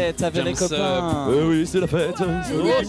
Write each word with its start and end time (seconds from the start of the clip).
fête 0.00 0.22
avec 0.22 0.44
les 0.44 0.52
copains. 0.52 1.26
Euh, 1.28 1.48
oui, 1.48 1.66
c'est 1.66 1.80
la 1.80 1.88
fête. 1.88 2.14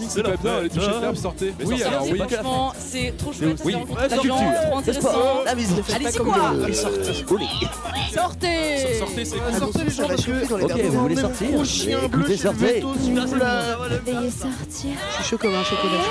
C'est 0.08 0.22
la 0.22 0.30
les 0.30 0.36
fête. 0.36 1.00
l'herbe, 1.00 1.16
sortez. 1.16 1.52
Mais 1.58 1.64
oui, 1.64 1.78
sortez, 1.80 1.84
alors 1.92 2.04
c'est 2.04 2.12
oui. 2.12 2.18
Franchement, 2.18 2.72
trop 3.18 3.32
chouette. 3.32 3.60
oui, 3.64 3.74
c'est 3.74 4.08
la 4.08 4.08
culture, 4.08 4.70
pas 4.70 4.76
intéressant. 4.78 5.44
La 5.44 5.54
Allez, 5.96 6.10
c'est 6.12 6.18
quoi 6.20 6.36
le- 6.52 6.66
les. 6.66 6.66
Allez. 6.72 8.14
Sortez 8.14 8.94
Sortez, 8.98 9.24
c'est 9.24 9.40
Attention, 9.40 9.58
sortez 9.58 9.84
les 9.84 9.90
gens 9.90 10.06
parce 10.06 10.24
que 10.24 10.30
les 10.30 10.64
Ok, 10.64 10.80
vous 10.84 11.00
voulez 11.00 11.16
sortir 11.16 11.64
chien 11.64 11.98
bleu, 12.08 12.26
je 12.28 12.36
sortez. 12.36 12.80
Veuillez 14.06 14.30
sortir. 14.30 14.90
Je 15.08 15.14
suis 15.16 15.24
chaud 15.24 15.38
comme 15.38 15.54
un 15.54 15.64
chocolat. 15.64 16.04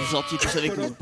Vous 0.00 0.10
sortiez 0.12 0.38
tous 0.38 0.56
avec 0.56 0.78
nous. 0.78 0.96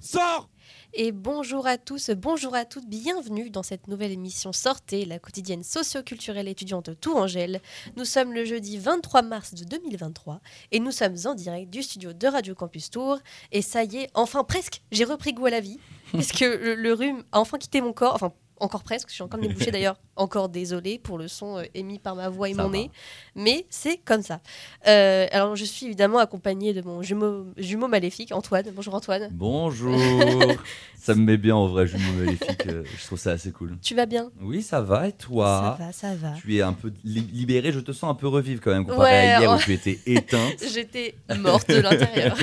Sors 0.00 0.48
Et 0.96 1.10
bonjour 1.10 1.66
à 1.66 1.76
tous, 1.76 2.10
bonjour 2.10 2.54
à 2.54 2.64
toutes, 2.64 2.86
bienvenue 2.86 3.50
dans 3.50 3.64
cette 3.64 3.88
nouvelle 3.88 4.12
émission 4.12 4.52
Sortez, 4.52 5.04
la 5.04 5.18
quotidienne 5.18 5.64
socio-culturelle 5.64 6.46
étudiante 6.46 7.00
Tourangelle. 7.00 7.60
Nous 7.96 8.04
sommes 8.04 8.32
le 8.32 8.44
jeudi 8.44 8.78
23 8.78 9.22
mars 9.22 9.54
de 9.54 9.64
2023 9.64 10.40
et 10.70 10.78
nous 10.78 10.92
sommes 10.92 11.16
en 11.24 11.34
direct 11.34 11.68
du 11.68 11.82
studio 11.82 12.12
de 12.12 12.28
Radio 12.28 12.54
Campus 12.54 12.90
Tour. 12.90 13.18
Et 13.50 13.60
ça 13.60 13.82
y 13.82 13.96
est, 13.96 14.10
enfin 14.14 14.44
presque, 14.44 14.82
j'ai 14.92 15.02
repris 15.02 15.32
goût 15.32 15.46
à 15.46 15.50
la 15.50 15.58
vie, 15.58 15.80
puisque 16.12 16.38
le, 16.40 16.76
le 16.76 16.92
rhume 16.92 17.24
a 17.32 17.40
enfin 17.40 17.58
quitté 17.58 17.80
mon 17.80 17.92
corps, 17.92 18.30
encore 18.58 18.82
presque, 18.84 19.08
je 19.08 19.14
suis 19.14 19.22
encore 19.22 19.40
débouchée 19.40 19.70
d'ailleurs, 19.72 19.96
encore 20.16 20.48
désolée 20.48 20.98
pour 20.98 21.18
le 21.18 21.26
son 21.28 21.58
euh, 21.58 21.62
émis 21.74 21.98
par 21.98 22.14
ma 22.14 22.28
voix 22.28 22.48
et 22.48 22.54
Ça 22.54 22.62
mon 22.62 22.68
va. 22.68 22.76
nez, 22.78 22.90
mais 23.34 23.66
c'est 23.70 23.96
comme 23.98 24.22
ça. 24.22 24.40
Euh, 24.86 25.26
alors 25.32 25.56
je 25.56 25.64
suis 25.64 25.86
évidemment 25.86 26.18
accompagnée 26.18 26.72
de 26.72 26.82
mon 26.82 27.02
jumeau, 27.02 27.46
jumeau 27.56 27.88
maléfique, 27.88 28.32
Antoine. 28.32 28.66
Bonjour 28.74 28.94
Antoine. 28.94 29.28
Bonjour. 29.32 29.98
ça 30.96 31.14
me 31.14 31.22
met 31.22 31.36
bien 31.36 31.56
en 31.56 31.66
vrai, 31.66 31.86
jumeau 31.86 32.12
maléfique. 32.18 32.66
euh, 32.66 32.84
Je 32.98 33.06
trouve 33.06 33.18
ça 33.18 33.32
assez 33.32 33.50
cool. 33.50 33.76
Tu 33.82 33.94
vas 33.94 34.06
bien? 34.06 34.30
Oui, 34.40 34.62
ça 34.62 34.80
va. 34.80 35.08
Et 35.08 35.12
toi? 35.12 35.76
Ça 35.78 35.84
va, 35.84 35.92
ça 35.92 36.14
va. 36.14 36.32
Tu 36.40 36.56
es 36.56 36.62
un 36.62 36.72
peu 36.72 36.92
li- 37.04 37.28
libéré. 37.32 37.72
Je 37.72 37.80
te 37.80 37.92
sens 37.92 38.10
un 38.10 38.14
peu 38.14 38.28
revivre 38.28 38.60
quand 38.62 38.70
même 38.72 38.86
comparé 38.86 39.10
Ouais, 39.10 39.30
à 39.32 39.40
hier 39.40 39.50
où 39.52 39.58
tu 39.58 39.72
étais 39.72 39.98
éteinte. 40.06 40.62
J'étais 40.72 41.14
morte 41.38 41.68
de 41.68 41.76
l'intérieur. 41.80 42.36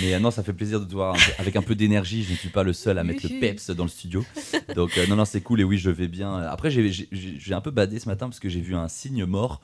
Mais 0.00 0.18
non, 0.20 0.30
ça 0.30 0.42
fait 0.42 0.52
plaisir 0.52 0.80
de 0.80 0.84
te 0.84 0.92
voir 0.92 1.16
avec 1.38 1.56
un 1.56 1.62
peu 1.62 1.74
d'énergie. 1.74 2.22
Je 2.22 2.32
ne 2.32 2.36
suis 2.36 2.48
pas 2.48 2.62
le 2.62 2.72
seul 2.72 2.98
à 2.98 3.04
mettre 3.04 3.26
le 3.28 3.40
peps 3.40 3.70
dans 3.70 3.84
le 3.84 3.90
studio. 3.90 4.24
Donc 4.74 4.96
euh, 4.98 5.06
non, 5.16 5.22
non, 5.22 5.24
c'est 5.24 5.40
cool. 5.40 5.60
Et 5.60 5.64
oui, 5.64 5.78
je 5.78 5.90
vais 5.90 6.08
bien. 6.08 6.36
Après, 6.42 6.70
j'ai- 6.70 7.08
un 7.54 7.60
peu 7.60 7.70
badé 7.70 7.98
ce 7.98 8.08
matin 8.08 8.26
parce 8.28 8.40
que 8.40 8.48
j'ai 8.48 8.60
vu 8.60 8.74
un 8.76 8.88
cygne 8.88 9.24
mort. 9.24 9.60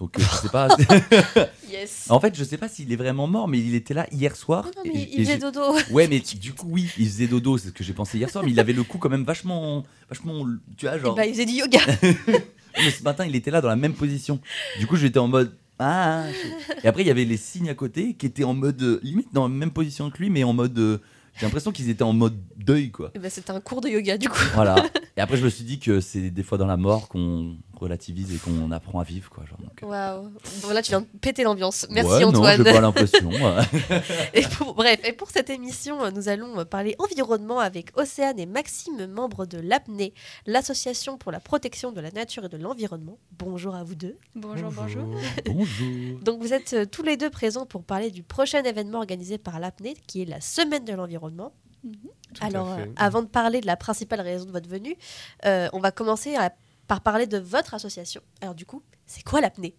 Donc 0.00 0.18
euh, 0.18 0.22
je 0.22 0.36
sais 0.42 0.48
pas. 0.48 0.68
yes. 1.70 2.06
en 2.10 2.20
fait, 2.20 2.36
je 2.36 2.44
sais 2.44 2.56
pas 2.56 2.68
s'il 2.68 2.92
est 2.92 2.96
vraiment 2.96 3.26
mort, 3.26 3.48
mais 3.48 3.58
il 3.58 3.74
était 3.74 3.94
là 3.94 4.06
hier 4.12 4.36
soir. 4.36 4.64
Non, 4.64 4.70
non, 4.76 4.82
et- 4.84 4.92
mais 4.94 5.02
et 5.02 5.20
il 5.20 5.24
faisait 5.26 5.38
dodo. 5.38 5.60
Ouais, 5.90 6.06
mais 6.08 6.20
du 6.20 6.52
coup, 6.52 6.66
oui, 6.70 6.88
il 6.98 7.06
faisait 7.06 7.26
dodo, 7.26 7.58
c'est 7.58 7.68
ce 7.68 7.72
que 7.72 7.82
j'ai 7.84 7.92
pensé 7.92 8.18
hier 8.18 8.30
soir, 8.30 8.44
mais 8.44 8.50
il 8.50 8.60
avait 8.60 8.72
le 8.72 8.82
cou 8.84 8.98
quand 8.98 9.08
même 9.08 9.24
vachement, 9.24 9.84
vachement, 10.08 10.44
tu 10.76 10.86
vois, 10.86 10.98
genre. 10.98 11.14
Bah, 11.14 11.26
il 11.26 11.32
faisait 11.32 11.46
du 11.46 11.52
yoga. 11.54 11.80
Mais 12.76 12.90
ce 12.92 13.02
matin, 13.02 13.26
il 13.26 13.34
était 13.34 13.50
là 13.50 13.60
dans 13.60 13.68
la 13.68 13.74
même 13.76 13.94
position. 13.94 14.38
Du 14.78 14.86
coup, 14.86 14.94
j'étais 14.96 15.18
en 15.18 15.26
mode. 15.26 15.52
Ah. 15.80 16.26
je- 16.30 16.84
Et 16.84 16.86
après, 16.88 17.02
il 17.02 17.08
y 17.08 17.10
avait 17.10 17.24
les 17.24 17.36
signes 17.36 17.68
à 17.70 17.74
côté 17.74 18.14
qui 18.14 18.26
étaient 18.26 18.44
en 18.44 18.54
mode 18.54 18.80
euh, 18.82 19.00
limite 19.02 19.28
dans 19.32 19.48
la 19.48 19.54
même 19.54 19.72
position 19.72 20.10
que 20.10 20.18
lui, 20.18 20.30
mais 20.30 20.44
en 20.44 20.52
mode. 20.52 21.00
J'ai 21.38 21.46
l'impression 21.46 21.70
qu'ils 21.70 21.88
étaient 21.88 22.02
en 22.02 22.12
mode 22.12 22.36
deuil, 22.56 22.90
quoi. 22.90 23.12
Eh 23.14 23.18
ben, 23.18 23.30
C'était 23.30 23.52
un 23.52 23.60
cours 23.60 23.80
de 23.80 23.88
yoga, 23.88 24.18
du 24.18 24.28
coup. 24.28 24.42
Voilà. 24.54 24.76
Et 25.16 25.20
après, 25.20 25.36
je 25.36 25.44
me 25.44 25.48
suis 25.48 25.64
dit 25.64 25.78
que 25.78 26.00
c'est 26.00 26.30
des 26.30 26.42
fois 26.42 26.58
dans 26.58 26.66
la 26.66 26.76
mort 26.76 27.08
qu'on 27.08 27.56
relativise 27.78 28.34
et 28.34 28.38
qu'on 28.38 28.70
apprend 28.70 29.00
à 29.00 29.04
vivre, 29.04 29.30
quoi. 29.30 29.44
Genre, 29.46 29.58
donc, 29.58 29.82
euh. 29.82 30.22
Bon, 30.62 30.70
là, 30.70 30.82
tu 30.82 30.90
viens 30.90 31.00
de 31.00 31.06
péter 31.20 31.42
l'ambiance. 31.44 31.86
Merci, 31.90 32.10
ouais, 32.10 32.24
Antoine. 32.24 32.58
Non, 32.58 32.64
pas 32.64 32.80
l'impression. 32.80 33.30
Et 34.34 34.42
pour- 34.42 34.74
bref, 34.74 35.00
et 35.04 35.12
pour 35.12 35.30
cette 35.30 35.50
émission, 35.50 36.10
nous 36.10 36.28
allons 36.28 36.64
parler 36.64 36.94
environnement 36.98 37.58
avec 37.60 37.90
Océane 37.98 38.38
et 38.38 38.46
Maxime, 38.46 39.06
membres 39.06 39.46
de 39.46 39.58
l'APNE, 39.58 40.10
l'association 40.46 41.18
pour 41.18 41.32
la 41.32 41.40
protection 41.40 41.92
de 41.92 42.00
la 42.00 42.10
nature 42.10 42.44
et 42.44 42.48
de 42.48 42.56
l'environnement. 42.56 43.18
Bonjour 43.38 43.74
à 43.74 43.84
vous 43.84 43.94
deux. 43.94 44.16
Bonjour, 44.34 44.70
bonjour. 44.72 45.04
Bonjour. 45.46 46.18
Donc 46.22 46.40
vous 46.40 46.52
êtes 46.52 46.72
euh, 46.74 46.84
tous 46.86 47.02
les 47.02 47.16
deux 47.16 47.30
présents 47.30 47.66
pour 47.66 47.82
parler 47.84 48.10
du 48.10 48.22
prochain 48.22 48.62
événement 48.62 48.98
organisé 48.98 49.38
par 49.38 49.60
l'APNE, 49.60 49.94
qui 50.06 50.22
est 50.22 50.24
la 50.24 50.40
Semaine 50.40 50.84
de 50.84 50.92
l'environnement. 50.92 51.52
Mhm. 51.84 51.92
Alors, 52.40 52.72
euh, 52.72 52.84
avant 52.96 53.22
de 53.22 53.28
parler 53.28 53.60
de 53.60 53.66
la 53.66 53.76
principale 53.76 54.20
raison 54.20 54.44
de 54.46 54.50
votre 54.50 54.68
venue, 54.68 54.96
euh, 55.44 55.68
on 55.72 55.78
va 55.80 55.90
commencer 55.92 56.34
à- 56.36 56.52
par 56.88 57.02
parler 57.02 57.28
de 57.28 57.38
votre 57.38 57.74
association. 57.74 58.22
Alors 58.40 58.56
du 58.56 58.66
coup, 58.66 58.82
c'est 59.06 59.22
quoi 59.22 59.40
l'APNE 59.40 59.70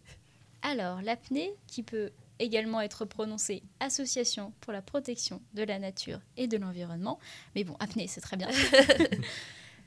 Alors, 0.62 1.02
l'apnée, 1.02 1.54
qui 1.68 1.84
peut 1.84 2.12
également 2.40 2.80
être 2.80 3.04
prononcée 3.04 3.64
Association 3.82 4.54
pour 4.62 4.72
la 4.72 4.82
protection 4.82 5.42
de 5.54 5.64
la 5.64 5.78
nature 5.78 6.22
et 6.38 6.48
de 6.48 6.56
l'environnement. 6.56 7.20
Mais 7.56 7.66
bon, 7.66 7.76
apnée, 7.80 8.08
c'est 8.08 8.22
très 8.22 8.38
bien. 8.38 8.48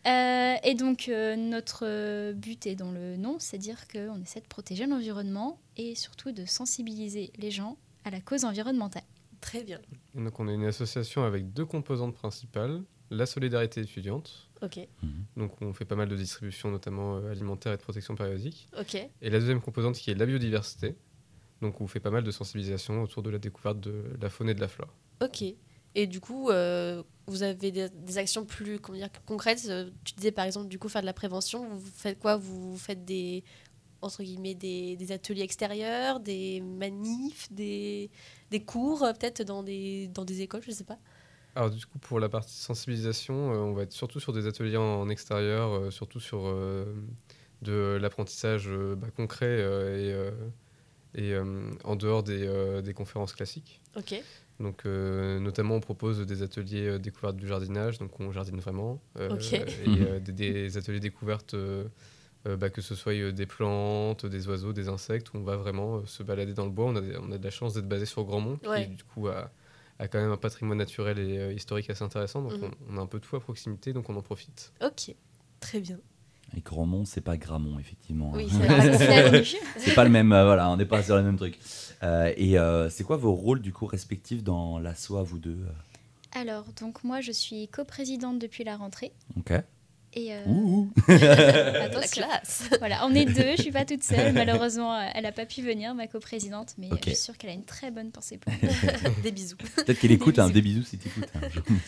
Euh, 0.05 0.57
et 0.65 0.75
donc, 0.75 1.09
euh, 1.09 1.37
notre 1.37 2.33
but 2.33 2.67
est 2.67 2.75
dans 2.75 2.91
le 2.91 3.17
nom, 3.17 3.37
c'est 3.39 3.57
dire 3.57 3.87
qu'on 3.87 4.21
essaie 4.21 4.41
de 4.41 4.49
protéger 4.49 4.85
l'environnement 4.87 5.61
et 5.77 5.95
surtout 5.95 6.33
de 6.33 6.45
sensibiliser 6.45 7.31
les 7.39 7.53
gens 7.53 7.77
à 8.05 8.11
la 8.11 8.21
cause 8.21 8.45
environnementale. 8.45 9.05
Très 9.41 9.63
bien. 9.63 9.79
Donc 10.17 10.41
on 10.41 10.49
est 10.49 10.55
une 10.55 10.65
association 10.65 11.23
avec 11.23 11.53
deux 11.53 11.67
composantes 11.67 12.17
principales. 12.17 12.83
La 13.11 13.27
solidarité 13.27 13.81
étudiante, 13.81 14.51
Ok, 14.63 14.79
donc 15.37 15.61
on 15.61 15.73
fait 15.73 15.85
pas 15.85 15.97
mal 15.97 16.09
de 16.09 16.17
distributions, 16.17 16.71
notamment 16.71 17.17
euh, 17.17 17.33
alimentaire 17.33 17.73
et 17.73 17.77
de 17.77 17.83
protection 17.83 18.15
périodique. 18.15 18.69
ok. 18.79 18.95
Et 19.21 19.31
la 19.31 19.41
deuxième 19.41 19.61
composante 19.61 19.97
qui 19.97 20.11
est 20.11 20.15
la 20.15 20.25
biodiversité, 20.27 20.95
donc 21.61 21.81
on 21.81 21.87
fait 21.89 22.01
pas 22.01 22.11
mal 22.11 22.23
de 22.23 22.31
sensibilisation 22.31 23.03
autour 23.03 23.23
de 23.23 23.31
la 23.31 23.39
découverte 23.39 23.81
de 23.81 24.05
la 24.21 24.31
faune 24.31 24.49
et 24.49 24.55
de 24.55 24.61
la 24.61 24.69
flore. 24.69 24.95
Ok. 25.21 25.45
Et 25.95 26.07
du 26.07 26.21
coup, 26.21 26.49
euh, 26.51 27.03
vous 27.27 27.43
avez 27.43 27.71
des, 27.73 27.89
des 27.91 28.19
actions 28.19 28.45
plus 28.47 28.79
comment 28.79 28.97
dire, 28.99 29.11
concrètes? 29.27 29.67
Euh, 29.69 29.91
Tu 30.05 30.15
disais 30.15 30.33
par 30.33 30.45
exemple, 30.47 30.69
du 30.69 30.79
coup, 30.79 30.89
faire 30.89 31.03
de 31.03 31.07
la 31.07 31.13
prévention. 31.13 31.69
Vous 31.77 31.91
faites 31.95 32.19
quoi? 32.19 32.37
Vous 32.37 32.77
faites 32.79 33.05
des 33.05 33.45
entre 34.01 34.23
guillemets 34.25 34.55
des, 34.55 34.97
des 34.97 35.13
ateliers 35.13 35.43
extérieurs, 35.43 36.19
des 36.19 36.61
manifs, 36.61 37.53
des, 37.53 38.11
des 38.51 38.65
cours 38.65 39.05
euh, 39.05 39.13
peut-être 39.13 39.43
dans 39.43 39.63
des, 39.63 40.09
dans 40.09 40.25
des 40.25 40.41
écoles, 40.41 40.63
je 40.67 40.73
sais 40.73 40.83
pas? 40.85 40.99
Alors 41.55 41.71
du 41.71 41.85
coup 41.85 41.99
pour 41.99 42.19
la 42.19 42.29
partie 42.29 42.57
sensibilisation, 42.57 43.53
euh, 43.53 43.57
on 43.59 43.73
va 43.75 43.83
être 43.83 43.93
surtout 43.93 44.21
sur 44.21 44.33
des 44.33 44.47
ateliers 44.47 44.77
en, 44.79 44.83
en 45.03 45.09
extérieur, 45.09 45.73
euh, 45.73 45.91
surtout 45.91 46.21
sur 46.21 46.43
euh, 46.47 46.85
de 47.61 47.99
l'apprentissage 48.01 48.69
euh, 48.69 48.95
bah, 48.97 49.09
concret 49.15 49.47
euh, 49.47 49.97
et, 49.99 50.13
euh, 50.13 50.31
et 51.15 51.35
euh, 51.35 51.71
en 51.85 51.95
dehors 51.97 52.23
des, 52.23 52.47
euh, 52.47 52.81
des 52.81 52.95
conférences 52.95 53.35
classiques. 53.35 53.81
Ok. 53.97 54.15
Donc, 54.61 54.87
euh, 54.87 55.41
notamment, 55.41 55.75
on 55.75 55.81
propose 55.81 56.21
des 56.25 56.43
ateliers 56.43 56.87
euh, 56.87 56.99
découverte 56.99 57.37
du 57.37 57.47
jardinage, 57.49 57.99
donc 57.99 58.19
on 58.21 58.31
jardine 58.33 58.61
vraiment, 58.61 59.03
euh, 59.19 59.29
Ok. 59.35 59.53
et 59.55 59.67
euh, 59.87 60.21
des, 60.21 60.33
des 60.33 60.77
ateliers 60.79 61.01
découverte, 61.01 61.55
euh, 61.55 61.85
euh, 62.47 62.57
bah, 62.57 62.71
que 62.71 62.81
ce 62.81 62.95
soit 62.95 63.33
des 63.33 63.47
plantes, 63.47 64.25
des 64.25 64.49
oiseaux, 64.49 64.73
des 64.73 64.89
insectes, 64.89 65.33
où 65.35 65.39
on 65.39 65.43
va 65.43 65.57
vraiment 65.57 65.97
euh, 65.97 66.07
se 66.07 66.23
balader 66.23 66.55
dans 66.55 66.65
le 66.65 66.71
bois. 66.71 66.87
On 66.87 66.97
a, 66.97 67.01
des- 67.01 67.17
on 67.17 67.31
a 67.33 67.39
de 67.39 67.45
la 67.45 67.51
chance 67.51 67.75
d'être 67.75 67.89
basé 67.89 68.07
sur 68.07 68.25
Grandmont, 68.25 68.59
Ouais. 68.67 68.85
qui 68.89 68.95
du 68.95 69.05
coup 69.05 69.27
a, 69.29 69.51
a 70.05 70.09
quand 70.09 70.21
même 70.21 70.31
un 70.33 70.37
patrimoine 70.37 70.79
naturel 70.79 71.19
et 71.19 71.39
euh, 71.39 71.53
historique 71.53 71.89
assez 71.91 72.03
intéressant, 72.05 72.43
donc 72.43 72.53
Mhm. 72.55 72.71
on, 72.91 72.95
on 72.95 72.99
a 72.99 73.03
un 73.03 73.07
peu 73.07 73.21
tout 73.21 73.37
à 73.37 73.41
proximité, 73.41 73.93
donc 73.93 74.09
on 74.11 74.17
en 74.17 74.23
profite. 74.23 74.73
Ok. 74.85 75.15
Très 75.61 75.81
bien. 75.81 75.99
Et 76.57 76.61
Grandmont, 76.61 77.05
c'est 77.07 77.21
pas 77.23 77.37
Gramont, 77.39 77.79
effectivement. 77.79 78.33
Oui, 78.35 78.49
hein. 78.53 78.93
c'est 78.99 79.45
C'est 79.79 79.95
pas 79.95 80.05
le 80.05 80.11
même, 80.11 80.33
euh, 80.33 80.45
voilà, 80.45 80.69
on 80.71 80.77
n'est 80.77 80.85
pas 80.85 81.03
sur 81.03 81.17
le 81.17 81.23
même 81.23 81.37
truc. 81.37 81.59
Euh, 82.03 82.33
et 82.37 82.59
euh, 82.59 82.91
c'est 82.91 83.05
quoi 83.05 83.17
vos 83.17 83.33
rôles 83.33 83.63
du 83.63 83.73
coup 83.73 83.87
respectifs 83.87 84.43
dans 84.43 84.79
l'assaut 84.79 85.17
à 85.17 85.23
vous 85.23 85.39
deux 85.39 85.59
Alors, 86.33 86.67
donc 86.81 87.05
moi, 87.05 87.21
je 87.21 87.33
suis 87.33 87.69
coprésidente 87.69 88.39
depuis 88.39 88.65
la 88.65 88.77
rentrée. 88.77 89.13
Ok. 89.39 89.53
Et 90.15 90.35
euh, 90.35 90.45
Ouh. 90.47 90.91
La 91.09 91.89
classe. 92.07 92.69
Voilà, 92.79 93.07
on 93.07 93.15
est 93.15 93.25
deux, 93.25 93.57
je 93.57 93.63
suis 93.63 93.73
pas 93.73 93.85
toute 93.87 94.03
seule. 94.03 94.33
Malheureusement, 94.35 94.95
euh, 94.95 95.07
elle 95.15 95.23
n'a 95.23 95.33
pas 95.33 95.47
pu 95.47 95.63
venir, 95.63 95.95
ma 95.95 96.07
coprésidente, 96.07 96.75
mais 96.77 96.89
je 96.91 97.11
suis 97.11 97.17
sûre 97.17 97.39
qu'elle 97.39 97.51
a 97.51 97.55
une 97.55 97.65
très 97.65 97.91
bonne 97.91 98.11
pensée 98.11 98.37
pour 98.39 98.53
nous. 98.63 98.69
des 99.23 99.33
bisous. 99.33 99.57
Peut-être 99.57 99.99
qu'elle 99.99 100.13
écoute, 100.13 100.35
Des 100.35 100.41
hein, 100.43 100.49
bisous. 100.51 100.55
des 100.55 100.63
bisous 100.63 100.83
si 100.85 100.99
t'écoutes. 100.99 101.29
hein, 101.35 101.41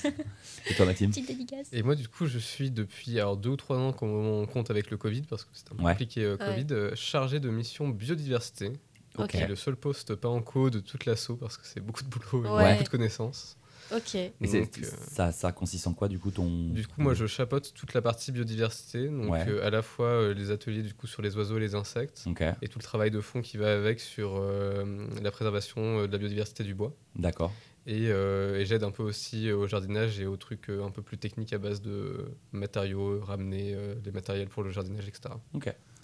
Et 0.71 0.75
toi, 0.75 0.87
Maxime 0.87 1.11
Petite 1.11 1.27
dédicace. 1.29 1.67
Et 1.73 1.83
moi, 1.83 1.95
du 1.95 2.09
coup, 2.09 2.27
je 2.27 2.39
suis 2.39 2.71
depuis 2.71 3.19
alors, 3.21 3.37
deux 3.37 3.51
ou 3.51 3.57
trois 3.57 3.77
ans 3.77 3.93
qu'on 3.93 4.47
compte 4.51 4.71
avec 4.71 4.91
le 4.91 4.97
Covid, 4.97 5.23
parce 5.23 5.45
que 5.45 5.51
c'est 5.53 5.71
un 5.73 5.77
peu 5.77 5.83
Ouais. 5.83 5.93
compliqué 5.93 6.23
euh, 6.25 6.37
Covid, 6.39 6.67
euh, 6.71 6.91
chargé 6.95 7.41
de 7.41 7.51
mission 7.51 7.89
biodiversité. 7.89 8.73
Ok. 9.17 9.29
qui 9.31 9.37
est 9.37 9.47
le 9.47 9.55
seul 9.55 9.77
poste 9.77 10.17
pas 10.17 10.29
en 10.29 10.43
co 10.43 10.71
de 10.71 10.81
toute 10.81 11.05
l'assaut 11.07 11.37
parce 11.37 11.57
que 11.57 11.65
c'est 11.69 11.79
beaucoup 11.79 12.03
de 12.03 12.09
boulot 12.09 12.45
et 12.47 12.49
Ouais. 12.51 12.73
beaucoup 12.73 12.83
de 12.83 12.89
connaissances. 12.89 13.57
Ok. 13.93 14.17
Donc, 14.41 14.79
euh, 14.79 14.83
ça, 15.11 15.33
ça 15.33 15.53
consiste 15.53 15.87
en 15.87 15.93
quoi 15.95 16.09
du 16.09 16.19
coup 16.19 16.31
ton 16.31 16.49
Du 16.71 16.87
coup, 16.87 17.01
moi, 17.01 17.15
je 17.15 17.27
chapeaute 17.27 17.73
toute 17.75 17.95
la 17.95 18.03
partie 18.03 18.33
biodiversité, 18.33 19.09
donc 19.09 19.31
Ouais. 19.33 19.45
euh, 19.49 19.65
à 19.67 19.71
la 19.71 19.83
fois 19.83 20.07
euh, 20.09 20.35
les 20.35 20.51
ateliers 20.51 20.83
du 20.83 20.95
coup 20.95 21.07
sur 21.07 21.23
les 21.23 21.37
oiseaux 21.37 21.57
et 21.57 21.61
les 21.61 21.75
insectes, 21.75 22.25
Ok, 22.27 22.43
et 22.63 22.69
tout 22.69 22.79
le 22.79 22.85
travail 22.85 23.11
de 23.11 23.21
fond 23.21 23.43
qui 23.43 23.57
va 23.57 23.75
avec 23.75 24.01
sur 24.01 24.37
euh, 24.37 25.07
la 25.23 25.31
préservation 25.31 26.01
euh, 26.01 26.07
de 26.07 26.13
la 26.13 26.19
biodiversité 26.19 26.65
du 26.65 26.75
bois. 26.75 26.95
d'accord. 27.17 27.53
Et, 27.87 28.09
euh, 28.09 28.59
et 28.59 28.65
j'aide 28.65 28.83
un 28.83 28.91
peu 28.91 29.03
aussi 29.03 29.53
au 29.53 29.67
jardinage 29.67 30.19
et 30.19 30.25
aux 30.25 30.39
trucs 30.39 30.71
un 30.71 30.91
peu 30.91 31.03
plus 31.03 31.19
techniques 31.19 31.53
à 31.53 31.59
base 31.59 31.83
de 31.83 32.31
matériaux, 32.53 33.21
ramener 33.23 33.75
euh, 33.75 33.95
des 33.97 34.11
matériels 34.11 34.49
pour 34.49 34.63
le 34.63 34.71
jardinage, 34.71 35.07
etc. 35.07 35.35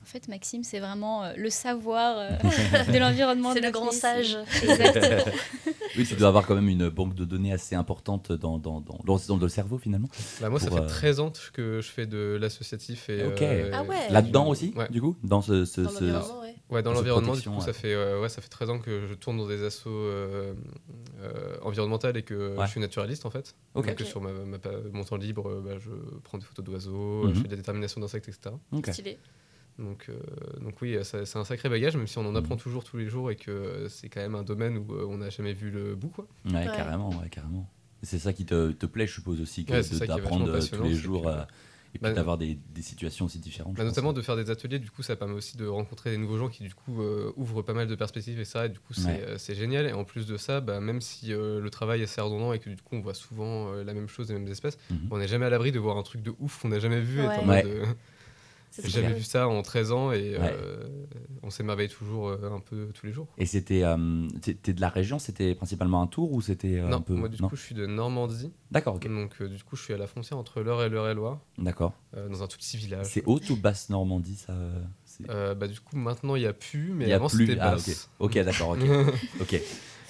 En 0.02 0.06
fait, 0.06 0.28
Maxime, 0.28 0.64
c'est 0.64 0.80
vraiment 0.80 1.22
euh, 1.24 1.32
le 1.36 1.50
savoir 1.50 2.16
euh, 2.18 2.30
de 2.92 2.98
l'environnement. 2.98 3.52
C'est 3.52 3.60
le 3.60 3.70
grand 3.70 3.92
sage. 3.92 4.36
Exactement. 4.62 5.32
Oui, 5.96 6.04
tu 6.06 6.14
dois 6.14 6.28
avoir 6.28 6.46
quand 6.46 6.54
même 6.54 6.68
une 6.68 6.88
banque 6.88 7.14
de 7.14 7.24
données 7.24 7.52
assez 7.52 7.74
importante 7.74 8.32
dans, 8.32 8.58
dans, 8.58 8.80
dans, 8.80 8.98
dans- 9.04 9.18
dans 9.28 9.36
le 9.36 9.48
cerveau 9.48 9.76
finalement. 9.78 10.08
Bah, 10.40 10.48
moi, 10.48 10.58
ça 10.60 10.70
fait 10.70 10.80
euh, 10.80 10.86
13 10.86 11.20
ans 11.20 11.32
que 11.52 11.80
je 11.80 11.88
fais 11.88 12.06
de 12.06 12.38
l'associatif. 12.40 13.08
Et, 13.08 13.20
euh, 13.22 13.70
Ah 13.72 13.82
ouais. 13.82 14.08
Là-dedans 14.10 14.48
aussi, 14.48 14.72
Ouais. 14.76 14.88
du 14.88 15.00
coup 15.00 15.16
Dans 15.22 15.42
ce. 15.42 15.64
ce- 15.64 15.80
Dans 15.82 15.90
ce- 15.90 16.04
l'environnement, 16.04 16.40
ouais. 16.42 16.54
Ouais, 16.70 16.82
dans 16.82 16.92
l'environnement, 16.92 17.34
du 17.34 17.42
coup, 17.42 17.56
ouais. 17.56 17.60
ça 17.60 17.72
fait, 17.72 17.92
euh, 17.92 18.20
ouais, 18.22 18.28
ça 18.28 18.40
fait 18.40 18.48
13 18.48 18.70
ans 18.70 18.78
que 18.78 19.06
je 19.06 19.14
tourne 19.14 19.36
dans 19.36 19.48
des 19.48 19.62
assos 19.64 19.90
euh, 19.90 20.54
euh, 21.20 21.56
environnementales 21.62 22.16
et 22.16 22.22
que 22.22 22.56
Ouais. 22.56 22.66
je 22.66 22.70
suis 22.70 22.80
naturaliste 22.80 23.26
en 23.26 23.30
fait. 23.30 23.54
Ok. 23.74 23.86
Donc, 23.88 24.00
sur 24.06 24.20
ma, 24.20 24.30
ma- 24.32 24.58
mon 24.92 25.04
temps 25.04 25.16
libre, 25.16 25.48
euh, 25.48 25.62
bah, 25.64 25.78
je 25.80 25.90
prends 26.22 26.38
des 26.38 26.44
photos 26.46 26.64
d'oiseaux, 26.64 27.24
Mhm. 27.24 27.34
je 27.34 27.40
fais 27.42 27.48
des 27.48 27.56
déterminations 27.56 28.00
d'insectes, 28.00 28.28
etc. 28.28 28.54
Stylé. 28.92 29.18
Donc, 29.80 30.06
euh, 30.08 30.14
donc 30.60 30.80
oui, 30.82 30.96
c'est 31.02 31.36
un 31.36 31.44
sacré 31.44 31.68
bagage, 31.68 31.96
même 31.96 32.06
si 32.06 32.18
on 32.18 32.26
en 32.26 32.34
apprend 32.36 32.54
Mhm. 32.54 32.60
toujours 32.60 32.84
tous 32.84 32.98
les 32.98 33.06
jours 33.08 33.30
et 33.30 33.36
que 33.36 33.86
c'est 33.88 34.08
quand 34.08 34.20
même 34.20 34.34
un 34.34 34.42
domaine 34.42 34.76
où 34.78 34.92
euh, 34.94 35.06
on 35.08 35.18
n'a 35.18 35.30
jamais 35.30 35.54
vu 35.54 35.70
le 35.70 35.94
bout. 35.94 36.08
Quoi. 36.10 36.26
Ouais, 36.44 36.52
Ouais. 36.54 36.64
carrément, 36.66 37.08
ouais, 37.18 37.28
carrément. 37.30 37.68
C'est 38.02 38.18
ça 38.18 38.32
qui 38.32 38.44
te, 38.46 38.72
te 38.72 38.86
plaît, 38.86 39.06
je 39.06 39.14
suppose 39.14 39.40
aussi, 39.40 39.64
que 39.64 39.72
Ouais, 39.72 40.06
d'apprendre 40.06 40.48
euh, 40.48 40.60
tous 40.60 40.82
les 40.82 40.94
jours 40.94 41.22
que- 41.24 41.28
euh, 41.28 41.42
et 41.92 41.98
puis 41.98 42.02
Bah, 42.02 42.12
d'avoir 42.12 42.38
des, 42.38 42.56
des 42.72 42.82
situations 42.82 43.24
aussi 43.26 43.38
différentes. 43.40 43.74
Bah, 43.74 43.82
pense. 43.82 43.88
notamment 43.90 44.12
de 44.12 44.22
faire 44.22 44.36
des 44.36 44.48
ateliers, 44.50 44.78
du 44.78 44.90
coup, 44.90 45.02
ça 45.02 45.16
permet 45.16 45.34
aussi 45.34 45.56
de 45.56 45.66
rencontrer 45.66 46.10
des 46.10 46.18
nouveaux 46.18 46.38
gens 46.38 46.48
qui, 46.48 46.62
du 46.62 46.72
coup, 46.74 47.02
euh, 47.02 47.32
ouvrent 47.36 47.62
pas 47.62 47.74
mal 47.74 47.88
de 47.88 47.94
perspectives 47.96 48.38
et 48.38 48.44
ça, 48.44 48.66
et 48.66 48.68
du 48.68 48.78
coup, 48.78 48.92
c'est 48.94 49.06
Ouais. 49.06 49.24
euh, 49.26 49.54
génial. 49.54 49.86
Et 49.86 49.92
en 49.92 50.04
plus 50.04 50.24
de 50.26 50.36
ça, 50.36 50.60
bah, 50.60 50.80
même 50.80 51.00
si 51.00 51.32
euh, 51.32 51.60
le 51.60 51.68
travail 51.68 52.00
est 52.00 52.04
assez 52.04 52.20
redondant 52.20 52.52
et 52.52 52.58
que, 52.60 52.70
du 52.70 52.76
coup, 52.76 52.94
on 52.96 53.00
voit 53.00 53.14
souvent 53.14 53.72
euh, 53.72 53.82
la 53.82 53.92
même 53.92 54.08
chose, 54.08 54.28
les 54.28 54.34
mêmes 54.38 54.46
espèces, 54.48 54.78
Mhm. 54.90 55.08
on 55.10 55.18
n'est 55.18 55.26
jamais 55.28 55.46
à 55.46 55.50
l'abri 55.50 55.72
de 55.72 55.78
voir 55.80 55.96
un 55.98 56.02
truc 56.02 56.22
de 56.22 56.32
ouf 56.38 56.60
qu'on 56.62 56.68
n'a 56.68 56.78
jamais 56.78 57.00
vu. 57.00 57.26
Ouais. 57.26 57.64
Bien. 59.00 59.10
vu 59.12 59.22
ça 59.22 59.48
en 59.48 59.62
13 59.62 59.92
ans 59.92 60.12
et 60.12 60.36
Ouais. 60.38 60.56
euh, 60.60 60.86
on 61.42 61.50
s'émerveille 61.50 61.88
toujours 61.88 62.28
euh, 62.28 62.50
un 62.52 62.60
peu 62.60 62.88
tous 62.94 63.06
les 63.06 63.12
jours. 63.12 63.26
Et 63.38 63.46
c'était. 63.46 63.82
euh, 63.84 64.28
t'es 64.40 64.72
de 64.72 64.80
la 64.80 64.88
région, 64.88 65.18
c'était 65.18 65.54
principalement 65.54 66.00
un 66.02 66.06
tour 66.06 66.32
ou 66.32 66.40
c'était 66.40 66.78
euh, 66.78 66.86
un 66.86 66.90
non, 66.90 67.00
peu. 67.02 67.14
moi, 67.14 67.28
du 67.28 67.40
non 67.42 67.48
coup, 67.48 67.56
je 67.56 67.62
suis 67.62 67.74
de 67.74 67.86
Normandie. 67.86 68.52
D'accord, 68.70 68.96
ok. 68.96 69.08
Donc, 69.08 69.32
euh, 69.40 69.48
du 69.48 69.62
coup, 69.64 69.76
je 69.76 69.82
suis 69.82 69.94
à 69.94 69.98
la 69.98 70.06
frontière 70.06 70.38
entre 70.38 70.60
l'Eure 70.62 70.82
et 70.82 70.88
l'Eure-et-Loire, 70.88 71.40
D'accord. 71.58 71.92
euh, 72.16 72.28
dans 72.28 72.42
un 72.42 72.46
tout 72.46 72.56
petit 72.58 72.76
village. 72.76 73.06
C'est 73.06 73.24
haute 73.26 73.48
ou 73.50 73.56
basse 73.56 73.88
Normandie, 73.90 74.36
ça 74.36 74.54
bah, 75.54 75.66
du 75.68 75.78
coup, 75.80 75.96
maintenant, 75.98 76.34
il 76.36 76.40
n'y 76.40 76.46
a 76.46 76.52
plus, 76.54 76.92
mais 76.94 77.04
Il 77.04 77.08
y 77.10 77.12
a 77.12 77.16
avant, 77.16 77.28
plus. 77.28 77.46
c'était 77.46 77.58
Ah, 77.60 77.72
basse. 77.72 78.08
ok. 78.20 78.30
Ok, 78.38 78.44
d'accord, 78.44 78.70
ok. 78.70 78.80
ok. 79.40 79.60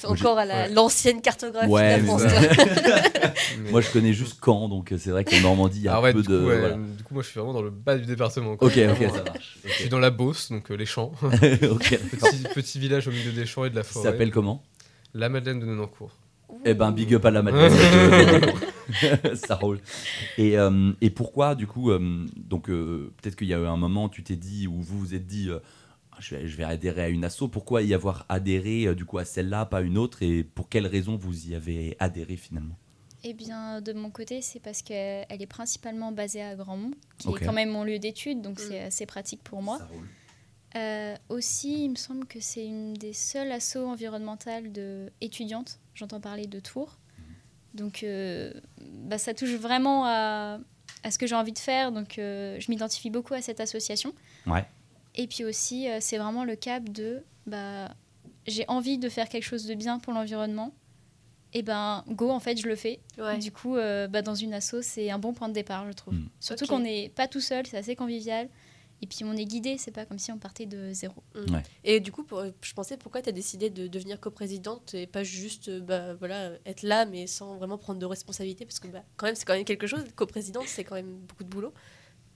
Encore 0.04 0.38
à 0.38 0.44
la- 0.44 0.54
Ouais. 0.64 0.68
l'ancienne 0.70 1.20
cartographie 1.20 1.68
Ouais, 1.68 1.96
de 1.98 2.02
mais 2.02 2.06
la 2.06 2.18
France. 2.18 2.22
ça- 2.22 3.32
Mais- 3.62 3.70
Moi, 3.70 3.80
je 3.80 3.90
connais 3.90 4.12
juste 4.12 4.38
Caen, 4.44 4.68
donc 4.68 4.92
euh, 4.92 4.98
c'est 4.98 5.10
vrai 5.10 5.24
qu'en 5.24 5.40
Normandie, 5.40 5.78
il 5.80 5.84
y 5.84 5.88
a 5.88 5.94
Ah 5.96 6.00
ouais, 6.00 6.12
peu 6.12 6.22
du, 6.22 6.28
de. 6.28 6.38
coup, 6.38 6.46
ouais, 6.46 6.58
voilà. 6.60 6.76
du 6.76 7.02
coup, 7.04 7.14
moi, 7.14 7.22
je 7.22 7.28
suis 7.28 7.38
vraiment 7.38 7.52
dans 7.54 7.62
le 7.62 7.70
bas 7.70 7.96
du 7.98 8.06
département. 8.06 8.56
quoi. 8.56 8.68
Ok, 8.68 8.78
ok, 8.78 9.08
ça 9.10 9.18
euh, 9.20 9.24
marche. 9.24 9.58
Je 9.64 9.72
suis 9.72 9.88
dans 9.88 9.98
la 9.98 10.10
Beauce, 10.10 10.50
donc 10.50 10.70
euh, 10.70 10.74
les 10.74 10.86
champs. 10.86 11.12
Ok, 11.22 11.30
d'accord. 11.90 12.30
petit, 12.30 12.42
petit 12.54 12.78
village 12.78 13.08
au 13.08 13.10
milieu 13.12 13.32
des 13.32 13.46
champs 13.46 13.64
et 13.64 13.70
de 13.70 13.76
la 13.76 13.82
Ça 13.82 13.92
forêt. 13.92 14.04
s'appelle 14.10 14.30
comment? 14.30 14.62
La 15.14 15.28
Madeleine 15.28 15.60
de 15.60 15.66
Nonancourt. 15.66 16.12
Eh 16.64 16.74
ben, 16.74 16.90
big 16.90 17.14
up 17.14 17.24
à 17.24 17.30
la 17.30 17.42
Madeleine. 17.42 17.72
ça 19.34 19.54
roule. 19.54 19.78
Et, 20.38 20.58
euh, 20.58 20.92
et 21.00 21.10
pourquoi, 21.10 21.54
du 21.54 21.66
coup, 21.66 21.90
euh, 21.90 22.26
donc 22.36 22.68
euh, 22.68 23.12
peut-être 23.22 23.36
qu'il 23.36 23.46
y 23.48 23.54
a 23.54 23.58
eu 23.58 23.66
un 23.66 23.76
moment, 23.76 24.08
tu 24.08 24.22
t'es 24.22 24.36
dit, 24.36 24.66
ou 24.66 24.74
vous 24.80 24.98
vous 24.98 25.14
êtes 25.14 25.26
dit, 25.26 25.48
euh, 25.48 25.58
je, 26.20 26.36
vais, 26.36 26.46
je 26.48 26.56
vais 26.56 26.64
adhérer 26.64 27.02
à 27.02 27.08
une 27.08 27.24
asso. 27.24 27.48
Pourquoi 27.50 27.82
y 27.82 27.94
avoir 27.94 28.26
adhéré, 28.28 28.86
euh, 28.86 28.94
du 28.94 29.04
coup, 29.04 29.18
à 29.18 29.24
celle-là, 29.24 29.66
pas 29.66 29.80
une 29.80 29.98
autre? 29.98 30.22
Et 30.22 30.44
pour 30.44 30.68
quelles 30.68 30.86
raisons 30.86 31.16
vous 31.16 31.48
y 31.48 31.54
avez 31.54 31.96
adhéré 31.98 32.36
finalement? 32.36 32.76
Eh 33.24 33.34
bien, 33.34 33.80
de 33.82 33.92
mon 33.92 34.10
côté, 34.10 34.40
c'est 34.40 34.60
parce 34.60 34.80
qu'elle 34.82 35.26
est 35.28 35.46
principalement 35.46 36.10
basée 36.12 36.42
à 36.42 36.54
Grandmont, 36.54 36.92
qui 37.18 37.28
Ok. 37.28 37.42
est 37.42 37.44
quand 37.44 37.52
même 37.52 37.68
mon 37.70 37.84
lieu 37.84 37.98
d'études, 37.98 38.40
donc 38.40 38.58
Mm. 38.58 38.62
c'est 38.68 38.80
assez 38.80 39.06
pratique 39.06 39.42
pour 39.42 39.60
moi. 39.62 39.78
Ça 39.78 39.84
roule. 39.86 40.06
Euh, 40.76 41.16
aussi, 41.28 41.84
il 41.84 41.90
me 41.90 41.96
semble 41.96 42.26
que 42.26 42.38
c'est 42.40 42.64
une 42.64 42.94
des 42.94 43.12
seules 43.12 43.50
assos 43.52 43.84
environnementales 43.86 44.70
de 44.72 45.10
étudiantes. 45.20 45.80
J'entends 45.94 46.20
parler 46.20 46.46
de 46.46 46.60
Tours. 46.60 46.96
Donc, 47.74 48.02
euh, 48.04 48.52
bah, 48.80 49.18
ça 49.18 49.34
touche 49.34 49.54
vraiment 49.54 50.04
à, 50.06 50.58
à 51.02 51.10
ce 51.10 51.18
que 51.18 51.26
j'ai 51.26 51.34
envie 51.34 51.52
de 51.52 51.58
faire. 51.58 51.92
Donc, 51.92 52.18
euh, 52.18 52.58
je 52.60 52.70
m'identifie 52.70 53.10
beaucoup 53.10 53.34
à 53.34 53.42
cette 53.42 53.60
association. 53.60 54.12
Ouais. 54.46 54.64
Et 55.14 55.26
puis 55.26 55.44
aussi, 55.44 55.88
euh, 55.88 55.98
c'est 56.00 56.18
vraiment 56.18 56.44
le 56.44 56.56
cap 56.56 56.88
de 56.88 57.22
bah, 57.46 57.94
j'ai 58.46 58.64
envie 58.68 58.98
de 58.98 59.08
faire 59.08 59.28
quelque 59.28 59.44
chose 59.44 59.66
de 59.66 59.74
bien 59.74 59.98
pour 59.98 60.12
l'environnement. 60.12 60.72
Et 61.52 61.62
ben, 61.62 62.04
go, 62.08 62.30
en 62.30 62.38
fait, 62.38 62.56
je 62.60 62.68
le 62.68 62.76
fais. 62.76 63.00
Ouais. 63.18 63.38
Du 63.38 63.50
coup, 63.50 63.76
euh, 63.76 64.06
bah, 64.06 64.22
dans 64.22 64.36
une 64.36 64.54
asso, 64.54 64.76
c'est 64.82 65.10
un 65.10 65.18
bon 65.18 65.32
point 65.32 65.48
de 65.48 65.52
départ, 65.54 65.84
je 65.88 65.92
trouve. 65.92 66.14
Mm. 66.14 66.28
Surtout 66.38 66.66
qu'on 66.66 66.78
n'est 66.78 67.08
pas 67.08 67.26
tout 67.26 67.40
seul, 67.40 67.66
c'est 67.66 67.76
assez 67.76 67.96
convivial. 67.96 68.48
Et 69.02 69.06
puis, 69.06 69.24
on 69.24 69.32
est 69.32 69.46
guidé, 69.46 69.76
c'est 69.78 69.90
pas 69.90 70.04
comme 70.04 70.18
si 70.18 70.30
on 70.30 70.38
partait 70.38 70.66
de 70.66 70.92
zéro. 70.92 71.22
Et 71.82 71.98
du 72.00 72.12
coup, 72.12 72.22
pour- 72.22 72.44
je 72.60 72.72
pensais 72.74 72.96
pourquoi 72.98 73.22
tu 73.22 73.30
as 73.30 73.32
décidé 73.32 73.68
de 73.70 73.88
devenir 73.88 74.20
coprésidente 74.20 74.94
et 74.94 75.06
pas 75.06 75.24
juste 75.24 75.68
euh, 75.70 75.80
bah, 75.80 76.14
voilà, 76.14 76.52
être 76.66 76.82
là 76.82 77.06
mais 77.06 77.26
sans 77.26 77.56
vraiment 77.56 77.78
prendre 77.78 77.98
de 77.98 78.06
responsabilité? 78.06 78.66
Parce 78.66 78.78
que 78.78 78.88
bah, 78.88 79.02
quand 79.16 79.24
même 79.26 79.34
c'est 79.34 79.46
quand 79.46 79.54
même 79.54 79.64
quelque 79.64 79.86
chose, 79.86 80.04
coprésidente 80.14 80.64
c'est 80.68 80.84
quand 80.84 80.96
même 80.96 81.16
beaucoup 81.26 81.44
de 81.44 81.48
boulot. 81.48 81.72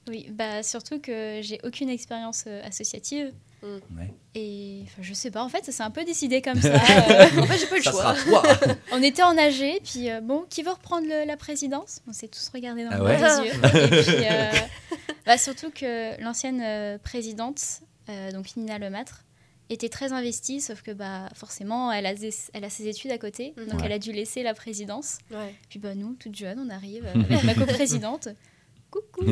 Oui, 0.09 0.27
bah 0.31 0.62
surtout 0.62 1.01
que 1.01 1.41
j'ai 1.43 1.59
aucune 1.65 1.89
expérience 1.89 2.45
euh, 2.47 2.62
associative. 2.65 3.33
Ouais. 3.62 4.12
Et 4.35 4.81
enfin, 4.85 5.01
je 5.01 5.15
sais 5.15 5.31
pas, 5.31 5.43
en 5.43 5.49
fait, 5.49 5.65
ça 5.65 5.73
s'est 5.73 5.83
un 5.83 5.91
peu 5.91 6.05
décidé 6.05 6.43
comme 6.43 6.61
ça. 6.61 6.69
euh, 6.75 7.41
En 7.41 7.47
fait, 7.47 7.56
j'ai 7.59 7.67
pas 7.67 7.77
eu 7.77 7.79
le 7.79 7.83
Ça 7.85 7.91
choix. 7.93 8.15
sera 8.15 8.43
toi 8.55 8.75
on 8.93 9.03
était 9.03 9.23
en 9.23 9.39
AG, 9.39 9.81
puis 9.83 10.11
euh, 10.11 10.21
bon, 10.21 10.45
qui 10.51 10.62
veut 10.62 10.73
reprendre 10.73 11.06
le- 11.09 11.27
la 11.27 11.37
présidence? 11.39 12.03
On 12.06 12.12
s'est 12.12 12.29
tous 12.29 12.51
regardés 12.53 12.85
dans 12.85 12.91
Ah 12.93 13.41
les 13.43 13.49
yeux. 13.49 13.55
Et 13.99 14.03
puis, 14.03 14.27
euh, 14.31 14.51
bah, 15.25 15.39
surtout 15.39 15.71
que 15.71 16.21
l'ancienne 16.23 16.99
présidente, 16.99 17.62
euh, 18.11 18.33
donc 18.33 18.55
Nina 18.57 18.79
Lemâtre, 18.79 19.25
était 19.71 19.89
très 19.89 20.12
investie, 20.12 20.61
sauf 20.61 20.83
que 20.83 20.91
bah, 20.91 21.31
forcément, 21.35 21.91
elle 21.91 22.05
a, 22.05 22.15
des- 22.15 22.35
elle 22.53 22.65
a 22.65 22.71
ses 22.71 22.87
études 22.87 23.12
à 23.12 23.17
côté, 23.19 23.55
Mhm. 23.57 23.67
donc 23.69 23.81
Ouais. 23.81 23.87
elle 23.87 23.93
a 23.93 23.99
dû 23.99 24.12
laisser 24.12 24.43
la 24.43 24.53
présidence. 24.53 25.17
Ouais. 25.31 25.55
Puis 25.71 25.79
bah, 25.79 25.95
nous, 25.95 26.15
toutes 26.21 26.37
jeunes, 26.37 26.61
on 26.61 26.69
arrive 26.69 27.07
avec 27.07 27.45
ma 27.45 27.55
coprésidente. 27.55 28.29
Coucou 29.00 29.25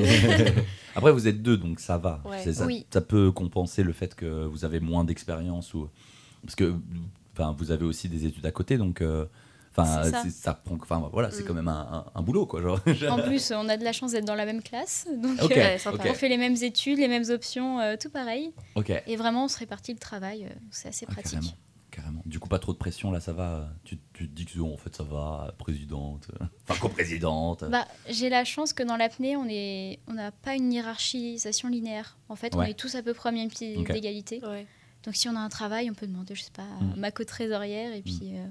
Après, 0.94 1.12
vous 1.12 1.28
êtes 1.28 1.42
deux, 1.42 1.56
donc 1.56 1.80
ça 1.80 1.98
va. 1.98 2.20
Ouais. 2.24 2.52
Ça, 2.52 2.66
Oui. 2.66 2.86
ça 2.92 3.00
peut 3.00 3.30
compenser 3.32 3.82
le 3.82 3.92
fait 3.92 4.14
que 4.14 4.44
vous 4.44 4.64
avez 4.64 4.80
moins 4.80 5.04
d'expérience 5.04 5.72
ou 5.74 5.88
parce 6.42 6.54
que 6.54 6.74
vous 7.58 7.70
avez 7.70 7.84
aussi 7.84 8.08
des 8.08 8.26
études 8.26 8.44
à 8.44 8.50
côté, 8.50 8.76
donc 8.76 9.00
euh, 9.00 9.24
enfin 9.74 10.02
ça. 10.30 10.54
prend. 10.54 10.76
Enfin 10.80 11.08
voilà, 11.12 11.30
c'est 11.30 11.42
Mm. 11.42 11.46
quand 11.46 11.54
même 11.54 11.68
un, 11.68 11.88
un- 11.92 12.04
un 12.14 12.22
boulot 12.22 12.44
quoi. 12.46 12.60
Genre. 12.60 12.80
En 13.10 13.22
plus, 13.22 13.52
on 13.56 13.68
a 13.68 13.76
de 13.76 13.84
la 13.84 13.92
chance 13.92 14.12
d'être 14.12 14.24
dans 14.26 14.34
la 14.34 14.44
même 14.44 14.62
classe, 14.62 15.06
donc 15.22 15.40
euh, 15.52 15.78
on 15.86 16.14
fait 16.14 16.28
les 16.28 16.36
mêmes 16.38 16.56
études, 16.60 16.98
les 16.98 17.08
mêmes 17.08 17.28
options, 17.30 17.80
euh, 17.80 17.96
tout 18.00 18.10
pareil. 18.10 18.52
Et 19.06 19.16
vraiment, 19.16 19.44
on 19.44 19.48
se 19.48 19.58
répartit 19.58 19.92
le 19.92 19.98
travail, 19.98 20.44
euh, 20.44 20.54
c'est 20.70 20.88
assez 20.88 21.06
Ah, 21.08 21.12
pratique. 21.12 21.56
Carrément. 21.92 22.22
Du 22.26 22.40
coup, 22.40 22.48
pas 22.48 22.58
trop 22.58 22.72
de 22.72 22.78
pression 22.78 23.12
là, 23.12 23.20
ça 23.20 23.32
va. 23.32 23.68
Tu, 23.84 23.98
tu 24.12 24.28
te 24.28 24.34
dis 24.34 24.44
que 24.46 24.58
oh, 24.58 24.72
en 24.72 24.76
fait 24.76 24.96
ça 24.96 25.04
va, 25.04 25.54
présidente, 25.58 26.28
enfin 26.68 26.80
coprésidente. 26.80 27.62
Bah, 27.70 27.86
j'ai 28.08 28.28
la 28.28 28.44
chance 28.44 28.72
que 28.72 28.82
dans 28.82 28.96
l'apnée, 28.96 29.36
on 29.36 29.46
est, 29.48 30.00
on 30.08 30.14
n'a 30.14 30.32
pas 30.32 30.56
une 30.56 30.72
hiérarchisation 30.72 31.68
linéaire. 31.68 32.18
En 32.28 32.34
fait, 32.36 32.56
on 32.56 32.62
est 32.62 32.74
tous 32.74 32.94
à 32.96 33.02
peu 33.02 33.14
près 33.14 33.28
au 33.28 33.32
même 33.32 33.48
pied 33.50 33.76
d'égalité. 33.84 34.40
Ouais. 34.44 34.66
Donc, 35.04 35.14
si 35.16 35.28
on 35.28 35.36
a 35.36 35.40
un 35.40 35.48
travail, 35.48 35.90
on 35.90 35.94
peut 35.94 36.06
demander, 36.06 36.34
je 36.34 36.42
sais 36.42 36.50
pas, 36.52 36.62
Mm. 36.80 36.94
ma 36.96 37.10
co-trésorière. 37.10 37.92
Et 37.92 38.02
puis, 38.02 38.20
euh, 38.34 38.46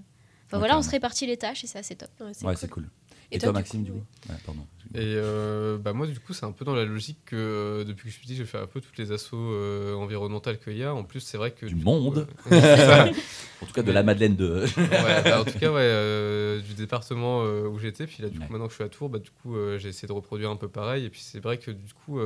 enfin, 0.48 0.58
voilà, 0.60 0.78
on 0.78 0.82
se 0.82 0.90
répartit 0.90 1.26
les 1.26 1.38
tâches 1.38 1.64
et 1.64 1.68
c'est 1.68 1.80
assez 1.80 1.96
top. 1.96 2.10
Ouais, 2.20 2.32
c'est 2.34 2.46
ouais, 2.46 2.56
cool. 2.70 2.90
Et 3.32 3.38
Et, 3.38 3.40
toi, 3.40 3.52
toi, 3.52 3.54
du 3.54 3.64
Maxime, 3.64 3.80
coup, 3.80 3.86
du 3.86 3.92
coup? 4.00 4.06
Ouais, 4.30 4.36
pardon. 4.46 4.68
Et 4.96 5.16
euh, 5.16 5.78
bah 5.78 5.94
moi, 5.94 6.06
du 6.08 6.20
coup, 6.20 6.34
c'est 6.34 6.46
un 6.46 6.52
peu 6.52 6.66
dans 6.66 6.76
la 6.76 6.84
logique 6.86 7.20
que 7.26 7.36
euh, 7.36 7.84
depuis 7.84 8.04
que 8.06 8.10
je 8.10 8.14
suis 8.18 8.26
petit, 8.26 8.36
j'ai 8.36 8.46
fait 8.46 8.58
un 8.58 8.68
peu 8.68 8.82
toutes 8.82 8.98
les 8.98 9.12
assos 9.12 9.38
euh, 9.38 9.94
environnementales 9.96 10.60
qu'il 10.60 10.76
y 10.78 10.84
a. 10.84 10.94
En 10.94 11.04
plus, 11.04 11.20
c'est 11.22 11.38
vrai 11.38 11.52
que. 11.52 11.66
Du 11.66 11.76
monde. 11.76 12.28
euh. 12.52 13.12
En 13.62 13.68
tout 13.68 13.74
cas, 13.74 13.84
de 13.84 13.88
Mais- 13.88 13.94
la 13.94 14.02
Madeleine 14.04 14.36
de. 14.36 14.66
Ouais, 14.78 15.22
bah, 15.24 15.42
en 15.42 15.46
tout 15.46 15.60
cas, 15.60 15.70
ouais, 15.72 15.82
euh, 15.82 16.60
du 16.62 16.74
département 16.74 17.44
où 17.44 17.78
j'étais. 17.78 18.08
Puis 18.08 18.24
là, 18.24 18.30
du 18.30 18.40
Ouais. 18.40 18.46
coup, 18.48 18.52
maintenant 18.52 18.66
que 18.68 18.72
je 18.72 18.76
suis 18.76 18.84
à 18.84 18.90
Tours, 18.90 19.10
bah, 19.10 19.20
du 19.20 19.30
coup, 19.30 19.56
j'ai 19.78 19.90
essayé 19.90 20.08
de 20.08 20.14
reproduire 20.14 20.50
un 20.50 20.56
peu 20.56 20.68
pareil. 20.68 21.06
Et 21.06 21.10
puis, 21.10 21.22
c'est 21.22 21.40
vrai 21.40 21.58
que 21.60 21.70
du 21.72 21.94
coup, 21.94 22.20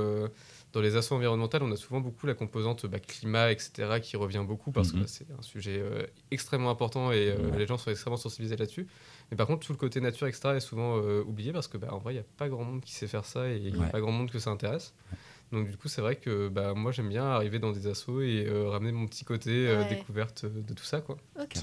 dans 0.74 0.82
les 0.82 0.96
assos 0.96 1.14
environnementales, 1.16 1.62
on 1.64 1.72
a 1.72 1.76
souvent 1.76 2.00
beaucoup 2.00 2.26
la 2.26 2.34
composante 2.36 2.86
bah, 2.86 3.00
climat, 3.00 3.52
etc., 3.52 4.00
qui 4.02 4.16
revient 4.18 4.44
beaucoup 4.48 4.72
parce 4.72 4.92
que 4.92 4.96
Mhm. 4.98 5.02
bah, 5.04 5.08
c'est 5.10 5.28
un 5.38 5.42
sujet 5.42 5.84
extrêmement 6.32 6.70
important 6.70 7.12
et 7.12 7.32
Ouais. 7.34 7.58
les 7.60 7.68
gens 7.68 7.78
sont 7.78 7.92
extrêmement 7.92 8.18
sensibilisés 8.18 8.56
là-dessus. 8.56 8.88
Mais 9.32 9.38
par 9.38 9.48
contre, 9.48 9.66
tout 9.66 9.72
le 9.74 9.78
côté 9.78 10.02
nature, 10.02 10.28
etc., 10.28 10.56
est 10.56 10.60
souvent 10.60 10.98
euh, 10.98 11.24
oublié 11.24 11.52
parce 11.52 11.68
que, 11.68 11.78
bah, 11.78 11.88
en 11.92 11.98
vrai, 11.98 12.14
il 12.14 12.18
n'y 12.18 12.22
a 12.22 12.26
pas 12.38 12.48
grand 12.48 12.64
monde 12.64 12.82
qui 12.82 12.94
sait 12.94 13.08
faire 13.08 13.26
ça 13.26 13.50
et 13.50 13.58
il 13.58 13.74
n'y 13.74 13.80
a 13.80 13.86
Ouais. 13.86 13.90
pas 13.92 14.00
grand 14.00 14.12
monde 14.12 14.30
que 14.32 14.40
ça 14.40 14.52
intéresse. 14.52 14.94
Donc 15.52 15.70
du 15.70 15.78
coup, 15.78 15.88
c'est 15.88 16.02
vrai 16.02 16.16
que 16.16 16.48
bah, 16.50 16.74
moi 16.74 16.92
j'aime 16.92 17.08
bien 17.10 17.24
arriver 17.26 17.60
dans 17.60 17.72
des 17.72 17.86
assos 17.88 18.22
et 18.22 18.46
euh, 18.48 18.68
ramener 18.70 18.92
mon 18.92 19.06
petit 19.08 19.26
côté 19.26 19.52
euh, 19.68 19.80
Ouais. 19.82 19.86
découverte 19.90 20.46
de 20.46 20.74
tout 20.74 20.84
ça 20.84 21.02
quoi. 21.02 21.18
Ok. 21.40 21.58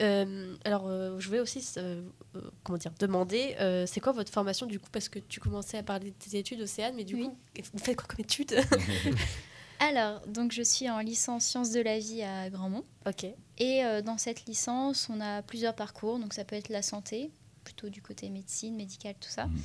Euh, 0.00 0.54
alors, 0.64 0.86
euh, 0.88 1.18
je 1.18 1.26
voulais 1.26 1.40
aussi 1.40 1.66
euh, 1.76 2.02
euh, 2.36 2.40
comment 2.64 2.78
dire, 2.78 2.92
demander, 2.98 3.56
euh, 3.60 3.84
c'est 3.86 4.00
quoi 4.00 4.12
votre 4.12 4.32
formation 4.32 4.66
du 4.66 4.78
coup? 4.80 4.88
Parce 4.90 5.08
que 5.08 5.18
tu 5.18 5.38
commençais 5.40 5.76
à 5.78 5.82
parler 5.82 6.10
de 6.12 6.16
tes 6.16 6.38
études, 6.38 6.60
Océane, 6.62 6.94
mais 6.96 7.04
du 7.04 7.16
Oui. 7.16 7.24
coup, 7.24 7.36
vous 7.74 7.78
faites 7.78 7.96
quoi 7.96 8.06
comme 8.08 8.20
études 8.20 8.54
Alors, 9.82 10.24
donc, 10.28 10.52
je 10.52 10.62
suis 10.62 10.88
en 10.88 11.00
licence 11.00 11.44
sciences 11.44 11.72
de 11.72 11.80
la 11.80 11.98
vie 11.98 12.22
à 12.22 12.48
Grandmont. 12.50 12.84
Ok. 13.04 13.26
Et 13.58 13.84
euh, 13.84 14.00
dans 14.00 14.16
cette 14.16 14.46
licence, 14.46 15.08
on 15.10 15.20
a 15.20 15.42
plusieurs 15.42 15.74
parcours. 15.74 16.20
Donc, 16.20 16.34
ça 16.34 16.44
peut 16.44 16.54
être 16.54 16.68
la 16.68 16.82
santé, 16.82 17.32
plutôt 17.64 17.88
du 17.88 18.00
côté 18.00 18.30
médecine, 18.30 18.76
médical, 18.76 19.16
tout 19.20 19.28
ça. 19.28 19.46
Mhm. 19.46 19.60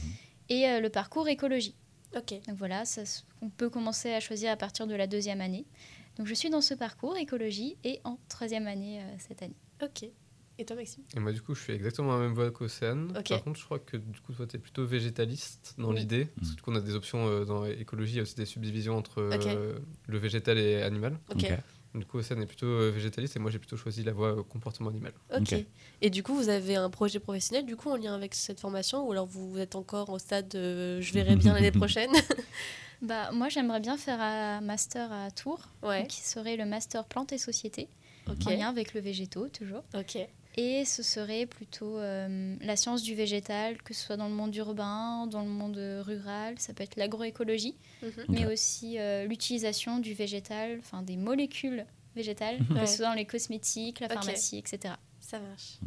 Et 0.49 0.67
euh, 0.69 0.79
le 0.79 0.89
parcours 0.89 1.27
écologie. 1.27 1.75
Ok. 2.15 2.33
Donc 2.47 2.57
voilà, 2.57 2.83
ça, 2.85 3.03
on 3.41 3.49
peut 3.49 3.69
commencer 3.69 4.11
à 4.11 4.19
choisir 4.19 4.51
à 4.51 4.55
partir 4.55 4.87
de 4.87 4.95
la 4.95 5.05
deuxième 5.05 5.39
année. 5.39 5.65
Donc 6.17 6.25
je 6.25 6.33
suis 6.33 6.49
dans 6.49 6.61
ce 6.61 6.73
parcours 6.73 7.15
écologie 7.17 7.77
et 7.83 7.99
en 8.03 8.17
troisième 8.27 8.65
année 8.65 9.01
euh, 9.01 9.15
cette 9.19 9.43
année. 9.43 9.57
Ok. 9.83 10.09
Et 10.59 10.65
toi, 10.65 10.75
Maxime 10.75 11.03
Et 11.15 11.19
moi 11.19 11.31
du 11.31 11.41
coup 11.41 11.53
je 11.53 11.61
suis 11.61 11.73
exactement 11.73 12.13
à 12.13 12.17
la 12.17 12.23
même 12.23 12.33
voie 12.33 12.49
qu'Océane. 12.51 13.15
Ok. 13.17 13.29
Par 13.29 13.43
contre 13.43 13.59
je 13.59 13.65
crois 13.65 13.79
que 13.79 13.95
du 13.97 14.19
coup 14.21 14.33
toi 14.33 14.47
t'es 14.47 14.57
plutôt 14.57 14.85
végétaliste 14.85 15.75
dans 15.77 15.89
Oui. 15.89 15.99
l'idée. 15.99 16.25
Parce 16.37 16.49
que 16.51 16.55
du 16.55 16.61
coup 16.61 16.71
on 16.71 16.75
a 16.75 16.81
des 16.81 16.95
options 16.95 17.27
euh, 17.27 17.45
dans 17.45 17.63
l'écologie, 17.63 18.13
il 18.13 18.17
y 18.17 18.19
a 18.19 18.23
aussi 18.23 18.35
des 18.35 18.45
subdivisions 18.45 18.97
entre 18.97 19.19
euh, 19.21 19.77
le 20.07 20.17
végétal 20.17 20.57
et 20.57 20.81
animal. 20.81 21.17
Du 21.95 22.05
coup, 22.05 22.17
Océane 22.19 22.41
est 22.43 22.45
plutôt 22.47 22.67
euh, 22.67 22.91
végétaliste 22.91 23.37
et 23.37 23.39
moi 23.39 23.49
j'ai 23.49 23.57
plutôt 23.57 23.77
choisi 23.77 24.03
la 24.03 24.11
voie 24.13 24.37
euh, 24.39 24.43
comportement 24.43 24.89
animal. 24.89 25.13
Ok. 25.35 25.55
Et 26.01 26.09
du 26.11 26.21
coup, 26.21 26.35
vous 26.35 26.49
avez 26.49 26.75
un 26.75 26.89
projet 26.91 27.19
professionnel 27.19 27.65
du 27.65 27.75
coup 27.75 27.89
en 27.89 27.95
lien 27.95 28.13
avec 28.13 28.35
cette 28.35 28.59
formation 28.59 29.07
ou 29.07 29.11
alors 29.13 29.25
vous 29.25 29.57
êtes 29.57 29.73
encore 29.75 30.09
au 30.09 30.19
stade 30.19 30.47
de 30.49 31.01
je 31.01 31.13
verrai 31.13 31.35
bien 31.37 31.53
l'année 31.53 31.71
prochaine 31.83 32.11
Bah, 33.01 33.29
moi, 33.31 33.47
j'aimerais 33.49 33.79
bien 33.79 33.95
faire 33.95 34.19
un 34.19 34.59
master 34.61 35.11
à 35.11 35.29
Tours, 35.29 35.69
Ouais. 35.83 36.07
qui 36.07 36.21
serait 36.21 36.57
le 36.57 36.65
master 36.65 37.05
plantes 37.05 37.31
et 37.31 37.37
société, 37.37 37.89
Ok. 38.27 38.47
en 38.47 38.49
lien 38.49 38.69
avec 38.69 38.95
le 38.95 39.01
végétaux, 39.01 39.47
toujours. 39.49 39.83
Ok. 39.95 40.17
Et 40.59 40.85
ce 40.85 41.03
serait 41.03 41.45
plutôt 41.45 41.97
euh, 41.99 42.55
la 42.61 42.75
science 42.75 43.03
du 43.03 43.13
végétal, 43.13 43.79
que 43.83 43.93
ce 43.93 44.03
soit 44.03 44.17
dans 44.17 44.27
le 44.27 44.33
monde 44.33 44.55
urbain, 44.55 45.27
dans 45.27 45.43
le 45.43 45.49
monde 45.49 45.77
rural, 46.03 46.55
ça 46.57 46.73
peut 46.73 46.83
être 46.83 46.95
l'agroécologie, 46.95 47.75
Mhm. 48.01 48.25
mais 48.29 48.45
aussi 48.47 48.97
euh, 48.97 49.25
l'utilisation 49.25 49.99
du 49.99 50.13
végétal, 50.15 50.77
enfin 50.79 51.03
des 51.03 51.15
molécules 51.15 51.85
végétales, 52.15 52.57
Ouais. 52.71 52.81
que 52.81 52.85
ce 52.87 52.97
soit 52.97 53.05
dans 53.05 53.13
les 53.13 53.25
cosmétiques, 53.25 53.99
la 53.99 54.09
pharmacie, 54.09 54.57
etc. 54.57 54.95
Ça 55.19 55.39
marche. 55.39 55.77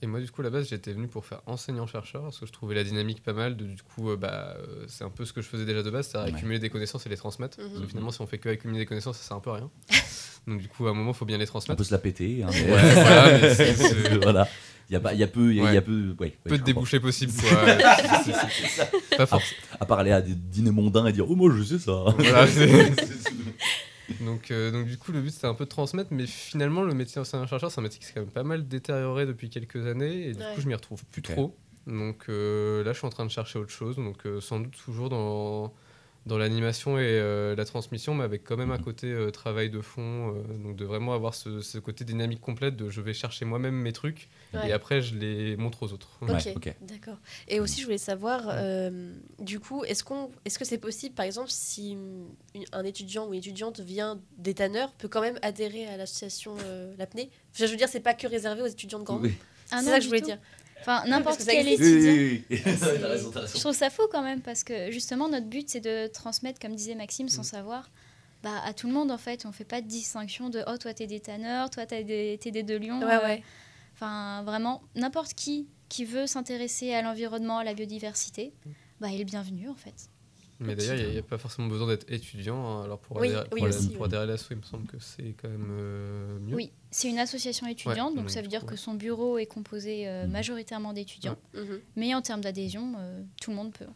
Et 0.00 0.06
moi, 0.06 0.20
du 0.20 0.30
coup, 0.30 0.42
à 0.42 0.44
la 0.44 0.50
base, 0.50 0.68
j'étais 0.68 0.92
venu 0.92 1.08
pour 1.08 1.26
faire 1.26 1.40
enseignant-chercheur 1.46 2.22
parce 2.22 2.38
que 2.38 2.46
je 2.46 2.52
trouvais 2.52 2.76
la 2.76 2.84
dynamique 2.84 3.20
pas 3.22 3.32
mal. 3.32 3.56
De, 3.56 3.64
du 3.64 3.82
coup, 3.82 4.10
euh, 4.10 4.16
bah, 4.16 4.54
euh, 4.58 4.84
c'est 4.86 5.02
un 5.02 5.10
peu 5.10 5.24
ce 5.24 5.32
que 5.32 5.42
je 5.42 5.48
faisais 5.48 5.64
déjà 5.64 5.82
de 5.82 5.90
base, 5.90 6.06
c'est-à-dire 6.08 6.32
Ouais. 6.32 6.38
accumuler 6.38 6.60
des 6.60 6.70
connaissances 6.70 7.04
et 7.06 7.08
les 7.08 7.16
transmettre. 7.16 7.58
Mhm. 7.60 7.68
Parce 7.68 7.80
que 7.82 7.86
finalement, 7.88 8.10
si 8.12 8.20
on 8.20 8.26
fait 8.28 8.38
que 8.38 8.48
accumuler 8.48 8.78
des 8.78 8.86
connaissances, 8.86 9.18
ça 9.18 9.24
sert 9.26 9.36
un 9.36 9.40
peu 9.40 9.50
à 9.50 9.54
rien. 9.54 9.70
Donc, 10.46 10.60
du 10.60 10.68
coup, 10.68 10.86
à 10.86 10.90
un 10.90 10.94
moment, 10.94 11.10
il 11.10 11.16
faut 11.16 11.24
bien 11.24 11.36
les 11.36 11.44
On 11.44 11.46
transmettre. 11.48 11.78
peut 11.78 11.84
se 11.84 11.90
la 11.92 11.98
péter. 11.98 12.44
hein, 12.44 12.48
Ouais, 12.52 12.64
mais- 12.64 12.94
voilà, 12.94 13.54
c'est- 13.54 13.74
c'est-. 13.74 14.48
Il 14.90 14.94
y 14.94 14.96
a 14.96 15.00
pas, 15.00 15.12
il 15.12 15.18
y 15.18 15.22
a 15.22 15.26
peu, 15.26 15.50
il 15.52 15.56
y 15.56 15.60
a- 15.66 15.74
y 15.74 15.80
peu, 15.82 16.14
ouais, 16.18 16.26
ouais, 16.28 16.38
peu 16.44 16.56
de 16.58 16.62
débouchés 16.62 16.98
possibles. 17.00 17.30
C'est- 17.32 17.44
c'est- 18.24 18.32
c'est- 19.10 19.26
pas. 19.26 19.38
À 19.80 19.84
part 19.84 19.98
aller 19.98 20.12
à 20.12 20.22
des 20.22 20.34
dîners 20.34 20.70
mondains 20.70 21.04
et 21.06 21.12
dire 21.12 21.30
oh 21.30 21.34
moi 21.36 21.52
je 21.54 21.62
sais 21.62 21.78
ça. 21.78 22.04
Voilà, 22.16 22.46
c'est- 22.46 22.90
donc, 24.20 24.50
euh, 24.50 24.70
donc 24.72 24.86
du 24.86 24.98
coup, 24.98 25.12
le 25.12 25.20
but 25.22 25.30
c'était 25.30 25.46
un 25.46 25.54
peu 25.54 25.64
de 25.64 25.68
transmettre, 25.70 26.12
mais 26.12 26.26
finalement, 26.26 26.82
le 26.82 26.94
métier 26.94 27.16
d'enseignant-chercheur, 27.20 27.70
c'est 27.70 27.78
un 27.80 27.82
métier 27.82 28.00
qui 28.00 28.06
s'est 28.06 28.14
quand 28.14 28.20
même 28.22 28.30
pas 28.32 28.42
mal 28.42 28.66
détérioré 28.66 29.26
depuis 29.26 29.48
quelques 29.50 29.86
années, 29.86 30.28
et 30.28 30.34
du 30.34 30.38
Ouais. 30.40 30.44
coup, 30.46 30.60
je 30.60 30.66
m'y 30.68 30.74
retrouve 30.74 31.04
plus 31.06 31.22
trop. 31.22 31.60
Donc 31.86 32.26
euh, 32.28 32.82
là, 32.84 32.92
je 32.92 32.98
suis 32.98 33.06
en 33.06 33.10
train 33.10 33.24
de 33.24 33.30
chercher 33.30 33.58
autre 33.58 33.70
chose, 33.70 33.96
donc 33.96 34.26
euh, 34.26 34.40
sans 34.40 34.60
doute 34.60 34.76
toujours 34.84 35.08
dans, 35.08 35.72
dans 36.28 36.38
l'animation 36.38 36.98
et 36.98 37.02
euh, 37.04 37.56
la 37.56 37.64
transmission, 37.64 38.14
mais 38.14 38.22
avec 38.22 38.44
quand 38.44 38.56
même 38.56 38.70
un 38.70 38.76
Mhm. 38.76 38.84
côté 38.84 39.06
euh, 39.08 39.30
travail 39.30 39.70
de 39.70 39.80
fond, 39.80 40.34
euh, 40.36 40.42
donc 40.62 40.76
de 40.76 40.84
vraiment 40.84 41.14
avoir 41.14 41.34
ce, 41.34 41.60
ce 41.60 41.78
côté 41.78 42.04
dynamique 42.04 42.40
complète 42.40 42.76
de 42.76 42.88
je 42.90 43.00
vais 43.00 43.14
chercher 43.14 43.44
moi-même 43.44 43.74
mes 43.74 43.92
trucs, 43.92 44.28
Ouais. 44.54 44.68
et 44.68 44.72
après, 44.72 45.02
je 45.02 45.16
les 45.16 45.56
montre 45.56 45.82
aux 45.82 45.92
autres. 45.92 46.18
Ouais, 46.22 46.52
Ok, 46.54 46.72
d'accord. 46.82 47.16
Et 47.48 47.58
aussi, 47.60 47.80
je 47.80 47.86
voulais 47.86 47.98
savoir, 47.98 48.42
euh, 48.48 49.12
du 49.40 49.58
coup, 49.58 49.84
est-ce 49.84 50.04
qu'on, 50.04 50.30
est-ce 50.44 50.58
que 50.58 50.64
c'est 50.64 50.78
possible, 50.78 51.14
par 51.14 51.26
exemple, 51.26 51.50
si 51.50 51.92
une- 51.92 52.28
un 52.72 52.84
étudiant 52.84 53.26
ou 53.26 53.32
une 53.32 53.38
étudiante 53.40 53.80
vient 53.80 54.20
des 54.36 54.54
tanneurs, 54.54 54.92
peut 54.92 55.08
quand 55.08 55.20
même 55.20 55.38
adhérer 55.42 55.86
à 55.86 55.96
l'association 55.96 56.54
euh, 56.60 56.94
l'apnée? 56.98 57.30
Enfin, 57.54 57.66
Je 57.66 57.70
veux 57.70 57.76
dire, 57.76 57.88
c'est 57.88 58.00
pas 58.00 58.14
que 58.14 58.26
réservé 58.26 58.62
aux 58.62 58.66
étudiants 58.66 58.98
de 59.00 59.04
grande. 59.04 59.22
Oui. 59.22 59.34
Ah 59.70 59.78
c'est 59.80 59.86
non, 59.86 59.90
ça 59.92 59.96
que 59.98 60.02
je 60.04 60.08
voulais 60.08 60.20
tout. 60.20 60.26
dire. 60.26 60.38
Enfin, 60.80 61.04
n'importe 61.06 61.42
quel 61.44 61.66
existe. 61.68 61.82
étudiant. 61.82 62.12
Oui, 62.12 62.44
oui, 62.50 62.56
oui. 62.66 63.42
Je 63.54 63.60
trouve 63.60 63.74
ça 63.74 63.90
fou 63.90 64.02
quand 64.10 64.22
même 64.22 64.40
parce 64.40 64.64
que 64.64 64.90
justement 64.90 65.28
notre 65.28 65.46
but 65.46 65.68
c'est 65.68 65.80
de 65.80 66.06
transmettre, 66.06 66.58
comme 66.60 66.74
disait 66.74 66.94
Maxime, 66.94 67.28
sans 67.28 67.42
Mm. 67.42 67.44
savoir, 67.44 67.90
bah, 68.42 68.60
à 68.64 68.72
tout 68.72 68.86
le 68.86 68.92
monde 68.92 69.10
en 69.10 69.18
fait. 69.18 69.44
On 69.46 69.52
fait 69.52 69.64
pas 69.64 69.80
de 69.80 69.86
distinction 69.88 70.48
de 70.50 70.62
oh 70.66 70.76
toi 70.78 70.94
t'es 70.94 71.06
des 71.06 71.20
tanneurs, 71.20 71.70
toi 71.70 71.84
t'es 71.86 72.04
des, 72.04 72.38
t'es 72.40 72.50
des 72.50 72.62
de 72.62 72.76
Lyon. 72.76 73.00
Ouais, 73.00 73.14
euh, 73.16 73.22
ouais. 73.24 73.42
Enfin 73.94 74.42
vraiment 74.44 74.82
n'importe 74.94 75.34
qui 75.34 75.66
qui 75.88 76.04
veut 76.04 76.26
s'intéresser 76.26 76.92
à 76.94 77.02
l'environnement, 77.02 77.58
à 77.58 77.64
la 77.64 77.74
biodiversité, 77.74 78.52
bah 79.00 79.08
il 79.10 79.20
est 79.20 79.24
bienvenu 79.24 79.68
en 79.68 79.74
fait. 79.74 80.08
Mais 80.60 80.74
d'ailleurs, 80.74 80.96
il 80.96 81.10
n'y 81.12 81.18
a, 81.18 81.22
pas 81.22 81.38
forcément 81.38 81.68
besoin 81.68 81.86
d'être 81.86 82.10
étudiant. 82.10 82.56
hein. 82.66 82.82
Alors 82.84 82.98
pour 82.98 83.18
Oui, 83.18 83.28
adhérer, 83.28 83.48
oui, 83.52 83.60
pour, 83.60 83.68
aussi, 83.68 83.88
pour 83.90 84.00
oui. 84.00 84.06
adhérer 84.06 84.22
à 84.24 84.26
l'asso, 84.26 84.46
il 84.50 84.56
me 84.56 84.62
semble 84.62 84.86
que 84.88 84.98
c'est 84.98 85.34
quand 85.40 85.48
même 85.48 85.68
euh, 85.70 86.38
mieux. 86.40 86.56
Oui, 86.56 86.72
c'est 86.90 87.08
une 87.08 87.18
association 87.18 87.66
étudiante, 87.66 88.14
donc 88.14 88.24
donc 88.24 88.30
ça 88.30 88.42
veut 88.42 88.48
dire 88.48 88.64
que 88.66 88.76
son 88.76 88.94
bureau 88.94 89.38
est 89.38 89.46
composé 89.46 90.08
euh, 90.08 90.24
Mhm. 90.26 90.32
majoritairement 90.32 90.92
d'étudiants. 90.92 91.36
Mhm. 91.54 91.80
Mais 91.96 92.14
en 92.14 92.22
termes 92.22 92.40
d'adhésion, 92.40 92.94
euh, 92.98 93.22
tout 93.40 93.50
le 93.50 93.56
monde 93.56 93.72
peut. 93.72 93.86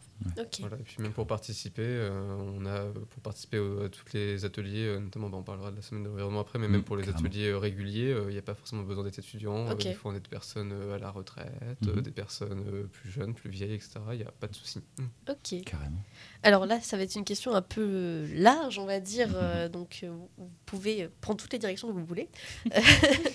Voilà, 0.60 0.76
et 0.76 0.82
puis 0.84 1.02
même 1.02 1.12
pour 1.12 1.26
participer, 1.26 1.82
euh, 1.84 2.36
on 2.38 2.64
a 2.64 2.84
pour 3.10 3.20
participer 3.22 3.56
à 3.58 3.88
tous 3.88 4.04
les 4.14 4.44
ateliers, 4.44 4.86
euh, 4.86 5.00
notamment 5.00 5.28
bah, 5.28 5.38
on 5.38 5.42
parlera 5.42 5.72
de 5.72 5.76
la 5.76 5.82
semaine 5.82 6.04
de 6.04 6.08
l'environnement 6.10 6.40
après, 6.40 6.60
mais 6.60 6.68
Mm, 6.68 6.70
même 6.72 6.84
pour 6.84 6.96
les 6.96 7.02
carrément. 7.02 7.26
ateliers 7.26 7.48
euh, 7.48 7.58
réguliers, 7.58 8.16
il 8.28 8.32
n'y 8.32 8.38
a 8.38 8.42
pas 8.42 8.54
forcément 8.54 8.82
besoin 8.84 9.02
d'être 9.02 9.18
étudiant. 9.18 9.66
euh, 9.66 9.72
Ok. 9.72 9.82
des 9.82 9.94
fois 9.94 10.12
on 10.12 10.14
est 10.14 10.20
des 10.20 10.28
personnes 10.28 10.70
euh, 10.72 10.94
à 10.94 10.98
la 10.98 11.10
retraite, 11.10 11.48
euh, 11.88 11.96
Mhm. 11.96 12.02
des 12.02 12.10
personnes 12.12 12.64
euh, 12.72 12.84
plus 12.84 13.10
jeunes, 13.10 13.34
plus 13.34 13.50
vieilles, 13.50 13.74
etc. 13.74 13.94
Il 14.12 14.18
n'y 14.18 14.22
a 14.22 14.30
pas 14.30 14.46
de 14.46 14.54
souci. 14.54 14.78
Mm. 14.98 15.04
Ok. 15.30 15.64
Carrément. 15.64 15.98
Alors 16.44 16.66
là, 16.66 16.80
ça 16.80 16.96
va 16.96 17.02
être 17.02 17.16
une 17.16 17.24
question 17.24 17.52
un 17.54 17.62
peu 17.62 18.24
large, 18.34 18.78
on 18.78 18.86
va 18.86 19.00
dire. 19.00 19.30
euh, 19.34 19.68
donc, 19.68 20.00
euh, 20.04 20.10
vous 20.38 20.50
pouvez 20.66 21.08
prendre 21.20 21.40
toutes 21.40 21.52
les 21.52 21.58
directions 21.58 21.88
que 21.88 21.92
vous 21.94 22.04
voulez. 22.04 22.28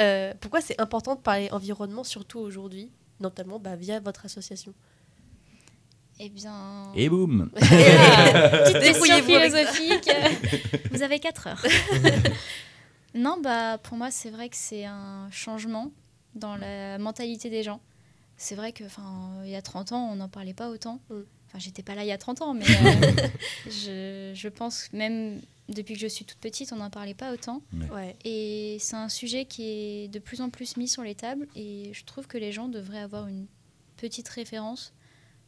Euh, 0.00 0.34
pourquoi 0.40 0.60
c'est 0.60 0.80
important 0.80 1.14
de 1.14 1.20
parler 1.20 1.48
environnement, 1.52 2.02
surtout 2.02 2.40
aujourd'hui, 2.40 2.90
notamment 3.20 3.60
bah, 3.60 3.76
via 3.76 4.00
votre 4.00 4.24
association? 4.24 4.74
Eh 6.18 6.28
bien. 6.28 6.90
Et 6.96 7.08
boum. 7.10 7.48
Petite 7.54 8.80
question 8.80 9.22
philosophique. 9.22 10.10
Vous 10.90 11.02
avez 11.02 11.20
4 11.20 11.46
heures. 11.46 11.62
non, 13.14 13.38
bah 13.40 13.78
pour 13.78 13.96
moi, 13.96 14.10
c'est 14.10 14.30
vrai 14.30 14.48
que 14.48 14.56
c'est 14.56 14.84
un 14.84 15.28
changement 15.30 15.92
dans 16.34 16.56
la 16.56 16.98
mentalité 16.98 17.50
des 17.50 17.62
gens. 17.62 17.80
C'est 18.36 18.56
vrai 18.56 18.72
que, 18.72 18.82
enfin, 18.82 19.30
il 19.44 19.50
y 19.50 19.56
a 19.56 19.62
30 19.62 19.92
ans, 19.92 20.08
on 20.10 20.16
n'en 20.16 20.28
parlait 20.28 20.54
pas 20.54 20.70
autant. 20.70 20.98
Mm. 21.08 21.20
Enfin, 21.46 21.58
j'étais 21.58 21.84
pas 21.84 21.94
là 21.94 22.02
il 22.02 22.08
y 22.08 22.12
a 22.12 22.18
30 22.18 22.42
ans, 22.42 22.52
mais 22.52 22.64
euh, 22.64 23.28
je, 23.66 24.32
je 24.34 24.48
pense 24.48 24.92
même 24.92 25.40
depuis 25.68 25.94
que 25.94 26.00
je 26.00 26.06
suis 26.06 26.24
toute 26.24 26.38
petite, 26.38 26.72
on 26.72 26.76
n'en 26.76 26.90
parlait 26.90 27.14
pas 27.14 27.32
autant. 27.32 27.62
Ouais. 27.90 28.16
Et 28.24 28.76
c'est 28.80 28.96
un 28.96 29.08
sujet 29.08 29.46
qui 29.46 29.62
est 29.62 30.08
de 30.08 30.18
plus 30.18 30.40
en 30.40 30.50
plus 30.50 30.76
mis 30.76 30.88
sur 30.88 31.02
les 31.02 31.14
tables 31.14 31.48
et 31.56 31.90
je 31.92 32.04
trouve 32.04 32.26
que 32.26 32.36
les 32.38 32.52
gens 32.52 32.68
devraient 32.68 33.00
avoir 33.00 33.28
une 33.28 33.46
petite 33.96 34.28
référence, 34.28 34.92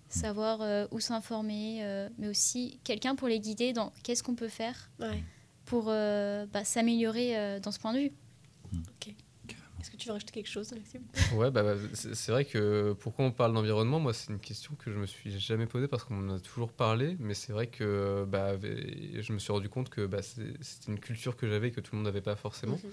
savoir 0.09 0.63
euh, 0.63 0.87
où 0.91 1.01
s'informer, 1.01 1.81
euh, 1.83 2.09
mais 2.19 2.29
aussi 2.29 2.81
quelqu'un 2.85 3.15
pour 3.15 3.29
les 3.29 3.41
guider 3.41 3.73
dans 3.73 3.93
qu'est-ce 4.03 4.23
qu'on 4.23 4.35
peut 4.35 4.49
faire 4.49 4.91
ouais. 5.01 5.23
pour 5.65 5.87
euh, 5.89 6.47
bah, 6.47 6.65
s'améliorer 6.65 7.37
euh, 7.37 7.61
dans 7.61 7.73
ce 7.73 7.79
point 7.79 7.93
de 7.93 7.99
vue. 7.99 8.13
Est-ce 9.81 9.91
que 9.91 9.97
tu 9.97 10.09
veux 10.09 10.13
rajouter 10.15 10.33
quelque 10.33 10.49
chose, 10.49 10.73
Maxime? 10.73 11.03
Ouais, 11.35 11.51
bah, 11.51 11.63
bah, 11.63 11.75
c'est 11.93 12.33
vrai 12.33 12.45
que 12.45 12.95
pourquoi 12.99 13.25
on 13.25 13.31
parle 13.31 13.53
d'environnement, 13.53 14.01
moi, 14.01 14.13
c'est 14.13 14.33
une 14.33 14.41
question 14.41 14.75
que 14.75 14.91
je 14.93 14.99
me 14.99 15.07
suis 15.07 15.39
jamais 15.39 15.67
posée 15.67 15.87
parce 15.87 16.05
qu'on 16.05 16.29
en 16.31 16.35
a 16.37 16.41
toujours 16.41 16.73
parlé, 16.73 17.17
mais 17.21 17.35
c'est 17.35 17.53
vrai 17.53 17.67
que 17.69 18.25
bah, 18.27 18.57
je 18.59 19.33
me 19.33 19.39
suis 19.39 19.53
rendu 19.53 19.69
compte 19.69 19.89
que 19.91 20.07
bah, 20.07 20.23
c'était 20.23 20.91
une 20.91 20.99
culture 20.99 21.37
que 21.37 21.47
j'avais 21.49 21.69
et 21.69 21.71
que 21.73 21.81
tout 21.81 21.93
le 21.95 21.99
monde 21.99 22.07
n'avait 22.07 22.21
pas 22.21 22.37
forcément. 22.37 22.77
Mhm. 22.83 22.91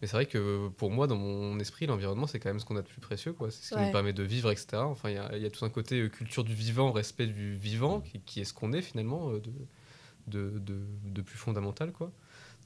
Mais 0.00 0.08
c'est 0.08 0.16
vrai 0.16 0.26
que 0.26 0.68
pour 0.68 0.90
moi, 0.90 1.06
dans 1.06 1.16
mon 1.16 1.58
esprit, 1.60 1.86
l'environnement, 1.86 2.26
c'est 2.26 2.40
quand 2.40 2.48
même 2.50 2.58
ce 2.60 2.64
qu'on 2.64 2.76
a 2.76 2.82
de 2.82 2.88
plus 2.88 3.00
précieux, 3.00 3.32
quoi. 3.34 3.50
C'est 3.52 3.62
ce 3.62 3.68
qui 3.70 3.76
Ouais. 3.78 3.86
nous 3.86 3.92
permet 3.92 4.12
de 4.12 4.22
vivre, 4.24 4.50
etc. 4.50 4.78
Enfin, 4.86 5.10
il 5.10 5.14
y 5.14 5.18
a, 5.18 5.36
il 5.36 5.42
y 5.42 5.46
a 5.46 5.50
tout 5.50 5.64
un 5.64 5.70
côté 5.70 6.00
euh, 6.00 6.08
culture 6.08 6.42
du 6.44 6.54
vivant, 6.54 6.90
respect 6.90 7.26
du 7.26 7.54
vivant, 7.54 8.00
qui, 8.00 8.20
qui 8.20 8.40
est 8.40 8.44
ce 8.44 8.52
qu'on 8.52 8.72
est 8.72 8.82
finalement, 8.82 9.30
euh, 9.30 9.40
de, 9.40 9.52
de, 10.26 10.58
de, 10.58 10.80
de 11.04 11.22
plus 11.22 11.38
fondamental, 11.38 11.92
quoi. 11.92 12.10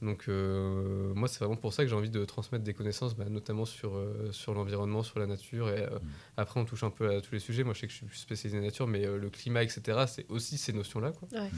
Donc 0.01 0.25
euh, 0.29 1.13
moi, 1.15 1.27
c'est 1.27 1.39
vraiment 1.39 1.55
pour 1.55 1.73
ça 1.73 1.83
que 1.83 1.89
j'ai 1.89 1.95
envie 1.95 2.09
de 2.09 2.23
transmettre 2.25 2.63
des 2.63 2.73
connaissances, 2.73 3.15
bah, 3.15 3.25
notamment 3.29 3.65
sur, 3.65 3.95
euh, 3.95 4.29
sur 4.31 4.53
l'environnement, 4.53 5.01
sur 5.03 5.17
la 5.19 5.25
nature. 5.25 5.69
Et 5.69 5.81
euh, 5.81 5.97
après, 6.37 6.59
on 6.59 6.65
touche 6.65 6.83
un 6.83 6.91
peu 6.91 7.09
à 7.15 7.21
tous 7.21 7.33
les 7.33 7.39
sujets. 7.39 7.63
Moi, 7.63 7.73
je 7.73 7.79
sais 7.81 7.87
que 7.87 7.93
je 7.93 7.97
suis 7.97 8.05
plus 8.05 8.17
spécialisé 8.17 8.61
nature, 8.61 8.85
mais 8.87 9.05
euh, 9.05 9.17
le 9.17 9.29
climat, 9.29 9.63
etc., 9.63 10.05
c'est 10.07 10.25
aussi 10.29 10.57
ces 10.57 10.71
notions-là, 10.73 11.11
quoi. 11.11 11.27
Ouais. 11.39 11.49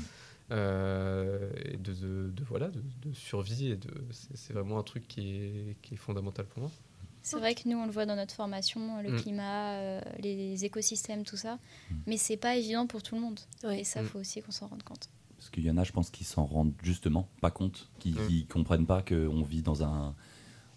Euh, 0.51 1.51
et 1.65 1.77
de, 1.77 1.93
de- 1.93 2.29
de- 2.31 2.43
voilà, 2.43 2.69
de, 2.69 2.81
de 3.03 3.13
survie 3.13 3.67
et 3.71 3.75
de 3.75 3.89
c'est 4.11 4.35
c'est 4.35 4.53
vraiment 4.53 4.79
un 4.79 4.83
truc 4.83 5.07
qui 5.07 5.21
est, 5.35 5.77
qui 5.81 5.93
est 5.93 5.97
fondamental 5.97 6.45
pour 6.45 6.61
moi. 6.63 6.71
C'est 7.21 7.37
vrai 7.37 7.53
que 7.53 7.67
nous, 7.67 7.77
on 7.77 7.85
le 7.85 7.91
voit 7.91 8.05
dans 8.07 8.15
notre 8.15 8.33
formation, 8.33 9.01
le 9.03 9.11
Mm. 9.11 9.21
climat, 9.21 9.73
euh, 9.73 10.01
les 10.19 10.63
écosystèmes, 10.65 11.23
tout 11.23 11.37
ça, 11.37 11.59
Mm. 11.91 11.95
mais 12.07 12.17
c'est 12.17 12.37
pas 12.37 12.55
évident 12.55 12.87
pour 12.87 13.03
tout 13.03 13.13
le 13.15 13.21
monde. 13.21 13.39
Ouais. 13.63 13.81
Et 13.81 13.83
ça, 13.83 14.01
Mm. 14.01 14.05
faut 14.05 14.19
aussi 14.19 14.41
qu'on 14.41 14.51
s'en 14.51 14.67
rende 14.67 14.81
compte. 14.83 15.09
Parce 15.49 15.55
qu'il 15.55 15.65
y 15.65 15.71
en 15.71 15.77
a, 15.77 15.83
je 15.83 15.91
pense, 15.91 16.11
qui 16.11 16.23
s'en 16.25 16.45
rendent 16.45 16.73
justement 16.83 17.27
pas 17.41 17.49
compte, 17.49 17.89
qui, 17.97 18.11
Mm. 18.11 18.27
qui 18.27 18.45
comprennent 18.45 18.85
pas 18.85 19.01
qu'on 19.01 19.41
vit 19.41 19.63
dans 19.63 19.81
un. 19.83 20.13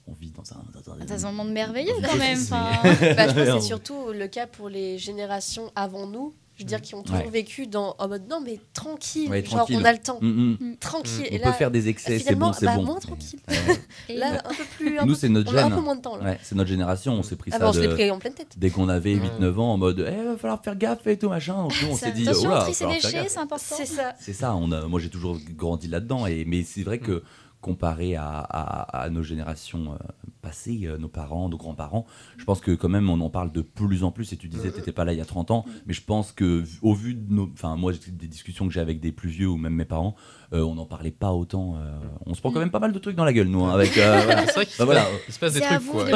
On 0.06 0.14
vit 0.14 0.30
dans 0.30 0.50
un. 0.54 0.64
Dans 0.72 0.92
un, 0.94 1.04
Dans 1.04 1.26
un 1.26 1.32
monde 1.32 1.52
merveilleux 1.52 1.92
dans 2.00 2.08
quand 2.08 2.16
même. 2.16 2.38
enfin. 2.40 2.70
Bah, 2.82 3.28
je 3.28 3.34
pense 3.34 3.34
que 3.34 3.60
c'est 3.60 3.66
surtout 3.66 4.12
le 4.14 4.28
cas 4.28 4.46
pour 4.46 4.70
les 4.70 4.96
générations 4.96 5.70
avant 5.76 6.06
nous. 6.06 6.32
Je 6.58 6.64
veux 6.64 6.68
dire, 6.68 6.82
qui 6.82 6.94
ont 6.94 7.02
toujours 7.02 7.24
Ouais. 7.24 7.30
vécu 7.30 7.66
dans, 7.66 7.96
en 7.98 8.08
mode 8.08 8.28
non, 8.28 8.40
mais 8.44 8.60
tranquille, 8.74 9.30
Ouais, 9.30 9.42
genre 9.42 9.58
tranquille. 9.60 9.78
on 9.80 9.84
a 9.84 9.92
le 9.92 9.98
temps, 9.98 10.18
Mm, 10.20 10.56
mm. 10.60 10.76
tranquille. 10.78 11.22
Mm. 11.30 11.34
Et 11.34 11.40
On 11.40 11.44
là, 11.46 11.52
peut 11.52 11.58
faire 11.58 11.70
des 11.70 11.88
excès, 11.88 12.18
c'est 12.18 12.34
bon, 12.34 12.52
c'est 12.52 12.66
bah, 12.66 12.76
bon. 12.76 12.84
moins 12.84 12.98
tranquille. 13.00 13.40
Ouais. 13.48 14.16
Là, 14.16 14.42
un 14.44 14.48
peu 14.54 14.64
plus. 14.76 14.98
un 14.98 15.06
Nous, 15.06 15.14
c'est 15.14 15.28
notre 15.30 15.52
on 15.52 15.56
a 15.56 15.64
un 15.64 15.70
peu 15.70 15.80
moins 15.80 15.96
de 15.96 16.02
temps 16.02 16.18
c'est 16.42 16.54
notre 16.54 16.68
génération, 16.68 17.14
on 17.14 17.22
s'est 17.22 17.36
pris 17.36 17.50
Ah 17.54 17.58
ça 17.58 17.68
on 17.70 17.72
l'est 17.72 17.88
de- 17.88 17.94
pris 17.94 18.10
en 18.10 18.18
pleine 18.18 18.34
tête. 18.34 18.54
dès 18.58 18.68
qu'on 18.70 18.88
avait 18.90 19.14
Ouais. 19.14 19.30
8-9 19.40 19.58
ans 19.58 19.72
en 19.72 19.78
mode 19.78 20.06
eh, 20.06 20.24
va 20.24 20.36
falloir 20.36 20.62
faire 20.62 20.76
gaffe 20.76 21.06
et 21.06 21.18
tout 21.18 21.30
machin. 21.30 21.54
Donc 21.62 21.72
on 21.90 21.96
s'est 21.96 22.12
dit 22.12 22.28
Attention, 22.28 22.50
oh 22.50 22.54
là, 22.54 22.66
c'est 22.72 23.38
important. 23.38 23.64
C'est 23.76 23.86
ça. 23.86 24.14
C'est 24.20 24.32
ça, 24.34 24.54
on 24.54 24.70
a, 24.72 24.86
moi 24.86 25.00
j'ai 25.00 25.08
toujours 25.10 25.38
grandi 25.56 25.88
là-dedans. 25.88 26.26
Et, 26.26 26.44
mais 26.44 26.64
c'est 26.64 26.82
vrai 26.82 26.98
que 26.98 27.22
comparé 27.62 28.16
à, 28.16 29.08
nos 29.10 29.22
générations 29.22 29.92
euh, 29.92 29.96
passé, 30.42 30.80
euh, 30.84 30.98
nos 30.98 31.08
parents, 31.08 31.48
nos 31.48 31.56
grands-parents. 31.56 32.04
Je 32.36 32.44
pense 32.44 32.60
que 32.60 32.72
quand 32.72 32.88
même 32.88 33.08
on 33.08 33.20
en 33.20 33.30
parle 33.30 33.52
de 33.52 33.62
plus 33.62 34.04
en 34.04 34.10
plus. 34.10 34.32
Et 34.34 34.36
tu 34.36 34.48
disais, 34.48 34.70
t'étais 34.70 34.92
pas 34.92 35.06
là 35.06 35.14
il 35.14 35.18
y 35.18 35.22
a 35.22 35.24
30 35.24 35.52
ans, 35.52 35.64
mais 35.86 35.94
je 35.94 36.02
pense 36.02 36.32
que 36.32 36.64
au 36.82 36.92
vu 36.92 37.14
de 37.14 37.32
nos, 37.32 37.48
enfin 37.54 37.76
moi 37.76 37.92
des 37.92 38.26
discussions 38.26 38.66
que 38.66 38.74
j'ai 38.74 38.80
avec 38.80 39.00
des 39.00 39.12
plus 39.12 39.30
vieux 39.30 39.48
ou 39.48 39.56
même 39.56 39.74
mes 39.74 39.84
parents, 39.86 40.14
on 40.60 40.74
n'en 40.74 40.84
parlait 40.86 41.10
pas 41.10 41.32
autant. 41.32 41.76
euh, 41.76 41.98
on 42.26 42.34
se 42.34 42.40
prend 42.40 42.50
quand 42.52 42.60
même 42.60 42.70
pas 42.70 42.78
mal 42.80 42.92
de 42.92 42.98
trucs 42.98 43.16
dans 43.16 43.24
la 43.24 43.32
gueule 43.32 43.48
nous, 43.48 43.64
hein, 43.64 43.72
avec. 43.72 43.96
euh, 43.96 44.20
voilà. 44.24 44.46
C'est 44.46 44.52
vrai 44.54 44.66
qu'il 44.66 44.76
Bah 44.78 44.84
voilà. 44.84 45.06
il 45.28 45.32
se 45.32 45.38
passe 45.38 45.54
des 45.54 45.60
trucs, 45.60 45.86
quoi. 45.90 46.04
de 46.04 46.10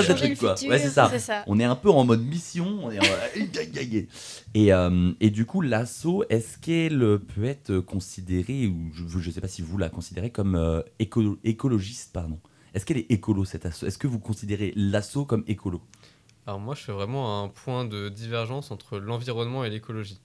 trucs. 0.59 0.71
Ouais, 0.71 0.78
c'est 0.78 0.90
ça. 0.90 1.45
On 1.47 1.59
est 1.59 1.64
un 1.64 1.76
peu 1.76 1.90
en 1.90 2.05
mode 2.05 2.23
mission. 2.23 2.81
On 2.83 2.90
est 2.90 2.99
en- 2.99 3.02
et, 4.55 4.73
euh, 4.73 5.12
et 5.21 5.31
du 5.31 5.45
coup, 5.47 5.61
l'assaut, 5.61 6.25
est-ce 6.28 6.59
qu'elle 6.59 7.19
peut 7.35 7.45
être 7.45 7.78
considérée, 7.81 8.66
ou 8.66 8.90
je 8.95 9.28
ne 9.28 9.33
sais 9.33 9.40
pas 9.40 9.49
si 9.49 9.62
vous 9.62 9.78
la 9.78 9.88
considérez 9.88 10.31
comme 10.31 10.55
euh, 10.57 10.83
éco- 10.99 11.38
écologiste, 11.45 12.12
pardon. 12.12 12.38
Est-ce 12.75 12.85
qu'elle 12.85 12.99
est 12.99 13.11
écolo 13.11 13.45
cette 13.45 13.64
assaut 13.66 13.87
Est-ce 13.87 13.99
que 13.99 14.07
vous 14.07 14.19
considérez 14.19 14.73
l'assaut 14.76 15.25
comme 15.25 15.45
écolo? 15.47 15.81
Alors 16.47 16.61
moi, 16.61 16.75
je 16.75 16.83
fais 16.83 16.93
vraiment 16.93 17.43
un 17.43 17.49
point 17.49 17.85
de 17.85 18.09
divergence 18.09 18.71
entre 18.71 18.99
l'environnement 18.99 19.64
et 19.64 19.71
l'écologie. 19.71 20.21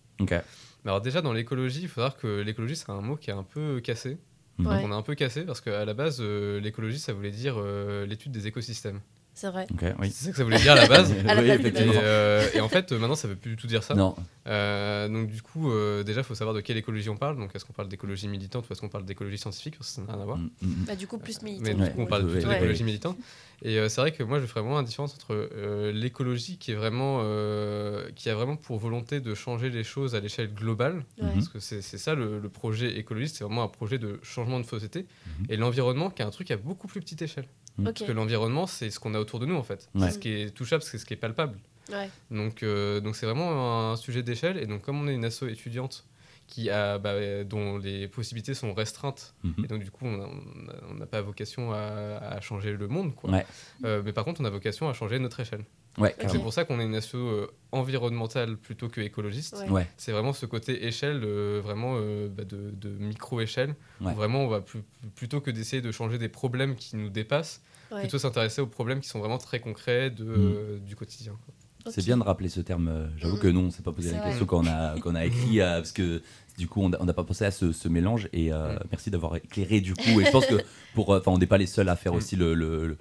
Alors 0.86 1.02
déjà, 1.02 1.22
dans 1.22 1.34
l'écologie, 1.34 1.82
il 1.84 1.88
faut 1.88 2.02
savoir 2.02 2.18
que 2.18 2.42
l'écologie, 2.42 2.76
c'est 2.76 2.90
un 2.90 3.02
mot 3.02 3.16
qui 3.16 3.30
est 3.30 3.34
un 3.34 3.44
peu 3.44 3.80
cassé. 3.82 4.18
Mhm. 4.58 4.68
Ouais. 4.68 4.82
On 4.84 4.92
est 4.92 4.96
un 4.96 5.02
peu 5.02 5.16
cassé 5.16 5.44
parce 5.44 5.62
qu'à 5.62 5.86
la 5.86 5.94
base, 5.94 6.18
euh, 6.20 6.60
l'écologie, 6.60 7.00
ça 7.00 7.14
voulait 7.14 7.32
dire 7.32 7.56
euh, 7.58 8.06
l'étude 8.06 8.32
des 8.32 8.48
écosystèmes. 8.48 9.02
C'est 9.34 9.50
vrai. 9.50 9.66
Oui. 10.00 10.12
C'est 10.12 10.26
ça 10.26 10.32
que 10.32 10.38
ça 10.38 10.44
voulait 10.44 10.58
dire 10.60 10.74
à 10.74 10.76
la 10.76 10.88
base. 10.88 11.12
À 11.28 11.34
la 11.36 11.42
Oui, 11.42 11.48
base, 11.48 11.58
Et, 11.58 11.62
effectivement. 11.62 11.94
euh, 11.98 12.48
et 12.54 12.60
en 12.60 12.68
fait, 12.70 12.92
maintenant, 12.92 13.16
ça 13.16 13.28
veut 13.28 13.36
plus 13.36 13.52
du 13.52 13.56
tout 13.58 13.66
dire 13.68 13.82
ça. 13.84 13.96
Non. 13.96 14.16
Euh, 14.48 15.08
donc 15.08 15.28
du 15.30 15.42
coup, 15.42 15.72
euh, 15.72 16.04
déjà, 16.04 16.20
il 16.22 16.24
faut 16.24 16.36
savoir 16.36 16.54
de 16.56 16.62
quelle 16.62 16.78
écologie 16.78 17.10
on 17.10 17.16
parle. 17.18 17.38
Donc 17.38 17.52
est-ce 17.56 17.64
qu'on 17.66 17.74
parle 17.74 17.88
d'écologie 17.88 18.28
militante 18.28 18.68
ou 18.70 18.74
est-ce 18.74 18.82
qu'on 18.82 18.90
parle 18.90 19.06
d'écologie 19.06 19.38
scientifique 19.38 19.78
Parce 19.78 19.90
que 19.90 19.96
ça 19.96 20.02
n'a 20.02 20.14
rien 20.14 20.22
à 20.22 20.26
voir. 20.26 20.38
Mm, 20.38 20.50
mm, 20.62 20.74
Bah, 20.86 20.96
du 20.96 21.08
coup, 21.08 21.18
plus 21.18 21.42
militant. 21.42 21.64
Mais 21.66 21.74
Ouais. 21.76 21.90
du 21.90 21.96
coup, 21.96 22.02
on 22.02 22.06
parle 22.08 22.26
Ouais, 22.26 22.32
plutôt 22.34 22.48
ouais, 22.50 22.54
d'écologie 22.56 22.80
ouais. 22.82 22.86
militante. 22.86 23.18
Et 23.64 23.78
euh, 23.78 23.90
c'est 23.90 24.02
vrai 24.02 24.12
que 24.12 24.24
moi, 24.24 24.40
je 24.40 24.46
ferais 24.48 24.62
vraiment 24.62 24.78
la 24.78 24.84
différence 24.84 25.14
entre 25.14 25.34
euh, 25.56 25.92
l'écologie 25.92 26.58
qui 26.58 26.72
est 26.72 26.76
vraiment, 26.76 27.20
euh, 27.24 28.10
qui 28.16 28.30
a 28.30 28.36
vraiment 28.36 28.56
pour 28.56 28.80
volonté 28.80 29.20
de 29.22 29.34
changer 29.36 29.70
les 29.70 29.84
choses 29.84 30.16
à 30.16 30.20
l'échelle 30.20 30.52
globale, 30.54 31.04
Ouais. 31.20 31.28
Mhm. 31.28 31.34
parce 31.36 31.48
que 31.48 31.60
c'est 31.60 31.82
ça 31.82 32.16
le, 32.16 32.40
le 32.40 32.50
projet 32.50 32.98
écologiste, 32.98 33.38
c'est 33.38 33.44
vraiment 33.44 33.64
un 33.64 33.68
projet 33.68 34.00
de 34.00 34.20
changement 34.24 34.60
de 34.60 34.66
société. 34.66 35.06
Mhm. 35.40 35.46
Et 35.50 35.58
l'environnement, 35.58 36.10
qui 36.10 36.22
est 36.24 36.26
un 36.26 36.32
truc 36.32 36.50
à 36.52 36.58
beaucoup 36.58 36.88
plus 36.88 37.02
petite 37.02 37.22
échelle. 37.22 37.46
Ok. 37.80 37.86
Parce 37.86 38.04
que 38.04 38.12
l'environnement, 38.12 38.68
c'est 38.68 38.90
ce 38.90 39.00
qu'on 39.00 39.14
a 39.14 39.20
autour 39.20 39.40
de 39.40 39.46
nous, 39.46 39.56
en 39.56 39.64
fait. 39.64 39.90
Ouais. 39.96 40.08
C'est 40.08 40.12
ce 40.12 40.20
qui 40.20 40.30
est 40.30 40.56
touchable, 40.56 40.84
c'est 40.84 40.98
ce 40.98 41.06
qui 41.06 41.14
est 41.14 41.18
palpable. 41.18 41.58
Ouais. 41.92 42.10
Donc, 42.30 42.64
euh, 42.64 43.00
donc 43.00 43.16
c'est 43.16 43.26
vraiment 43.26 43.92
un 43.92 43.96
sujet 43.96 44.24
d'échelle. 44.24 44.58
Et 44.58 44.68
donc, 44.68 44.82
comme 44.82 45.02
on 45.02 45.08
est 45.08 45.14
une 45.14 45.26
asso 45.26 45.44
étudiante 45.44 46.06
qui 46.48 46.70
a, 46.70 46.98
bah, 46.98 47.44
dont 47.46 47.78
les 47.78 48.10
possibilités 48.10 48.54
sont 48.54 48.74
restreintes, 48.74 49.34
mhm. 49.44 49.64
et 49.64 49.68
donc 49.68 49.84
du 49.84 49.90
coup, 49.90 50.06
on 50.06 50.94
n'a 50.96 51.06
pas 51.06 51.22
vocation 51.22 51.72
à, 51.72 51.78
à 51.78 52.42
changer 52.42 52.74
le 52.74 52.88
monde, 52.90 53.16
quoi. 53.16 53.32
Ouais. 53.32 53.46
Euh, 53.86 54.02
mais 54.04 54.12
par 54.12 54.26
contre, 54.26 54.42
on 54.42 54.46
a 54.46 54.50
vocation 54.50 54.90
à 54.90 54.94
changer 54.94 55.18
notre 55.18 55.40
échelle. 55.40 55.64
Ouais. 55.98 56.16
C'est 56.28 56.40
pour 56.40 56.54
ça 56.54 56.64
qu'on 56.64 56.80
est 56.80 56.86
une 56.86 56.96
asso 56.96 57.16
euh, 57.16 57.48
environnementale 57.72 58.56
plutôt 58.58 58.88
que 58.88 59.02
écologiste. 59.02 59.58
Ouais. 59.60 59.70
Ouais. 59.70 59.88
C'est 59.98 60.12
vraiment 60.12 60.32
ce 60.34 60.46
côté 60.46 60.86
échelle, 60.88 61.22
euh, 61.26 61.60
vraiment 61.64 61.96
euh, 61.98 62.30
bah, 62.30 62.44
de, 62.46 62.72
de 62.72 62.90
micro-échelle. 62.90 63.76
Vraiment, 64.00 64.46
on 64.46 64.48
va 64.48 64.62
plus- 64.62 64.84
plutôt 65.16 65.42
que 65.42 65.52
d'essayer 65.52 65.82
de 65.82 65.92
changer 65.92 66.18
des 66.18 66.30
problèmes 66.30 66.76
qui 66.76 66.96
nous 66.96 67.10
dépassent, 67.10 67.62
Ouais. 67.92 68.00
plutôt 68.02 68.20
s'intéresser 68.20 68.62
aux 68.62 68.68
problèmes 68.68 69.02
qui 69.02 69.10
sont 69.10 69.20
vraiment 69.20 69.38
très 69.38 69.60
concrets 69.60 70.10
de, 70.10 70.26
euh, 70.26 70.80
du 70.80 70.96
quotidien. 70.96 71.34
quoi. 71.46 71.92
C'est 71.92 72.06
bien 72.06 72.16
de 72.16 72.24
rappeler 72.24 72.48
ce 72.48 72.62
terme. 72.62 73.10
J'avoue 73.18 73.36
Mhm. 73.36 73.42
que 73.42 73.48
non, 73.48 73.62
on 73.64 73.72
s'est 73.72 73.82
pas 73.82 73.92
posé 73.92 74.12
la 74.12 74.20
vrai. 74.20 74.28
question 74.28 74.46
quand 74.46 74.64
on 74.64 74.68
a, 74.68 74.98
quand 75.00 75.12
on 75.12 75.16
a 75.16 75.26
écrit, 75.26 75.58
parce 75.58 75.92
que 75.92 76.22
du 76.62 76.68
coup, 76.68 76.82
on 76.84 76.90
n'a 76.90 77.14
pas 77.14 77.24
pensé 77.24 77.44
à 77.44 77.50
ce, 77.52 77.72
ce 77.72 77.88
mélange. 77.90 78.30
Et 78.34 78.54
euh, 78.54 78.74
Mhm. 78.74 78.80
merci 78.92 79.10
d'avoir 79.10 79.36
éclairé 79.36 79.82
du 79.82 79.94
coup. 79.96 80.22
Et 80.22 80.26
je 80.26 80.32
pense 80.32 80.46
que 80.46 80.56
pour, 80.96 81.10
enfin, 81.10 81.32
on 81.32 81.40
n'est 81.40 81.48
pas 81.48 81.58
les 81.58 81.66
seuls 81.66 81.90
à 81.90 81.96
faire 81.96 82.12
Mhm. 82.14 82.18
aussi 82.20 82.36
le- 82.36 82.98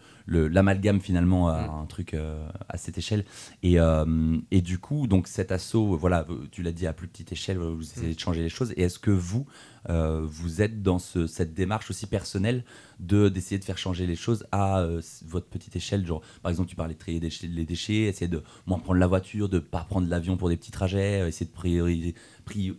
l'amalgame 0.49 1.01
finalement 1.01 1.49
à 1.49 1.63
Mhm. 1.63 1.71
un 1.83 1.87
truc 1.87 2.15
euh, 2.15 2.49
à 2.69 2.77
cette 2.79 2.97
échelle. 2.97 3.25
Et, 3.63 3.79
euh, 3.81 4.37
et 4.51 4.63
du 4.63 4.79
coup, 4.79 5.07
donc 5.07 5.27
cet 5.29 5.53
assaut, 5.53 5.97
voilà, 5.97 6.27
tu 6.53 6.63
l'as 6.63 6.73
dit 6.73 6.87
à 6.87 6.93
plus 6.93 7.09
petite 7.09 7.33
échelle, 7.33 7.59
vous 7.59 7.83
essayez 7.83 8.15
de 8.15 8.19
changer 8.21 8.43
les 8.43 8.49
choses. 8.49 8.73
Et 8.77 8.83
est-ce 8.83 8.99
que 8.99 9.11
vous, 9.11 9.45
euh, 9.89 10.21
vous 10.25 10.63
êtes 10.63 10.83
dans 10.83 10.99
ce- 10.99 11.27
cette 11.27 11.53
démarche 11.53 11.91
aussi 11.91 12.07
personnelle 12.07 12.65
de 13.01 13.29
d'essayer 13.29 13.59
de 13.59 13.65
faire 13.65 13.79
changer 13.79 14.07
les 14.07 14.15
choses 14.17 14.45
à 14.53 14.81
euh, 14.81 15.01
votre 15.27 15.47
petite 15.47 15.75
échelle 15.75 16.07
genre 16.07 16.21
par 16.43 16.51
exemple 16.51 16.69
tu 16.69 16.77
parlais 16.77 16.93
de 16.93 16.99
trier 16.99 17.19
des 17.19 17.29
déchets- 17.29 17.49
les 17.49 17.65
déchets 17.65 18.03
essayer 18.13 18.29
de 18.29 18.43
moins 18.67 18.79
prendre 18.79 19.01
la 19.01 19.07
voiture 19.07 19.49
de 19.49 19.59
pas 19.59 19.85
prendre 19.89 20.07
l'avion 20.07 20.37
pour 20.37 20.51
des 20.51 20.59
petits 20.59 20.71
trajets 20.71 21.27
essayer 21.27 21.47
de 21.47 21.51
prioriser 21.63 22.15
pri- 22.47 22.75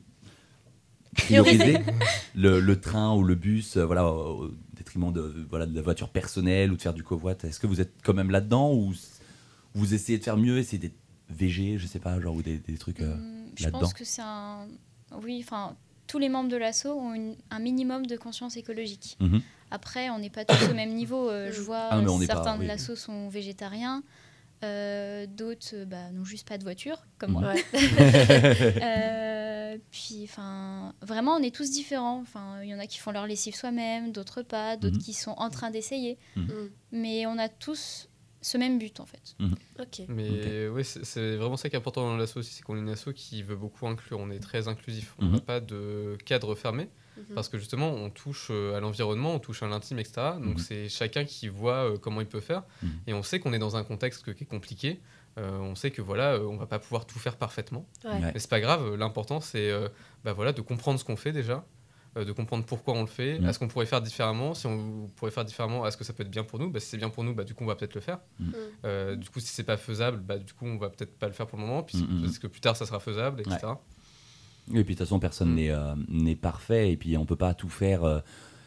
prioriser 1.15 1.77
le, 2.35 2.59
le 2.59 2.79
train 2.79 3.13
ou 3.15 3.23
le 3.23 3.35
bus 3.35 3.77
euh, 3.77 3.85
voilà 3.85 4.05
au 4.07 4.45
au 4.45 4.51
détriment 4.75 5.11
de 5.13 5.45
voilà 5.49 5.65
de 5.65 5.75
la 5.75 5.81
voiture 5.81 6.09
personnelle 6.09 6.71
ou 6.71 6.75
de 6.77 6.81
faire 6.81 6.93
du 6.93 7.03
covoit 7.03 7.33
est-ce 7.43 7.59
que 7.59 7.67
vous 7.67 7.81
êtes 7.81 7.93
quand 8.03 8.13
même 8.13 8.31
là-dedans 8.31 8.73
ou 8.73 8.93
vous 9.75 9.93
essayez 9.93 10.17
de 10.17 10.23
faire 10.23 10.37
mieux 10.37 10.57
essayer 10.57 10.77
d'être 10.79 10.95
VG 11.29 11.77
je 11.77 11.85
sais 11.87 11.99
pas 11.99 12.19
genre 12.19 12.35
ou 12.35 12.41
des, 12.41 12.57
des 12.57 12.77
trucs 12.77 12.99
euh, 13.01 13.13
Hum, 13.13 13.45
Je 13.55 13.69
pense 13.69 13.93
que 13.93 14.03
c'est 14.05 14.21
un. 14.23 14.67
Oui, 15.23 15.41
enfin, 15.43 15.75
tous 16.07 16.17
les 16.19 16.29
membres 16.29 16.49
de 16.49 16.55
l'ASSO 16.57 16.89
ont 16.93 17.13
une- 17.13 17.35
un 17.51 17.59
minimum 17.59 18.05
de 18.05 18.15
conscience 18.17 18.55
écologique. 18.57 19.17
mhm. 19.19 19.41
Après, 19.73 20.09
on 20.09 20.19
n'est 20.19 20.29
pas 20.29 20.43
tous 20.45 20.69
au 20.69 20.73
même 20.73 20.93
niveau. 20.93 21.29
Euh, 21.29 21.51
je 21.53 21.61
vois 21.61 21.87
Ah 21.91 22.01
pas, 22.01 22.25
certains 22.25 22.55
oui. 22.57 22.63
de 22.63 22.67
l'ASSO 22.67 22.95
sont 22.97 23.29
végétariens, 23.29 24.03
euh, 24.63 25.25
d'autres 25.27 25.85
bah, 25.85 26.11
n'ont 26.13 26.25
juste 26.25 26.47
pas 26.47 26.57
de 26.57 26.63
voiture, 26.63 26.97
comme 27.17 27.35
Ouais. 27.35 27.41
moi. 27.41 27.53
Euh, 29.71 29.77
puis, 29.91 30.21
enfin, 30.23 30.93
vraiment, 31.01 31.35
on 31.35 31.43
est 31.43 31.53
tous 31.55 31.71
différents. 31.71 32.19
Enfin, 32.21 32.61
il 32.63 32.69
y 32.69 32.75
en 32.75 32.79
a 32.79 32.87
qui 32.87 32.97
font 32.99 33.11
leur 33.11 33.27
lessive 33.27 33.55
soi-même, 33.55 34.11
d'autres 34.11 34.41
pas, 34.41 34.77
d'autres 34.77 34.97
Mhm. 34.97 35.01
qui 35.03 35.13
sont 35.13 35.31
en 35.31 35.49
train 35.49 35.71
d'essayer. 35.71 36.17
Mm. 36.35 36.47
Mais 36.91 37.25
on 37.25 37.37
a 37.37 37.49
tous 37.49 38.07
ce 38.41 38.57
même 38.57 38.79
but, 38.79 38.99
en 38.99 39.05
fait. 39.05 39.35
Ok. 39.79 40.01
Mais 40.07 40.67
ouais, 40.67 40.83
c'est 40.83 41.35
vraiment 41.35 41.57
ça 41.57 41.69
qui 41.69 41.75
est 41.75 41.79
important 41.79 42.01
dans 42.07 42.17
l'asso 42.17 42.37
aussi, 42.37 42.51
c'est 42.53 42.63
qu'on 42.63 42.75
est 42.75 42.79
une 42.79 42.89
asso 42.89 43.09
qui 43.15 43.43
veut 43.43 43.55
beaucoup 43.55 43.85
inclure. 43.87 44.19
On 44.19 44.31
est 44.31 44.39
très 44.39 44.67
inclusif. 44.67 45.15
On 45.19 45.25
Mhm. 45.25 45.31
n'a 45.33 45.39
pas 45.41 45.59
de 45.59 46.17
cadre 46.25 46.55
fermé 46.55 46.89
Mhm. 47.17 47.35
parce 47.35 47.49
que 47.49 47.59
justement, 47.59 47.89
on 47.91 48.09
touche 48.09 48.47
euh, 48.49 48.75
à 48.75 48.79
l'environnement, 48.79 49.35
on 49.35 49.39
touche 49.39 49.61
à 49.61 49.67
l'intime, 49.67 49.99
etc. 49.99 50.13
Donc 50.43 50.55
Mhm. 50.55 50.57
c'est 50.57 50.89
chacun 50.89 51.23
qui 51.23 51.49
voit 51.49 51.91
euh, 51.91 51.97
comment 51.99 52.19
il 52.21 52.27
peut 52.27 52.39
faire. 52.39 52.63
Mhm. 52.81 52.89
Et 53.07 53.13
on 53.13 53.21
sait 53.21 53.39
qu'on 53.39 53.53
est 53.53 53.59
dans 53.59 53.75
un 53.75 53.83
contexte 53.83 54.33
qui 54.33 54.43
est 54.43 54.47
compliqué. 54.47 54.99
Euh, 55.37 55.59
on 55.59 55.75
sait 55.75 55.91
que 55.91 56.01
voilà, 56.01 56.33
euh, 56.33 56.45
on 56.45 56.57
va 56.57 56.65
pas 56.65 56.79
pouvoir 56.79 57.05
tout 57.05 57.17
faire 57.19 57.37
parfaitement. 57.37 57.85
Ouais. 58.03 58.11
Ouais. 58.11 58.31
Mais 58.33 58.39
c'est 58.39 58.49
pas 58.49 58.59
grave. 58.59 58.95
L'important 58.95 59.39
c'est 59.41 59.69
euh, 59.71 59.87
bah 60.25 60.33
voilà 60.33 60.51
de 60.53 60.61
comprendre 60.61 60.99
ce 60.99 61.05
qu'on 61.05 61.15
fait 61.15 61.31
déjà. 61.31 61.63
euh, 62.17 62.25
de 62.25 62.33
comprendre 62.33 62.65
pourquoi 62.65 62.93
on 62.95 62.99
le 63.01 63.07
fait, 63.07 63.39
Mhm. 63.39 63.47
est-ce 63.47 63.57
qu'on 63.57 63.69
pourrait 63.69 63.85
faire 63.85 64.01
différemment, 64.01 64.53
si 64.53 64.67
on 64.67 65.07
pourrait 65.15 65.31
faire 65.31 65.45
différemment, 65.45 65.87
est-ce 65.87 65.95
que 65.95 66.03
ça 66.03 66.11
peut 66.11 66.23
être 66.23 66.29
bien 66.29 66.43
pour 66.43 66.59
nous 66.59 66.69
bah, 66.69 66.81
Si 66.81 66.87
c'est 66.89 66.97
bien 66.97 67.07
pour 67.09 67.23
nous, 67.23 67.33
bah, 67.33 67.45
du 67.45 67.53
coup 67.53 67.63
on 67.63 67.67
va 67.67 67.75
peut-être 67.75 67.95
le 67.95 68.01
faire. 68.01 68.19
Mhm. 68.37 68.53
Euh, 68.83 69.15
du 69.15 69.29
coup, 69.29 69.39
si 69.39 69.47
c'est 69.47 69.63
pas 69.63 69.77
faisable, 69.77 70.17
bah, 70.19 70.37
du 70.37 70.51
coup, 70.51 70.65
on 70.65 70.75
va 70.77 70.89
peut-être 70.89 71.17
pas 71.17 71.27
le 71.27 71.31
faire 71.31 71.47
pour 71.47 71.57
le 71.57 71.65
moment, 71.65 71.83
puis 71.83 71.99
Mhm. 71.99 72.23
parce 72.23 72.37
que 72.37 72.47
plus 72.47 72.59
tard, 72.59 72.75
ça 72.75 72.85
sera 72.85 72.99
faisable, 72.99 73.39
etc. 73.39 73.59
Et 74.67 74.73
puis 74.73 74.81
de 74.83 74.87
toute 74.89 74.97
façon, 74.99 75.19
personne 75.21 75.51
Mm. 75.51 75.55
n'est 75.55 75.71
euh, 75.71 75.95
n'est 76.09 76.35
parfait 76.35 76.91
et 76.91 76.97
puis 76.97 77.15
on 77.15 77.25
peut 77.25 77.37
pas 77.37 77.53
tout 77.53 77.69
faire. 77.69 78.03
euh, 78.03 78.19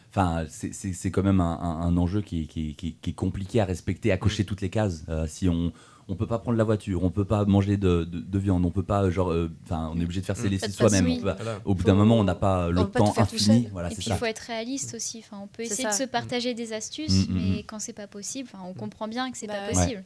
Enfin, 0.09 0.45
c'est- 0.47 0.73
c'est 0.73 0.93
c'est 0.93 1.11
quand 1.11 1.23
même 1.23 1.41
un, 1.41 1.59
un- 1.59 1.81
un 1.81 1.97
enjeu 1.97 2.21
qui, 2.21 2.43
est- 2.43 2.45
qui, 2.47 2.73
qui, 2.75 2.87
est- 2.87 2.91
qui 3.01 3.09
est 3.09 3.13
compliqué 3.13 3.59
à 3.59 3.65
respecter, 3.65 4.13
à 4.13 4.17
cocher 4.17 4.45
toutes 4.45 4.61
les 4.61 4.69
cases. 4.69 5.03
Euh, 5.09 5.27
si 5.27 5.49
on 5.49 5.73
on 6.07 6.15
peut 6.15 6.27
pas 6.27 6.37
prendre 6.39 6.57
la 6.57 6.63
voiture, 6.63 7.03
on 7.03 7.09
peut 7.09 7.25
pas 7.25 7.45
manger 7.45 7.77
de, 7.77 8.03
de, 8.03 8.19
de 8.19 8.39
viande, 8.39 8.63
on 8.65 8.69
peut 8.69 8.83
pas 8.83 9.09
genre, 9.09 9.31
euh, 9.31 9.49
enfin, 9.63 9.91
on 9.93 9.99
est 9.99 10.03
obligé 10.03 10.21
de 10.21 10.25
faire 10.25 10.37
ses 10.37 10.47
Mm. 10.47 10.51
lessives 10.51 10.71
soi-même. 10.75 11.05
oui. 11.05 11.19
Voilà. 11.21 11.59
Au 11.65 11.73
bout 11.73 11.83
d'un 11.83 11.95
moment, 11.95 12.15
on 12.19 12.23
n'a 12.23 12.35
pas 12.35 12.69
le 12.69 12.79
on 12.79 12.85
peut 12.85 12.91
pas 12.91 12.99
tout 12.99 13.05
temps 13.13 13.21
infini. 13.21 13.67
Voilà, 13.71 13.87
Et 13.87 13.91
c'est 13.91 13.95
puis, 13.97 14.05
ça. 14.09 14.15
il 14.15 14.17
faut 14.19 14.25
être 14.25 14.39
réaliste 14.39 14.93
aussi. 14.93 15.19
Enfin, 15.25 15.41
on 15.43 15.47
peut 15.47 15.63
essayer 15.63 15.87
de 15.89 15.93
se 15.93 16.03
partager 16.03 16.53
des 16.53 16.73
astuces, 16.73 17.27
Mm, 17.27 17.31
mm, 17.31 17.35
mais 17.35 17.59
mm. 17.59 17.63
quand 17.65 17.79
c'est 17.79 17.93
pas 17.93 18.07
possible, 18.07 18.49
enfin, 18.53 18.63
on 18.67 18.73
comprend 18.73 19.07
bien 19.07 19.31
que 19.31 19.37
c'est 19.37 19.47
Bah 19.47 19.53
pas 19.71 19.77
ouais. 19.79 20.03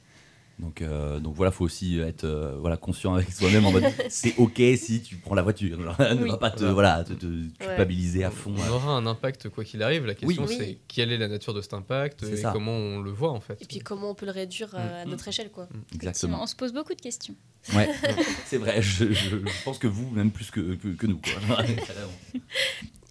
Donc, 0.60 0.82
euh, 0.82 1.20
donc 1.22 1.36
voilà, 1.36 1.52
faut 1.52 1.64
aussi 1.64 2.00
être 2.00 2.26
euh, 2.26 2.58
voilà 2.60 2.76
conscient 2.76 3.14
avec 3.14 3.32
soi-même 3.32 3.66
en 3.66 3.72
mode 3.72 3.86
c'est 4.10 4.38
ok 4.38 4.62
si 4.76 5.02
tu 5.02 5.16
prends 5.16 5.34
la 5.34 5.42
voiture. 5.42 5.82
Genre, 5.82 5.96
ne 6.16 6.24
Oui. 6.24 6.30
va 6.30 6.38
pas 6.38 6.52
te 6.52 6.60
Voilà. 6.66 6.74
voilà 6.74 7.04
te, 7.06 7.14
te 7.14 7.48
culpabiliser 7.64 8.26
à 8.26 8.30
fond. 8.30 8.54
On 8.58 8.62
euh. 8.62 8.70
aura 8.76 8.92
un 8.92 9.06
impact 9.06 9.48
quoi 9.50 9.64
qu'il 9.64 9.82
arrive. 9.82 10.06
La 10.06 10.16
question, 10.16 10.46
Oui. 10.46 10.56
c'est 10.58 10.78
quelle 10.90 11.14
est 11.14 11.18
la 11.18 11.30
nature 11.30 11.54
de 11.54 11.62
cet 11.62 11.74
impact 11.74 12.24
et 12.24 12.36
ça. 12.36 12.52
comment 12.52 12.74
on 12.74 13.00
le 13.00 13.10
voit 13.12 13.32
en 13.32 13.40
fait. 13.40 13.58
Et 13.62 13.66
puis 13.66 13.80
comment 13.80 14.10
on 14.12 14.16
peut 14.16 14.26
le 14.26 14.34
réduire 14.34 14.70
euh, 14.76 15.04
à 15.04 15.06
Mm. 15.06 15.10
notre 15.10 15.28
échelle, 15.30 15.50
quoi. 15.50 15.64
Effectivement, 15.64 15.96
Exactement. 15.96 16.44
On 16.44 16.46
se 16.48 16.56
pose 16.56 16.74
beaucoup 16.74 16.94
de 16.94 17.02
questions. 17.02 17.36
Ouais, 17.74 17.90
c'est 18.46 18.58
vrai. 18.58 18.82
Je, 18.82 19.14
je- 19.14 19.38
je 19.38 19.64
pense 19.64 19.78
que 19.80 19.88
vous 19.88 20.10
même 20.12 20.32
plus 20.32 20.52
que, 20.52 20.76
que, 20.76 20.90
que 20.90 21.08
nous. 21.08 21.20
Quoi. 21.22 21.64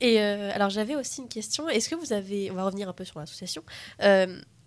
Et 0.01 0.21
euh, 0.21 0.51
alors 0.55 0.71
j'avais 0.71 0.95
aussi 0.97 1.23
une 1.23 1.29
question. 1.29 1.69
Est-ce 1.69 1.89
que 1.89 1.95
vous 1.95 2.13
avez, 2.13 2.51
on 2.51 2.55
va 2.55 2.65
revenir 2.65 2.89
un 2.89 2.93
peu 2.93 3.05
sur 3.05 3.19
l'association. 3.19 3.63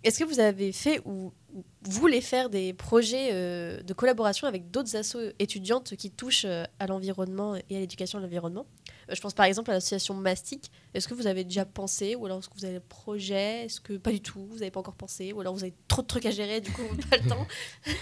Est-ce 0.04 0.18
que 0.18 0.24
vous 0.24 0.40
avez 0.40 0.72
fait 0.72 1.00
ou 1.04 1.32
ou 1.54 1.62
voulez 1.82 2.22
faire 2.22 2.48
des 2.48 2.72
projets 2.72 3.28
euh, 3.32 3.82
de 3.82 3.92
collaboration 3.92 4.46
avec 4.46 4.70
d'autres 4.70 4.96
assos 4.96 5.32
étudiantes 5.38 5.96
qui 5.96 6.10
touchent 6.10 6.46
euh, 6.46 6.64
à 6.78 6.86
l'environnement 6.86 7.56
et 7.56 7.76
à 7.76 7.80
l'éducation 7.80 8.18
de 8.18 8.24
l'environnement? 8.24 8.64
Euh, 9.10 9.14
Je 9.14 9.20
pense 9.20 9.34
par 9.34 9.44
exemple 9.44 9.70
à 9.70 9.74
l'association 9.74 10.14
Mastic. 10.14 10.70
Est-ce 10.94 11.08
que 11.08 11.14
vous 11.14 11.26
avez 11.26 11.44
déjà 11.44 11.66
pensé 11.66 12.14
ou 12.14 12.24
alors 12.24 12.38
est-ce 12.38 12.48
que 12.48 12.54
vous 12.54 12.64
avez 12.64 12.74
le 12.74 12.80
projet 12.80 13.66
Est-ce 13.66 13.80
que 13.80 13.94
pas 13.94 14.12
du 14.12 14.20
tout 14.22 14.46
Vous 14.46 14.58
n'avez 14.58 14.70
pas 14.70 14.80
encore 14.80 14.94
pensé? 14.94 15.32
Ou 15.34 15.40
alors 15.40 15.52
vous 15.54 15.62
avez 15.62 15.74
trop 15.88 16.00
de 16.00 16.06
trucs 16.06 16.24
à 16.24 16.30
gérer 16.30 16.62
du 16.62 16.70
coup 16.72 16.82
pas 17.10 17.18
le 17.18 17.28
temps? 17.28 17.46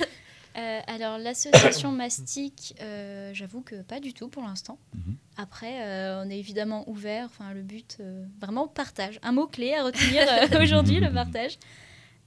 Euh, 0.58 0.80
alors, 0.88 1.18
l'association 1.18 1.92
Mastic, 1.92 2.74
euh, 2.80 3.30
j'avoue 3.32 3.60
que 3.60 3.82
pas 3.82 4.00
du 4.00 4.12
tout 4.12 4.28
pour 4.28 4.42
l'instant. 4.42 4.78
Mhm. 4.94 5.16
Après, 5.36 5.84
euh, 5.86 6.24
on 6.24 6.28
est 6.28 6.38
évidemment 6.38 6.88
ouvert. 6.90 7.26
Enfin, 7.26 7.54
le 7.54 7.62
but, 7.62 7.98
euh, 8.00 8.24
vraiment, 8.40 8.66
partage. 8.66 9.20
Un 9.22 9.30
mot-clé 9.30 9.74
à 9.74 9.84
retenir 9.84 10.26
euh, 10.28 10.60
aujourd'hui, 10.62 10.98
le 10.98 11.12
partage. 11.12 11.56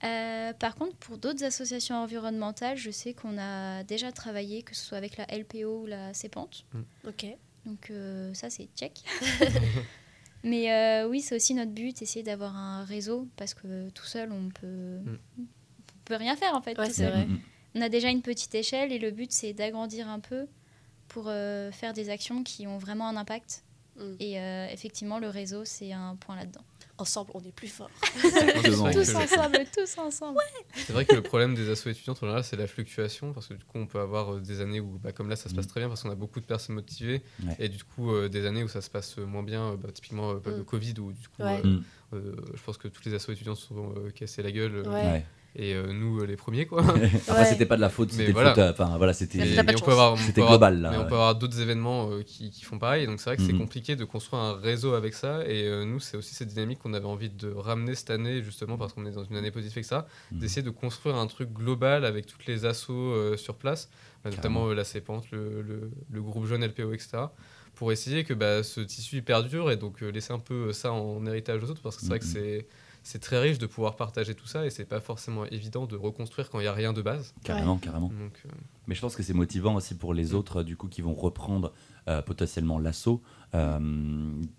Euh, 0.03 0.53
par 0.53 0.75
contre, 0.75 0.95
pour 0.97 1.17
d'autres 1.17 1.43
associations 1.43 1.95
environnementales, 1.95 2.77
je 2.77 2.91
sais 2.91 3.13
qu'on 3.13 3.37
a 3.37 3.83
déjà 3.83 4.11
travaillé, 4.11 4.63
que 4.63 4.75
ce 4.75 4.85
soit 4.85 4.97
avec 4.97 5.17
la 5.17 5.25
LPO 5.25 5.83
ou 5.83 5.85
la 5.85 6.13
CEPANT. 6.13 6.49
Ok. 7.07 7.25
Donc 7.65 7.89
euh, 7.89 8.33
ça, 8.33 8.49
c'est 8.49 8.67
check. 8.75 9.01
Mais 10.43 10.71
euh, 10.71 11.07
oui, 11.07 11.21
c'est 11.21 11.35
aussi 11.35 11.53
notre 11.53 11.71
but, 11.71 12.01
essayer 12.01 12.23
d'avoir 12.23 12.55
un 12.57 12.83
réseau, 12.83 13.29
parce 13.37 13.53
que 13.53 13.89
tout 13.91 14.05
seul, 14.05 14.31
on 14.31 14.49
peut, 14.49 14.99
on 15.39 15.45
peut 16.03 16.15
rien 16.15 16.35
faire 16.35 16.53
en 16.53 16.61
fait. 16.61 16.77
Ouais, 16.77 16.87
tout 16.87 16.93
c'est 16.93 17.03
seul. 17.03 17.11
vrai. 17.11 17.25
Mm, 17.25 17.31
mm. 17.33 17.39
On 17.75 17.81
a 17.81 17.89
déjà 17.89 18.09
une 18.09 18.21
petite 18.21 18.53
échelle 18.53 18.91
et 18.91 18.99
le 18.99 19.11
but, 19.11 19.31
c'est 19.31 19.53
d'agrandir 19.53 20.09
un 20.09 20.19
peu 20.19 20.47
pour 21.07 21.25
euh, 21.27 21.71
faire 21.71 21.93
des 21.93 22.09
actions 22.09 22.43
qui 22.43 22.67
ont 22.67 22.77
vraiment 22.77 23.07
un 23.07 23.15
impact. 23.15 23.63
Mm. 23.97 24.15
Et 24.19 24.39
euh, 24.39 24.67
effectivement, 24.69 25.19
le 25.19 25.29
réseau, 25.29 25.63
c'est 25.63 25.93
un 25.93 26.15
point 26.17 26.35
là-dedans. 26.35 26.63
Ensemble, 26.99 27.31
on 27.33 27.41
est 27.41 27.51
plus 27.51 27.69
fort. 27.69 27.89
Non, 28.15 28.21
c'est 28.21 28.29
vrai 28.29 28.45
Ouais, 28.45 28.53
que 28.53 28.99
Tous 28.99 29.11
le- 29.11 29.17
ensemble, 29.17 29.65
tous 29.75 29.97
ensemble. 29.97 30.39
C'est 30.75 30.93
vrai 30.93 31.05
que 31.05 31.15
le 31.15 31.23
problème 31.23 31.55
des 31.55 31.67
assos 31.69 31.89
étudiantes 31.89 32.17
en 32.17 32.27
général, 32.27 32.43
c'est 32.43 32.55
la 32.55 32.67
fluctuation, 32.67 33.33
parce 33.33 33.47
que 33.47 33.55
du 33.55 33.63
coup, 33.65 33.79
on 33.79 33.87
peut 33.87 33.99
avoir 33.99 34.35
euh, 34.35 34.39
des 34.39 34.61
années 34.61 34.79
où, 34.79 34.99
bah, 35.03 35.11
comme 35.11 35.27
là, 35.27 35.35
ça 35.35 35.49
se 35.49 35.55
passe 35.55 35.65
Mm. 35.65 35.69
très 35.69 35.79
bien, 35.79 35.89
parce 35.89 36.03
qu'on 36.03 36.11
a 36.11 36.15
beaucoup 36.15 36.39
de 36.39 36.45
personnes 36.45 36.75
motivées, 36.75 37.23
Ouais. 37.43 37.55
et 37.57 37.67
du 37.69 37.83
coup, 37.83 38.11
euh, 38.13 38.29
des 38.29 38.45
années 38.45 38.63
où 38.63 38.67
ça 38.67 38.81
se 38.81 38.91
passe 38.91 39.17
moins 39.17 39.41
bien, 39.43 39.71
euh, 39.71 39.75
bah, 39.77 39.89
typiquement 39.91 40.31
euh, 40.33 40.39
le 40.45 40.57
Mm. 40.59 40.65
Covid, 40.65 40.93
où 40.99 41.11
du 41.13 41.27
coup, 41.29 41.41
Ouais. 41.41 41.61
euh, 41.65 41.67
Mm. 41.67 41.83
euh, 42.13 42.35
je 42.53 42.61
pense 42.61 42.77
que 42.77 42.87
toutes 42.87 43.05
les 43.05 43.15
assos 43.15 43.31
étudiantes 43.31 43.57
se 43.57 43.67
sont 43.69 43.93
euh, 43.97 44.11
cassées 44.11 44.43
la 44.43 44.51
gueule, 44.51 44.75
euh, 44.75 44.83
Ouais. 44.83 45.03
Ouais. 45.03 45.25
Et 45.55 45.73
euh, 45.75 45.93
nous, 45.93 46.19
euh, 46.19 46.25
les 46.25 46.35
premiers, 46.35 46.65
quoi. 46.65 46.81
Après, 47.27 47.33
Ouais. 47.33 47.45
c'était 47.45 47.65
pas 47.65 47.75
de 47.75 47.81
la 47.81 47.89
faute, 47.89 48.09
Mais 48.13 48.17
c'était 48.19 48.31
voilà. 48.31 48.53
faute, 48.55 48.63
Enfin, 48.71 48.97
voilà, 48.97 49.13
c'était. 49.13 49.37
Global, 50.35 50.81
là, 50.81 50.91
Mais 50.91 50.97
on 50.97 51.05
peut 51.05 51.13
avoir 51.15 51.35
d'autres 51.35 51.59
événements 51.61 52.09
euh, 52.11 52.23
qui, 52.23 52.49
qui 52.49 52.63
font 52.63 52.79
pareil. 52.79 53.05
Donc 53.05 53.19
c'est 53.19 53.29
vrai 53.29 53.37
que 53.37 53.43
c'est 53.43 53.53
Mhm. 53.53 53.59
compliqué 53.59 53.95
de 53.95 54.03
construire 54.05 54.41
un 54.41 54.53
réseau 54.55 54.93
avec 54.93 55.13
ça. 55.13 55.43
Et 55.47 55.67
euh, 55.67 55.85
nous, 55.85 55.99
c'est 55.99 56.17
aussi 56.17 56.33
cette 56.33 56.47
dynamique 56.49 56.79
qu'on 56.79 56.93
avait 56.93 57.05
envie 57.05 57.29
de 57.29 57.51
ramener 57.51 57.95
cette 57.95 58.09
année, 58.09 58.41
justement 58.41 58.77
parce 58.77 58.93
qu'on 58.93 59.05
est 59.05 59.11
dans 59.11 59.23
une 59.23 59.35
année 59.35 59.51
positive 59.51 59.77
avec 59.77 59.85
ça, 59.85 60.07
Mhm. 60.31 60.39
d'essayer 60.39 60.61
de 60.63 60.69
construire 60.71 61.15
un 61.17 61.27
truc 61.27 61.51
global 61.53 62.05
avec 62.05 62.25
toutes 62.25 62.45
les 62.47 62.65
assos 62.65 62.93
euh, 62.93 63.37
sur 63.37 63.55
place, 63.55 63.89
euh, 64.25 64.31
notamment 64.31 64.69
euh, 64.69 64.73
la 64.73 64.83
CEPANT, 64.83 65.21
le, 65.31 65.61
le- 65.61 65.91
le 66.11 66.21
groupe 66.21 66.45
jeune 66.47 66.63
LPO, 66.65 66.93
etc. 66.93 67.09
Pour 67.75 67.91
essayer 67.91 68.23
que 68.23 68.33
bah, 68.35 68.61
ce 68.63 68.81
tissu 68.81 69.21
perdure 69.23 69.71
et 69.71 69.77
donc 69.77 70.03
euh, 70.03 70.09
laisser 70.11 70.31
un 70.33 70.39
peu 70.39 70.71
ça 70.73 70.91
en 70.91 71.25
héritage 71.25 71.63
aux 71.63 71.69
autres 71.71 71.81
parce 71.81 71.95
que 71.95 72.01
c'est 72.03 72.07
vrai 72.09 72.19
que 72.19 72.25
Mhm. 72.25 72.31
c'est 72.31 72.67
c'est 73.03 73.19
très 73.19 73.39
riche 73.39 73.57
de 73.57 73.65
pouvoir 73.65 73.95
partager 73.95 74.33
tout 74.33 74.47
ça 74.47 74.65
et 74.65 74.69
c'est 74.69 74.85
pas 74.85 74.99
forcément 75.01 75.45
évident 75.45 75.85
de 75.85 75.95
reconstruire 75.95 76.49
quand 76.49 76.59
il 76.59 76.63
n'y 76.63 76.67
a 76.69 76.73
rien 76.73 76.93
de 76.93 77.01
base. 77.01 77.33
Carrément, 77.43 77.77
carrément. 77.77 78.07
Donc, 78.07 78.41
euh, 78.45 78.49
Mais 78.87 78.95
je 78.95 79.01
pense 79.01 79.15
que 79.15 79.23
c'est 79.23 79.33
motivant 79.33 79.75
aussi 79.75 79.95
pour 79.95 80.13
les 80.13 80.33
autres, 80.33 80.61
euh, 80.61 80.63
du 80.63 80.77
coup, 80.77 80.87
qui 80.87 81.01
vont 81.01 81.13
reprendre 81.13 81.73
euh, 82.09 82.21
potentiellement 82.21 82.79
l'assaut, 82.79 83.21
euh, 83.55 83.79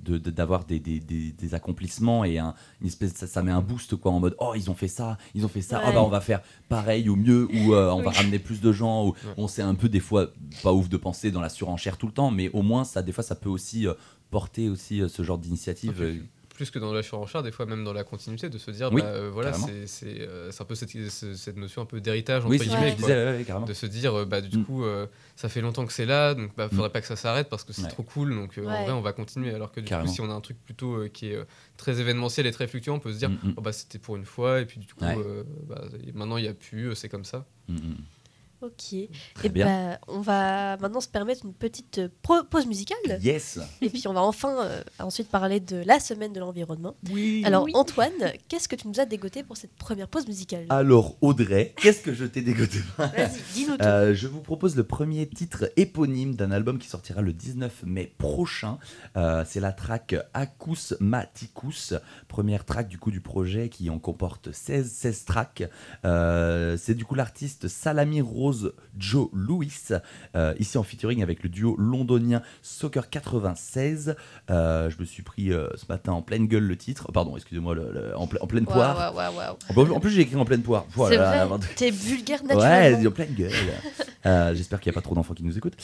de- 0.01 0.19
de- 0.19 0.31
d'avoir 0.31 0.65
des, 0.65 0.79
des, 0.79 0.99
des- 1.01 1.33
des 1.33 1.55
accomplissements 1.55 2.25
et 2.25 2.39
un, 2.39 2.55
une 2.81 2.87
espèce, 2.87 3.13
ça, 3.15 3.27
ça 3.27 3.43
met 3.43 3.51
un 3.51 3.61
boost 3.61 3.97
quoi, 3.97 4.13
en 4.13 4.21
mode 4.21 4.35
oh 4.39 4.53
ils 4.57 4.71
ont 4.71 4.75
fait 4.75 4.89
ça, 4.89 5.19
ils 5.35 5.45
ont 5.45 5.49
fait 5.49 5.61
ça, 5.61 5.79
Ouais. 5.81 5.85
oh 5.89 5.93
bah 5.93 6.03
on 6.03 6.09
va 6.09 6.21
faire 6.23 6.41
pareil 6.71 7.09
ou 7.11 7.17
mieux 7.17 7.47
ou 7.53 7.75
euh, 7.75 7.91
on 7.93 8.03
va 8.03 8.13
ramener 8.13 8.39
plus 8.39 8.61
de 8.63 8.73
gens. 8.73 9.05
Ou, 9.07 9.09
Ouais. 9.11 9.35
On 9.37 9.47
sait 9.49 9.61
un 9.63 9.75
peu 9.75 9.89
des 9.91 10.01
fois 10.01 10.29
pas 10.63 10.73
ouf 10.73 10.89
de 10.89 10.97
penser 10.97 11.31
dans 11.31 11.41
la 11.43 11.49
surenchère 11.51 11.99
tout 11.99 12.07
le 12.07 12.13
temps, 12.13 12.31
mais 12.31 12.49
au 12.51 12.63
moins 12.63 12.85
ça 12.85 13.03
des 13.03 13.13
fois 13.13 13.25
ça 13.25 13.35
peut 13.35 13.49
aussi 13.51 13.87
euh, 13.87 13.93
porter 14.31 14.69
aussi 14.71 15.03
euh, 15.03 15.09
ce 15.09 15.23
genre 15.23 15.39
d'initiative. 15.39 16.01
Plus 16.55 16.71
que 16.71 16.79
dans 16.79 16.93
la 16.95 17.03
surenchère, 17.03 17.43
des 17.43 17.53
fois 17.53 17.67
même 17.67 17.85
dans 17.85 17.93
la 17.93 18.05
continuité, 18.05 18.49
de 18.49 18.57
se 18.57 18.71
dire, 18.71 18.90
Oui, 18.93 19.03
bah, 19.03 19.09
euh, 19.09 19.31
voilà, 19.31 19.51
carrément. 19.51 19.67
c'est 19.67 19.87
c'est, 19.87 20.21
euh, 20.23 20.51
c'est 20.51 20.62
un 20.62 20.64
peu 20.64 20.75
cette, 20.75 20.88
ce- 20.90 21.35
cette 21.35 21.57
notion 21.59 21.83
un 21.83 21.85
peu 21.85 22.01
d'héritage, 22.01 22.45
Oui, 22.47 22.57
entre 22.57 22.64
que 22.64 22.71
guillemets, 22.71 22.97
quoi. 22.97 23.09
disais, 23.09 23.45
ouais, 23.45 23.67
de 23.67 23.73
se 23.75 23.87
dire, 23.87 24.14
euh, 24.14 24.25
bah, 24.25 24.40
du 24.40 24.57
Mm. 24.59 24.64
coup, 24.64 24.85
euh, 24.85 25.07
ça 25.37 25.49
fait 25.51 25.61
longtemps 25.61 25.85
que 25.85 25.93
c'est 25.93 26.07
là, 26.07 26.33
donc 26.35 26.55
bah, 26.57 26.69
faudrait 26.71 26.88
Mm. 26.88 26.93
pas 26.93 27.01
que 27.03 27.07
ça 27.07 27.17
s'arrête 27.17 27.49
parce 27.51 27.64
que 27.64 27.73
c'est 27.75 27.83
Ouais. 27.83 27.88
trop 27.88 28.03
cool, 28.05 28.35
donc 28.35 28.57
euh, 28.57 28.62
Ouais. 28.62 28.69
en 28.73 28.83
vrai, 28.85 28.93
on 28.93 29.01
va 29.03 29.12
continuer. 29.12 29.53
Alors 29.53 29.73
que 29.73 29.81
du 29.81 29.87
Carrément. 29.87 30.09
coup, 30.09 30.14
si 30.14 30.21
on 30.23 30.31
a 30.31 30.35
un 30.35 30.40
truc 30.40 30.57
plutôt 30.64 30.95
euh, 30.95 31.09
qui 31.09 31.31
est 31.31 31.35
euh, 31.37 31.45
très 31.77 32.01
événementiel 32.01 32.47
et 32.47 32.53
très 32.53 32.67
fluctuant, 32.69 32.95
on 32.95 33.01
peut 33.01 33.12
se 33.12 33.19
dire, 33.19 33.31
Mm, 33.31 33.55
oh, 33.57 33.61
bah, 33.61 33.73
c'était 33.73 33.99
pour 33.99 34.17
une 34.17 34.25
fois, 34.25 34.61
et 34.61 34.64
puis 34.64 34.79
du 34.81 34.95
coup, 34.95 35.05
Ouais. 35.05 35.17
euh, 35.19 35.43
bah, 35.69 35.83
maintenant, 36.14 36.37
il 36.37 36.43
n'y 36.43 36.49
a 36.49 36.55
plus, 36.55 36.95
c'est 36.95 37.09
comme 37.09 37.25
ça. 37.25 37.45
Ok. 38.64 38.94
Très 39.35 39.46
Et 39.46 39.50
bien. 39.50 39.66
bah, 39.66 39.98
on 40.09 40.20
va 40.20 40.77
maintenant 40.79 41.00
se 41.00 41.09
permettre 41.09 41.44
une 41.44 41.53
petite 41.55 41.98
euh, 41.98 42.09
pro- 42.22 42.42
pause 42.44 42.66
musicale. 42.66 42.98
Yes. 43.22 43.59
Et 43.83 43.90
puis 43.90 44.07
on 44.09 44.12
va 44.12 44.22
enfin 44.22 44.55
euh, 44.64 44.83
ensuite 44.98 45.29
parler 45.29 45.61
de 45.61 45.83
la 45.85 46.00
semaine 46.00 46.33
de 46.33 46.40
l'environnement. 46.40 46.94
Oui. 47.11 47.42
Alors 47.44 47.64
Oui. 47.64 47.72
Antoine, 47.74 48.12
qu'est-ce 48.48 48.68
que 48.68 48.77
tu 48.77 48.88
nous 48.88 49.00
as 49.00 49.07
dégoté 49.07 49.42
pour 49.42 49.57
cette 49.57 49.74
première 49.74 50.09
pause 50.09 50.27
musicale? 50.27 50.66
Alors 50.70 51.16
Audrey, 51.20 51.74
qu'est-ce 51.81 52.00
que 52.00 52.14
je 52.14 52.24
t'ai 52.24 52.42
dégoté? 52.42 52.79
Vas-y, 52.98 53.40
dis-nous 53.55 53.77
tout. 53.77 53.85
Euh, 53.85 54.14
je 54.14 54.29
vous 54.29 54.40
propose 54.40 54.77
le 54.77 54.85
premier 54.85 55.27
titre 55.29 55.70
éponyme 55.77 56.35
d'un 56.35 56.50
album 56.53 56.79
qui 56.79 56.88
sortira 56.88 57.20
le 57.22 57.33
19 57.33 57.83
mai 57.85 58.12
prochain. 58.18 58.79
Euh, 59.16 59.44
c'est 59.46 59.61
la 59.61 59.72
track 59.72 60.14
Acus 60.33 60.94
Maticus, 61.00 61.94
première 62.29 62.64
track 62.64 62.88
du 62.88 62.98
coup 62.98 63.11
du 63.11 63.20
projet 63.20 63.68
qui 63.68 63.90
en 63.90 63.98
comporte 63.98 64.53
16, 64.53 64.90
16 64.90 65.24
tracks. 65.24 65.64
Euh, 66.05 66.77
c'est 66.79 66.94
du 66.94 67.05
coup 67.05 67.14
l'artiste 67.14 67.68
Salami 67.68 68.20
Rose 68.20 68.54
Joe 68.99 69.29
Lewis, 69.33 69.88
euh, 70.37 70.55
ici 70.59 70.79
en 70.79 70.83
featuring 70.83 71.23
avec 71.23 71.43
le 71.43 71.49
duo 71.49 71.77
londonien 71.79 72.43
Soccer 72.62 73.09
96. 73.11 74.17
Euh, 74.51 74.90
je 74.90 74.97
me 74.99 75.05
suis 75.05 75.23
pris 75.23 75.53
euh, 75.53 75.69
ce 75.77 75.85
matin 75.88 76.12
en 76.12 76.23
pleine 76.23 76.47
gueule 76.47 76.64
le 76.64 76.77
titre, 76.77 77.11
pardon, 77.12 77.37
excusez-moi, 77.37 77.75
le- 77.75 77.93
le- 77.93 78.17
en, 78.17 78.27
ple- 78.27 78.38
en 78.40 78.47
pleine 78.47 78.64
poire. 78.67 78.97
En 79.97 80.01
plus, 80.01 80.11
j'ai 80.11 80.23
écrit 80.23 80.37
en 80.37 80.45
pleine 80.45 80.62
poire. 80.62 80.85
C'est 80.88 80.97
Voilà, 80.97 81.47
vrai, 81.47 81.59
t'es 81.77 81.90
vulgaire 81.90 82.40
Ouais, 82.43 82.55
naturellement. 82.55 83.09
en 83.09 83.12
pleine 83.12 83.35
gueule. 83.35 84.55
J'espère 84.57 84.81
qu'il 84.81 84.90
n'y 84.90 84.95
a 84.95 84.99
pas 85.01 85.03
trop 85.05 85.14
d'enfants 85.14 85.35
qui 85.35 85.45
nous 85.45 85.57
écoutent. 85.57 85.77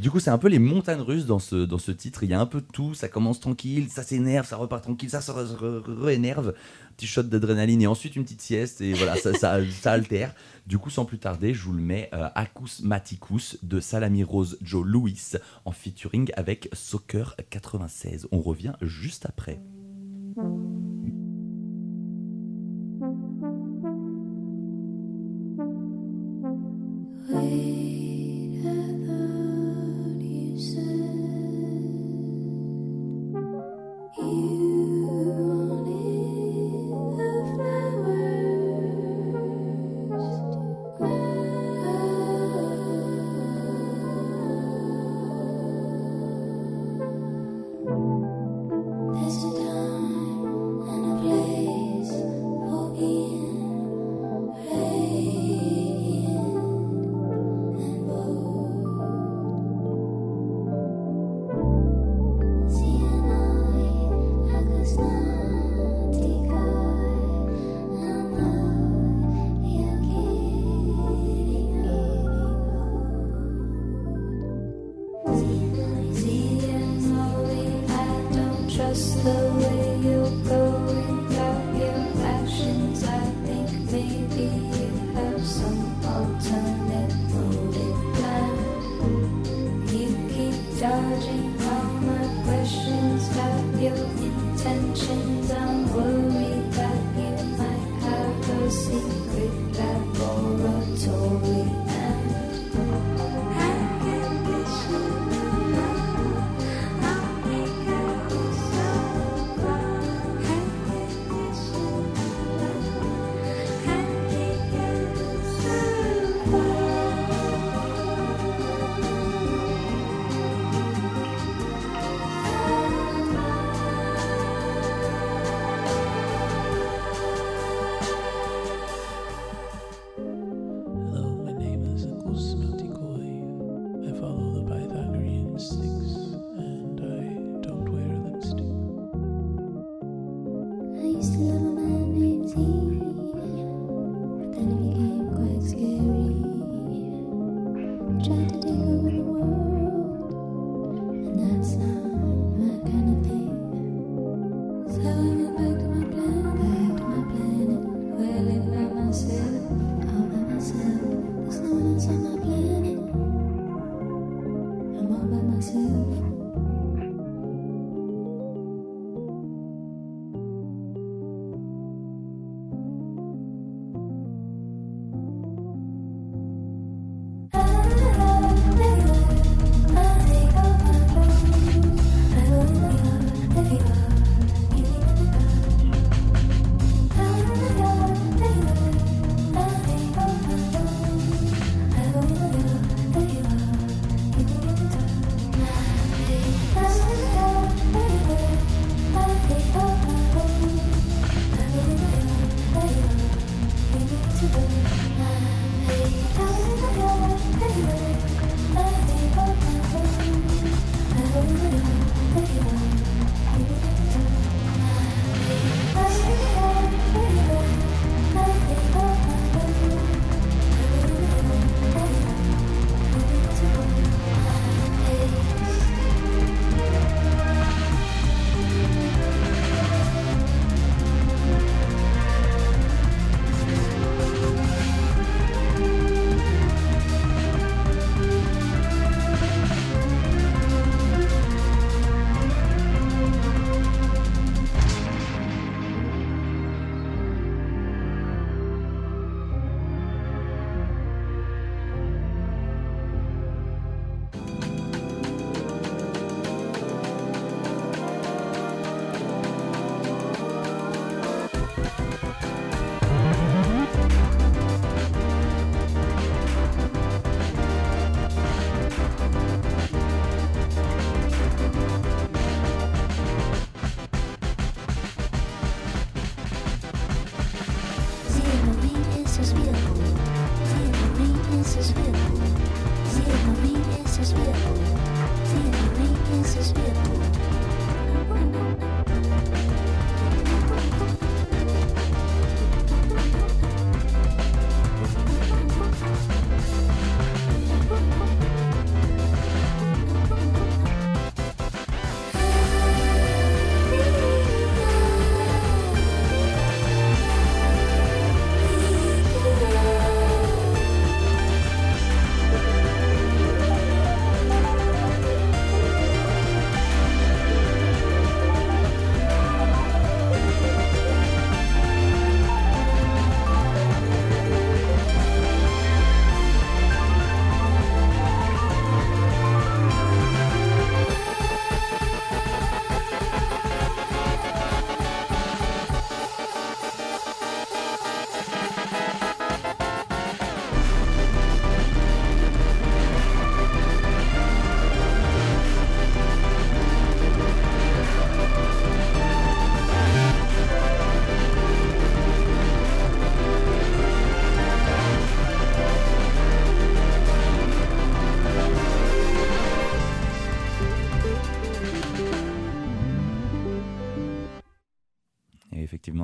Du 0.00 0.10
coup, 0.10 0.20
c'est 0.20 0.30
un 0.30 0.38
peu 0.38 0.48
les 0.48 0.58
montagnes 0.58 1.00
russes 1.00 1.26
dans 1.26 1.38
ce, 1.38 1.56
dans 1.64 1.78
ce 1.78 1.90
titre. 1.92 2.22
Il 2.22 2.30
y 2.30 2.34
a 2.34 2.40
un 2.40 2.46
peu 2.46 2.60
de 2.60 2.66
tout. 2.72 2.94
Ça 2.94 3.08
commence 3.08 3.40
tranquille, 3.40 3.88
ça 3.90 4.02
s'énerve, 4.02 4.46
ça 4.46 4.56
repart 4.56 4.82
tranquille, 4.82 5.10
ça 5.10 5.20
se 5.20 5.30
re-énerve. 5.32 6.54
Petit 6.96 7.06
shot 7.08 7.24
d'adrénaline 7.24 7.82
et 7.82 7.86
ensuite 7.88 8.14
une 8.14 8.22
petite 8.24 8.40
sieste. 8.42 8.80
Et 8.80 8.92
voilà, 8.92 9.16
ça, 9.16 9.32
ça, 9.34 9.58
ça 9.82 9.92
altère. 9.92 10.32
Du 10.66 10.78
coup, 10.78 10.88
sans 10.88 11.04
plus 11.04 11.18
tarder, 11.18 11.52
je 11.52 11.62
vous 11.64 11.74
le 11.74 11.82
mets 11.82 12.08
euh, 12.14 12.28
Maticus 12.82 13.58
de 13.62 13.80
Salami 13.80 14.24
Rose 14.24 14.58
Joe 14.62 14.86
Lewis 14.86 15.32
en 15.66 15.72
featuring 15.72 16.30
avec 16.36 16.68
Soccer 16.72 17.36
96. 17.50 18.28
On 18.32 18.40
revient 18.40 18.74
juste 18.80 19.26
après. 19.26 19.60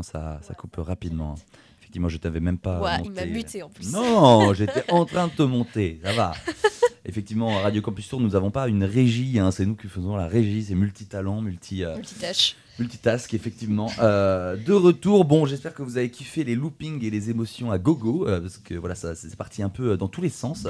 Ça, 0.02 0.40
ça 0.42 0.54
coupe 0.54 0.76
rapidement. 0.78 1.34
Effectivement, 1.80 2.08
je 2.08 2.18
t'avais 2.18 2.40
même 2.40 2.58
pas. 2.58 2.78
Monté. 2.78 3.02
il 3.06 3.12
m'a 3.12 3.26
muté 3.26 3.62
en 3.62 3.68
plus. 3.68 3.92
Non, 3.92 4.54
j'étais 4.54 4.84
en 4.92 5.04
train 5.04 5.26
de 5.26 5.32
te 5.32 5.42
monter, 5.42 6.00
ça 6.04 6.12
va. 6.12 6.32
Effectivement, 7.04 7.58
à 7.58 7.62
Radio 7.62 7.82
Campus 7.82 8.08
Tour, 8.08 8.20
nous 8.20 8.30
n'avons 8.30 8.50
pas 8.50 8.68
une 8.68 8.84
régie, 8.84 9.38
hein, 9.38 9.50
c'est 9.50 9.66
nous 9.66 9.74
qui 9.74 9.88
faisons 9.88 10.16
la 10.16 10.28
régie, 10.28 10.62
c'est 10.62 10.74
multitalent, 10.74 11.40
multi, 11.40 11.82
euh, 11.82 11.96
Multitâche. 11.96 12.56
Multitask, 12.81 13.33
effectivement. 13.35 13.90
Euh, 14.01 14.57
de 14.57 14.73
retour, 14.73 15.25
bon, 15.25 15.47
j'espère 15.47 15.75
que 15.75 15.83
vous 15.83 15.97
avez 15.99 16.11
kiffé 16.11 16.43
les 16.45 16.55
loopings 16.55 17.05
et 17.05 17.11
les 17.11 17.31
émotions 17.31 17.71
à 17.71 17.79
gogo, 17.79 18.27
euh, 18.27 18.40
parce 18.40 18.59
que 18.59 18.75
voilà, 18.75 18.95
ça, 18.95 19.14
c'est 19.14 19.37
parti 19.37 19.62
un 19.62 19.69
peu 19.69 19.97
dans 19.97 20.09
tous 20.09 20.21
les 20.23 20.29
sens. 20.31 20.66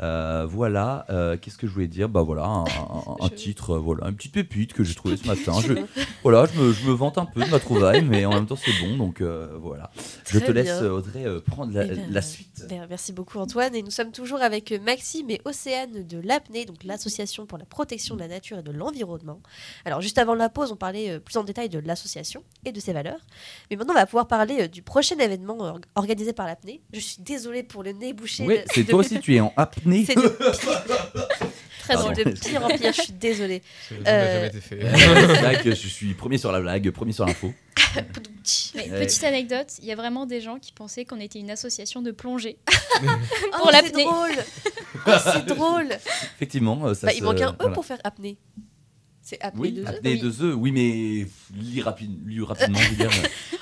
Euh, 0.00 0.46
voilà, 0.48 1.06
euh, 1.10 1.36
qu'est-ce 1.40 1.56
que 1.56 1.66
je 1.66 1.72
voulais 1.72 1.86
dire? 1.88 2.08
Bah 2.08 2.22
voilà, 2.22 2.44
un, 2.44 2.64
un- 2.64 3.16
un 3.20 3.28
Je- 3.28 3.34
titre, 3.34 3.70
euh, 3.70 3.78
voilà, 3.78 4.08
une 4.08 4.16
petite 4.16 4.32
pépite 4.32 4.72
que 4.72 4.84
j'ai 4.84 4.94
trouvé 4.94 5.16
ce 5.16 5.26
matin. 5.26 5.52
Je, 5.62 5.74
voilà, 6.22 6.46
je 6.52 6.58
me, 6.60 6.72
je 6.72 6.86
me 6.86 6.92
vante 6.92 7.18
un 7.18 7.24
peu 7.24 7.44
de 7.44 7.50
ma 7.50 7.58
trouvaille, 7.60 8.02
mais 8.04 8.24
en 8.24 8.32
même 8.32 8.46
temps 8.46 8.56
c'est 8.56 8.72
bon, 8.86 8.96
donc 8.96 9.20
euh, 9.20 9.48
voilà. 9.60 9.90
Je 10.28 10.38
te 10.38 10.50
laisse, 10.50 10.66
bien. 10.66 10.82
euh, 10.82 10.90
Audrey, 10.98 11.24
euh, 11.24 11.40
prendre 11.40 11.72
la, 11.72 11.84
Eh 11.84 11.88
ben, 11.94 12.06
la 12.10 12.22
suite. 12.22 12.66
Ben, 12.68 12.86
merci 12.88 13.12
beaucoup 13.12 13.38
Antoine 13.38 13.74
et 13.74 13.82
nous 13.82 13.90
sommes 13.90 14.10
toujours 14.12 14.40
avec 14.42 14.72
Maxime 14.84 15.30
et 15.30 15.40
Océane 15.44 16.04
de 16.06 16.18
l'APNE, 16.18 16.64
donc 16.66 16.82
l'association 16.84 17.46
pour 17.46 17.58
la 17.58 17.64
protection 17.64 18.14
de 18.16 18.20
la 18.20 18.28
nature 18.28 18.58
et 18.58 18.62
de 18.62 18.70
l'environnement. 18.72 19.40
Alors 19.84 20.00
juste 20.00 20.18
avant 20.18 20.34
la 20.34 20.48
pause, 20.48 20.72
on 20.72 20.76
parlait 20.76 21.10
euh, 21.10 21.18
plus 21.20 21.36
en 21.36 21.44
détail 21.44 21.51
de 21.52 21.78
l'association 21.80 22.42
et 22.64 22.72
de 22.72 22.80
ses 22.80 22.92
valeurs, 22.92 23.20
mais 23.70 23.76
maintenant 23.76 23.92
on 23.92 23.96
va 23.98 24.06
pouvoir 24.06 24.26
parler 24.26 24.62
euh, 24.62 24.68
du 24.68 24.82
prochain 24.82 25.16
événement 25.18 25.66
euh, 25.66 25.72
organisé 25.94 26.32
par 26.32 26.46
l'APNE. 26.46 26.78
Je 26.92 27.00
suis 27.00 27.22
désolée 27.22 27.62
pour 27.62 27.82
le 27.82 27.92
nez 27.92 28.12
bouché. 28.14 28.44
Oui, 28.46 28.58
de- 28.58 28.64
c'est 28.72 28.84
toi 28.88 29.00
aussi, 29.00 29.20
tu 29.20 29.34
es 29.36 29.40
en 29.40 29.52
apnée. 29.56 30.04
C'est 30.06 30.14
Très 31.80 31.94
drôle. 31.94 32.14
de 32.14 32.22
pire 32.30 32.64
en 32.64 32.68
pire, 32.68 32.92
je 32.92 33.02
suis 33.02 33.12
désolée. 33.12 33.60
Euh, 34.06 34.34
jamais 34.34 34.46
été 34.46 34.60
fait. 34.60 34.80
c'est 35.56 35.62
que 35.64 35.70
je 35.74 35.88
suis 35.88 36.14
premier 36.14 36.38
sur 36.38 36.52
la 36.52 36.60
blague, 36.60 36.88
premier 36.92 37.12
sur 37.12 37.26
l'info. 37.26 37.52
Mais 38.74 38.88
petite 38.88 39.24
anecdote, 39.24 39.66
il 39.80 39.86
y 39.86 39.92
a 39.92 39.96
vraiment 39.96 40.24
des 40.26 40.40
gens 40.40 40.58
qui 40.58 40.72
pensaient 40.72 41.04
qu'on 41.04 41.20
était 41.20 41.38
une 41.40 41.50
association 41.50 42.00
de 42.02 42.10
plongée. 42.10 42.58
Oh, 43.54 43.66
c'est 43.66 43.72
l'apnée. 43.72 44.04
drôle 44.04 44.30
Oh, 45.06 45.10
C'est 45.32 45.46
drôle 45.46 45.88
Effectivement, 46.36 46.86
euh, 46.86 46.94
ça 46.94 47.06
Bah, 47.08 47.12
se- 47.12 47.18
Il 47.18 47.24
manque 47.24 47.40
un 47.40 47.50
E 47.50 47.54
voilà. 47.58 47.74
pour 47.74 47.84
faire 47.84 47.98
apnée. 48.04 48.36
C'est 49.32 49.40
apnée 49.40 49.60
Oui, 49.60 49.72
de 49.72 49.84
apnée 49.86 50.16
de 50.18 50.28
œufs, 50.42 50.54
oui, 50.56 50.72
mais 50.72 51.26
lis, 51.56 51.80
rapide, 51.80 52.28
lis 52.28 52.40
rapidement, 52.44 52.78
je 52.78 52.88
veux 52.90 52.96
dire. 52.96 53.10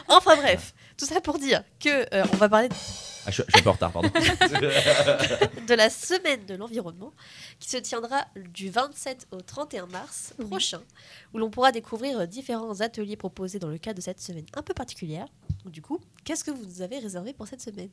Enfin 0.09 0.35
bref, 0.37 0.74
tout 0.96 1.04
ça 1.06 1.20
pour 1.20 1.38
dire 1.38 1.62
que 1.78 2.12
euh, 2.14 2.24
on 2.33 2.37
va 2.37 2.48
parler 2.48 2.68
Ah, 3.26 3.30
je, 3.30 3.42
je 3.46 3.50
suis 3.50 3.61
un 3.61 3.62
peu 3.62 3.68
en 3.68 3.72
retard, 3.74 3.92
pardon. 3.92 4.09
de 5.68 5.74
la 5.74 5.88
semaine 5.90 6.44
de 6.46 6.54
l'environnement 6.54 7.12
qui 7.61 7.68
se 7.70 7.76
tiendra 7.76 8.26
du 8.52 8.70
27 8.70 9.28
au 9.30 9.40
31 9.40 9.87
mars 9.87 10.35
Oui. 10.40 10.46
prochain, 10.46 10.80
où 11.33 11.38
l'on 11.38 11.50
pourra 11.50 11.70
découvrir 11.70 12.18
euh, 12.20 12.26
différents 12.26 12.80
ateliers 12.80 13.16
proposés 13.16 13.59
dans 13.61 13.68
le 13.68 13.78
cadre 13.78 13.98
de 13.98 14.02
cette 14.02 14.20
semaine 14.20 14.46
un 14.54 14.62
peu 14.62 14.74
particulière. 14.74 15.26
Donc, 15.64 15.72
du 15.72 15.83
coup, 15.83 16.00
qu'est-ce 16.24 16.42
que 16.42 16.50
vous 16.50 16.64
nous 16.66 16.83
avez 16.83 16.98
réservé 16.98 17.33
pour 17.33 17.46
cette 17.46 17.61
semaine? 17.62 17.90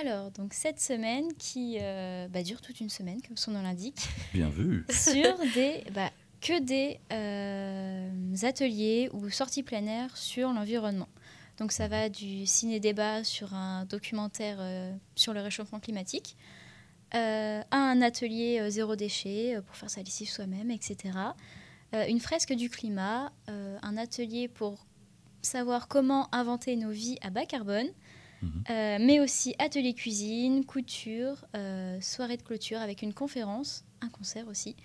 Alors, 0.00 0.30
donc 0.30 0.54
cette 0.54 0.80
semaine 0.80 1.26
qui 1.38 1.76
euh, 1.80 2.26
bah, 2.28 2.42
dure 2.42 2.62
toute 2.62 2.80
une 2.80 2.88
semaine, 2.88 3.20
comme 3.26 3.36
son 3.36 3.50
nom 3.50 3.60
l'indique, 3.62 3.98
Bien 4.32 4.48
vu. 4.48 4.86
sur 4.90 5.36
des 5.54 5.84
bah, 5.94 6.10
que 6.44 6.60
des 6.60 7.00
euh, 7.10 8.36
ateliers 8.42 9.08
ou 9.14 9.30
sorties 9.30 9.62
plein 9.62 9.86
air 9.86 10.14
sur 10.14 10.52
l'environnement. 10.52 11.08
Donc 11.56 11.72
ça 11.72 11.88
va 11.88 12.10
du 12.10 12.44
ciné-débat 12.44 13.24
sur 13.24 13.54
un 13.54 13.86
documentaire 13.86 14.58
euh, 14.60 14.92
sur 15.14 15.32
le 15.32 15.40
réchauffement 15.40 15.80
climatique, 15.80 16.36
euh, 17.14 17.62
à 17.70 17.76
un 17.76 18.02
atelier 18.02 18.60
zéro 18.70 18.94
déchet 18.94 19.58
pour 19.66 19.74
faire 19.74 19.88
sa 19.88 20.02
lessive 20.02 20.28
soi-même, 20.28 20.70
etc. 20.70 21.18
Une 22.08 22.18
fresque 22.18 22.52
du 22.52 22.68
climat, 22.68 23.32
un 23.46 23.96
atelier 23.96 24.48
pour 24.48 24.84
savoir 25.42 25.86
comment 25.86 26.28
inventer 26.34 26.74
nos 26.74 26.90
vies 26.90 27.18
à 27.22 27.30
bas 27.30 27.46
carbone, 27.46 27.86
Mhm. 28.44 28.64
euh, 28.70 28.98
mais 29.00 29.20
aussi 29.20 29.54
atelier 29.58 29.94
cuisine, 29.94 30.64
couture, 30.64 31.44
euh, 31.56 31.98
soirée 32.00 32.36
de 32.36 32.42
clôture 32.42 32.78
avec 32.80 33.02
une 33.02 33.14
conférence, 33.14 33.84
un 34.00 34.08
concert 34.08 34.48
aussi, 34.48 34.76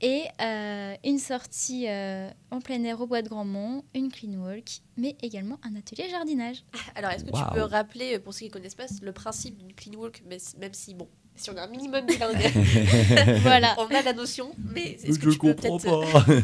et 0.00 0.24
euh, 0.42 0.94
une 1.04 1.18
sortie 1.18 1.88
euh, 1.88 2.28
en 2.50 2.60
plein 2.60 2.82
air 2.84 3.00
au 3.00 3.06
bois 3.06 3.22
de 3.22 3.28
Grandmont, 3.28 3.82
une 3.94 4.10
clean 4.12 4.34
walk, 4.34 4.80
mais 4.96 5.16
également 5.22 5.58
un 5.62 5.74
atelier 5.74 6.08
jardinage. 6.10 6.64
Alors, 6.94 7.10
est-ce 7.12 7.24
que 7.24 7.30
tu 7.30 7.42
peux 7.54 7.62
rappeler, 7.62 8.18
pour 8.18 8.34
ceux 8.34 8.40
qui 8.40 8.46
ne 8.46 8.52
connaissent 8.52 8.74
pas, 8.74 8.86
le 9.00 9.12
principe 9.12 9.56
d'une 9.56 9.72
clean 9.72 9.94
walk, 9.94 10.22
même 10.26 10.72
si, 10.74 10.94
bon, 10.94 11.08
si 11.34 11.50
on 11.50 11.56
a 11.56 11.62
un 11.62 11.68
minimum 11.68 12.04
bilingue, 12.06 12.36
voilà. 13.42 13.74
on 13.78 13.86
a 13.86 14.02
la 14.02 14.12
notion, 14.12 14.52
mais 14.74 14.92
est-ce 15.02 15.18
que 15.18 15.30
je 15.30 15.30
tu 15.30 15.38
peux 15.38 15.54
comprends 15.54 15.78
pas. 15.78 16.26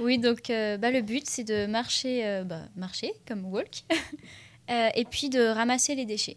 Oui, 0.00 0.18
donc 0.18 0.50
euh, 0.50 0.76
bah, 0.76 0.90
le 0.90 1.02
but 1.02 1.24
c'est 1.28 1.44
de 1.44 1.66
marcher, 1.66 2.24
euh, 2.26 2.44
bah, 2.44 2.62
marcher 2.76 3.12
comme 3.26 3.44
walk, 3.46 3.84
euh, 4.70 4.88
et 4.94 5.04
puis 5.04 5.28
de 5.30 5.40
ramasser 5.46 5.94
les 5.94 6.04
déchets. 6.06 6.36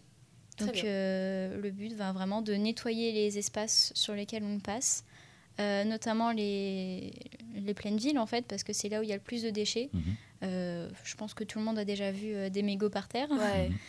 Donc 0.58 0.84
euh, 0.84 1.60
le 1.60 1.70
but 1.70 1.92
va 1.94 2.12
vraiment 2.12 2.42
de 2.42 2.52
nettoyer 2.54 3.12
les 3.12 3.38
espaces 3.38 3.92
sur 3.94 4.14
lesquels 4.14 4.44
on 4.44 4.58
passe, 4.60 5.04
euh, 5.60 5.84
notamment 5.84 6.30
les, 6.30 7.12
les 7.54 7.74
pleines 7.74 7.96
villes 7.96 8.18
en 8.18 8.26
fait, 8.26 8.44
parce 8.46 8.62
que 8.62 8.72
c'est 8.72 8.88
là 8.88 9.00
où 9.00 9.02
il 9.02 9.08
y 9.08 9.12
a 9.12 9.16
le 9.16 9.22
plus 9.22 9.42
de 9.42 9.50
déchets. 9.50 9.88
Mhm. 9.92 10.02
Euh, 10.44 10.90
je 11.04 11.14
pense 11.14 11.34
que 11.34 11.44
tout 11.44 11.58
le 11.60 11.64
monde 11.64 11.78
a 11.78 11.84
déjà 11.84 12.10
vu 12.10 12.34
euh, 12.34 12.48
des 12.50 12.62
mégots 12.62 12.90
par 12.90 13.08
terre. 13.08 13.30
Ouais. 13.30 13.70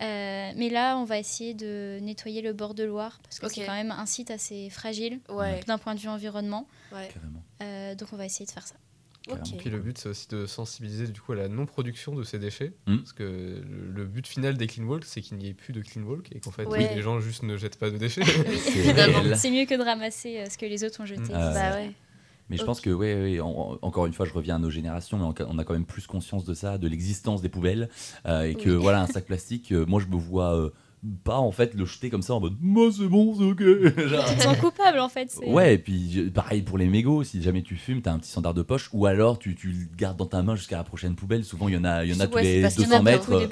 Euh, 0.00 0.52
mais 0.54 0.70
là, 0.70 0.96
on 0.96 1.04
va 1.04 1.18
essayer 1.18 1.54
de 1.54 1.98
nettoyer 2.00 2.40
le 2.40 2.52
bord 2.52 2.72
de 2.72 2.84
Loire, 2.84 3.18
parce 3.22 3.40
que 3.40 3.48
c'est 3.48 3.66
quand 3.66 3.74
même 3.74 3.90
un 3.90 4.06
site 4.06 4.30
assez 4.30 4.70
fragile 4.70 5.18
Ouais, 5.28 5.60
d'un 5.66 5.76
point 5.76 5.94
de 5.96 6.00
vue 6.00 6.08
environnement. 6.08 6.66
ouais. 6.92 7.10
Euh, 7.62 7.94
donc 7.96 8.08
on 8.12 8.16
va 8.16 8.24
essayer 8.24 8.46
de 8.46 8.50
faire 8.52 8.66
ça. 8.66 8.76
Ok. 9.30 9.58
Puis 9.58 9.70
le 9.70 9.78
but, 9.78 9.98
c'est 9.98 10.08
aussi 10.08 10.28
de 10.28 10.46
sensibiliser 10.46 11.06
du 11.06 11.20
coup 11.20 11.32
à 11.32 11.36
la 11.36 11.48
non-production 11.48 12.14
de 12.14 12.22
ces 12.24 12.38
déchets. 12.38 12.72
Mm. 12.86 12.96
Parce 12.98 13.12
que 13.12 13.22
le, 13.22 13.90
le 13.94 14.04
but 14.06 14.26
final 14.26 14.56
des 14.56 14.66
clean 14.66 14.84
walk, 14.84 15.04
c'est 15.04 15.20
qu'il 15.20 15.36
n'y 15.38 15.48
ait 15.48 15.54
plus 15.54 15.72
de 15.72 15.80
clean 15.82 16.02
walk 16.02 16.28
et 16.34 16.40
qu'en 16.40 16.50
fait, 16.50 16.64
Ouais. 16.66 16.94
les 16.94 17.02
gens 17.02 17.20
juste 17.20 17.42
ne 17.42 17.56
jettent 17.56 17.78
pas 17.78 17.90
de 17.90 17.98
déchets. 17.98 18.22
C'est 19.36 19.50
mieux 19.50 19.64
que 19.66 19.76
de 19.76 19.82
ramasser 19.84 20.38
euh, 20.38 20.46
ce 20.50 20.58
que 20.58 20.66
les 20.66 20.84
autres 20.84 21.00
ont 21.02 21.06
jeté. 21.06 21.20
Mm. 21.22 21.34
Euh, 21.34 21.54
Bah 21.54 21.74
ouais. 21.76 21.92
Mais 22.50 22.56
je 22.56 22.64
pense 22.64 22.80
que, 22.80 22.88
ouais, 22.88 23.14
ouais, 23.14 23.40
en- 23.40 23.78
encore 23.82 24.06
une 24.06 24.14
fois, 24.14 24.24
je 24.24 24.32
reviens 24.32 24.56
à 24.56 24.58
nos 24.58 24.70
générations, 24.70 25.18
mais 25.18 25.24
on- 25.24 25.34
on 25.50 25.58
a 25.58 25.64
quand 25.64 25.74
même 25.74 25.84
plus 25.84 26.06
conscience 26.06 26.44
de 26.46 26.54
ça, 26.54 26.78
de 26.78 26.88
l'existence 26.88 27.42
des 27.42 27.50
poubelles, 27.50 27.90
euh, 28.24 28.44
et 28.44 28.54
que 28.54 28.70
Oui. 28.70 28.76
voilà, 28.76 29.02
un 29.02 29.06
sac 29.22 29.26
plastique, 29.26 29.70
euh, 29.72 29.84
moi 29.84 30.00
je 30.00 30.06
me 30.06 30.16
vois 30.16 30.56
euh, 30.56 30.70
pas 31.24 31.38
en 31.38 31.52
fait 31.52 31.74
le 31.74 31.84
jeter 31.84 32.10
comme 32.10 32.22
ça 32.22 32.34
en 32.34 32.40
mode, 32.40 32.56
moi 32.60 32.88
c'est 32.96 33.06
bon, 33.08 33.34
c'est 33.36 33.44
ok. 33.44 33.62
Genre, 34.08 34.24
Tu 34.28 34.36
te 34.36 34.42
sens 34.42 34.56
coupable 34.58 34.98
en 34.98 35.08
fait. 35.08 35.32
Ouais, 35.46 35.74
et 35.74 35.78
puis 35.78 36.30
pareil 36.34 36.62
pour 36.62 36.78
les 36.78 36.86
mégots, 36.86 37.24
si 37.24 37.42
jamais 37.42 37.62
tu 37.62 37.76
fumes, 37.76 38.02
t'as 38.02 38.12
un 38.12 38.18
petit 38.18 38.30
standard 38.30 38.54
de 38.54 38.62
poche, 38.62 38.90
ou 38.92 39.06
alors 39.06 39.38
tu, 39.38 39.54
tu 39.54 39.68
le 39.68 39.96
gardes 39.96 40.16
dans 40.16 40.26
ta 40.26 40.42
main 40.42 40.56
jusqu'à 40.56 40.76
la 40.76 40.84
prochaine 40.84 41.14
poubelle. 41.14 41.44
Souvent, 41.44 41.68
il 41.68 41.74
y 41.74 41.76
en 41.78 41.84
a, 41.84 42.04
il 42.04 42.10
y 42.10 42.14
en 42.14 42.20
a 42.20 42.24
Ouais, 42.24 42.30
tous 42.30 42.38
les 42.38 42.62
parce 42.62 42.74
qu'il 42.74 42.84
y 42.84 42.86
en 42.86 42.88
200 42.90 42.98
a 42.98 43.02
mètres. 43.02 43.48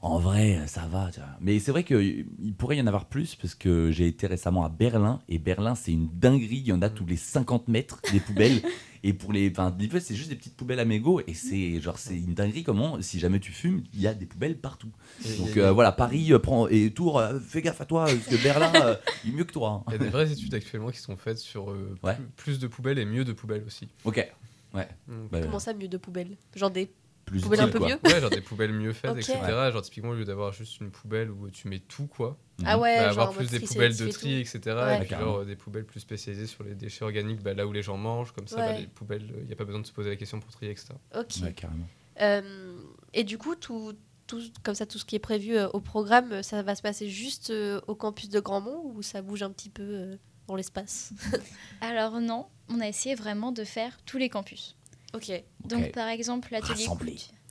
Poubelles. 0.00 0.12
En 0.16 0.18
vrai, 0.18 0.66
ça 0.66 0.86
va. 0.86 1.10
tu 1.12 1.20
vois. 1.20 1.28
Mais 1.40 1.58
c'est 1.58 1.70
vrai 1.72 1.84
qu'il 1.84 2.26
pourrait 2.58 2.76
y 2.76 2.80
en 2.80 2.86
avoir 2.86 3.06
plus 3.06 3.34
parce 3.34 3.54
que 3.54 3.90
j'ai 3.90 4.06
été 4.06 4.26
récemment 4.26 4.64
à 4.64 4.68
Berlin 4.68 5.20
et 5.28 5.38
Berlin, 5.38 5.74
c'est 5.74 5.92
une 5.92 6.08
dinguerie. 6.12 6.58
Il 6.58 6.66
y 6.68 6.72
en 6.72 6.82
a 6.82 6.90
tous 6.90 7.06
les 7.06 7.16
50 7.16 7.68
mètres 7.68 8.00
des 8.12 8.20
poubelles. 8.20 8.62
et 9.02 9.12
pour 9.12 9.32
les. 9.32 9.50
Enfin, 9.50 9.74
c'est 10.00 10.14
juste 10.14 10.28
des 10.30 10.36
petites 10.36 10.56
poubelles 10.56 10.80
à 10.80 10.84
mégots 10.84 11.20
et 11.26 11.34
c'est 11.34 11.80
genre, 11.80 11.98
c'est 11.98 12.16
une 12.16 12.34
dinguerie 12.34 12.62
comment, 12.64 13.00
si 13.02 13.18
jamais 13.18 13.40
tu 13.40 13.52
fumes, 13.52 13.82
il 13.94 14.00
y 14.00 14.06
a 14.06 14.14
des 14.14 14.26
poubelles 14.26 14.58
partout. 14.58 14.90
Et 15.26 15.36
Donc 15.38 15.56
euh, 15.56 15.72
voilà, 15.72 15.92
Paris 15.92 16.32
euh, 16.32 16.38
prend, 16.38 16.66
et 16.68 16.90
Tours, 16.90 17.18
euh, 17.18 17.38
fais 17.40 17.62
gaffe 17.62 17.80
à 17.80 17.84
toi 17.86 18.04
parce 18.04 18.26
que 18.26 18.42
Berlin, 18.42 18.72
euh, 18.84 18.96
il 19.24 19.30
est 19.30 19.36
mieux 19.36 19.44
que 19.44 19.52
toi. 19.52 19.82
hein. 19.82 19.84
Il 19.88 19.92
y 19.92 19.94
a 19.96 19.98
des 19.98 20.08
vraies 20.10 20.30
études 20.32 20.54
actuellement 20.54 20.90
qui 20.90 20.98
sont 20.98 21.16
faites 21.16 21.38
sur 21.38 21.70
euh, 21.70 21.96
Ouais. 22.02 22.14
plus, 22.36 22.52
plus 22.52 22.58
de 22.58 22.66
poubelles 22.66 22.98
et 22.98 23.04
mieux 23.04 23.24
de 23.24 23.32
poubelles 23.32 23.64
aussi. 23.66 23.88
Ok. 24.04 24.26
Ouais. 24.74 24.88
Bah, 25.32 25.40
Comment 25.42 25.58
ça, 25.58 25.74
mieux 25.74 25.88
de 25.88 25.96
poubelle 25.96 26.36
Genre 26.54 26.70
des 26.70 26.90
plus 27.30 27.40
poubelles 27.42 27.60
un 27.60 27.68
peu 27.68 27.78
quoi. 27.78 27.88
mieux 27.88 27.98
Ouais, 28.04 28.20
genre 28.20 28.30
des 28.30 28.40
poubelles 28.40 28.72
mieux 28.72 28.92
faites, 28.92 29.16
etc. 29.16 29.38
Genre 29.72 29.82
typiquement 29.82 30.10
au 30.10 30.14
lieu 30.14 30.24
d'avoir 30.24 30.52
juste 30.52 30.80
une 30.80 30.90
poubelle 30.90 31.30
où 31.30 31.48
tu 31.50 31.68
mets 31.68 31.78
tout 31.78 32.06
quoi, 32.06 32.38
Ah 32.64 32.78
ouais, 32.78 32.96
bah, 32.98 33.10
genre 33.12 33.28
avoir 33.28 33.32
plus 33.32 33.50
des 33.50 33.60
poubelles 33.60 33.96
de 33.96 34.08
tri, 34.08 34.44
tout. 34.44 34.56
etc. 34.56 34.76
Ouais. 34.76 34.96
Et 34.96 35.00
puis 35.00 35.08
Carrément. 35.08 35.30
genre 35.32 35.40
euh, 35.40 35.44
des 35.44 35.56
poubelles 35.56 35.84
plus 35.86 36.00
spécialisées 36.00 36.46
sur 36.46 36.64
les 36.64 36.74
déchets 36.74 37.04
organiques, 37.04 37.42
bah, 37.42 37.54
là 37.54 37.66
où 37.66 37.72
les 37.72 37.82
gens 37.82 37.96
mangent, 37.96 38.32
comme 38.32 38.46
ça, 38.48 38.56
bah, 38.56 38.72
les 38.78 38.86
poubelles, 38.86 39.26
il 39.40 39.46
n'y 39.46 39.52
a 39.52 39.56
pas 39.56 39.64
besoin 39.64 39.80
de 39.80 39.86
se 39.86 39.92
poser 39.92 40.10
la 40.10 40.16
question 40.16 40.40
pour 40.40 40.50
trier, 40.52 40.72
etc. 40.72 40.88
Ok. 41.16 41.36
Ouais, 41.42 41.52
carrément. 41.52 41.86
Euh, 42.20 42.74
et 43.14 43.24
du 43.24 43.38
coup, 43.38 43.54
tout, 43.54 43.94
tout, 44.26 44.40
comme 44.62 44.74
ça, 44.74 44.84
tout 44.86 44.98
ce 44.98 45.04
qui 45.04 45.16
est 45.16 45.20
prévu 45.20 45.56
euh, 45.56 45.68
au 45.70 45.80
programme, 45.80 46.32
euh, 46.32 46.42
ça 46.42 46.62
va 46.62 46.74
se 46.74 46.82
passer 46.82 47.08
juste 47.08 47.50
euh, 47.50 47.80
au 47.86 47.94
campus 47.94 48.28
de 48.28 48.40
Grandmont 48.40 48.82
ou 48.84 49.02
ça 49.02 49.22
bouge 49.22 49.42
un 49.42 49.50
petit 49.50 49.70
peu 49.70 49.82
euh, 49.82 50.16
dans 50.46 50.56
l'espace? 50.56 51.12
Alors 51.80 52.20
non, 52.20 52.46
on 52.68 52.80
a 52.80 52.86
essayé 52.88 53.14
vraiment 53.14 53.52
de 53.52 53.64
faire 53.64 53.96
tous 54.04 54.18
les 54.18 54.28
campus. 54.28 54.76
Ok. 55.14 55.30
Donc 55.64 55.92
par 55.92 56.08
exemple 56.08 56.48
l'atelier. 56.52 56.86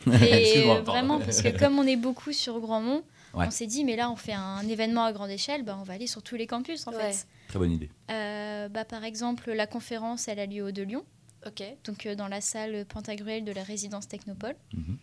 Et 0.08 0.64
euh, 0.70 0.82
vraiment 0.82 1.20
parce 1.20 1.42
que 1.42 1.50
comme 1.58 1.78
on 1.78 1.84
est 1.86 1.98
beaucoup 1.98 2.32
sur 2.34 2.60
Grandmont, 2.60 3.04
Ouais. 3.36 3.46
on 3.48 3.52
s'est 3.52 3.68
dit 3.68 3.84
mais 3.84 3.96
là 3.96 4.10
on 4.10 4.16
fait 4.16 4.34
un 4.34 4.68
événement 4.68 5.04
à 5.04 5.14
grande 5.14 5.30
échelle, 5.30 5.62
bah, 5.62 5.78
on 5.80 5.84
va 5.84 5.94
aller 5.94 6.08
sur 6.08 6.24
tous 6.24 6.36
les 6.36 6.48
campus 6.48 6.88
en 6.88 6.92
Ouais. 6.94 7.12
fait. 7.12 7.28
Très 7.50 7.60
bonne 7.60 7.72
idée. 7.72 7.90
Euh, 8.10 8.70
bah, 8.70 8.86
par 8.86 9.04
exemple 9.04 9.52
la 9.52 9.68
conférence 9.68 10.28
elle 10.28 10.40
a 10.40 10.48
lieu 10.48 10.64
au 10.64 10.72
de 10.72 10.82
Lyon, 10.82 11.06
Ok. 11.46 11.62
donc 11.84 12.06
euh, 12.08 12.16
dans 12.16 12.28
la 12.28 12.42
salle 12.42 12.86
Pantagruel 12.86 13.44
de 13.44 13.52
la 13.52 13.62
résidence 13.62 14.08
Technopole. 14.08 14.56
Mhm. 14.74 14.98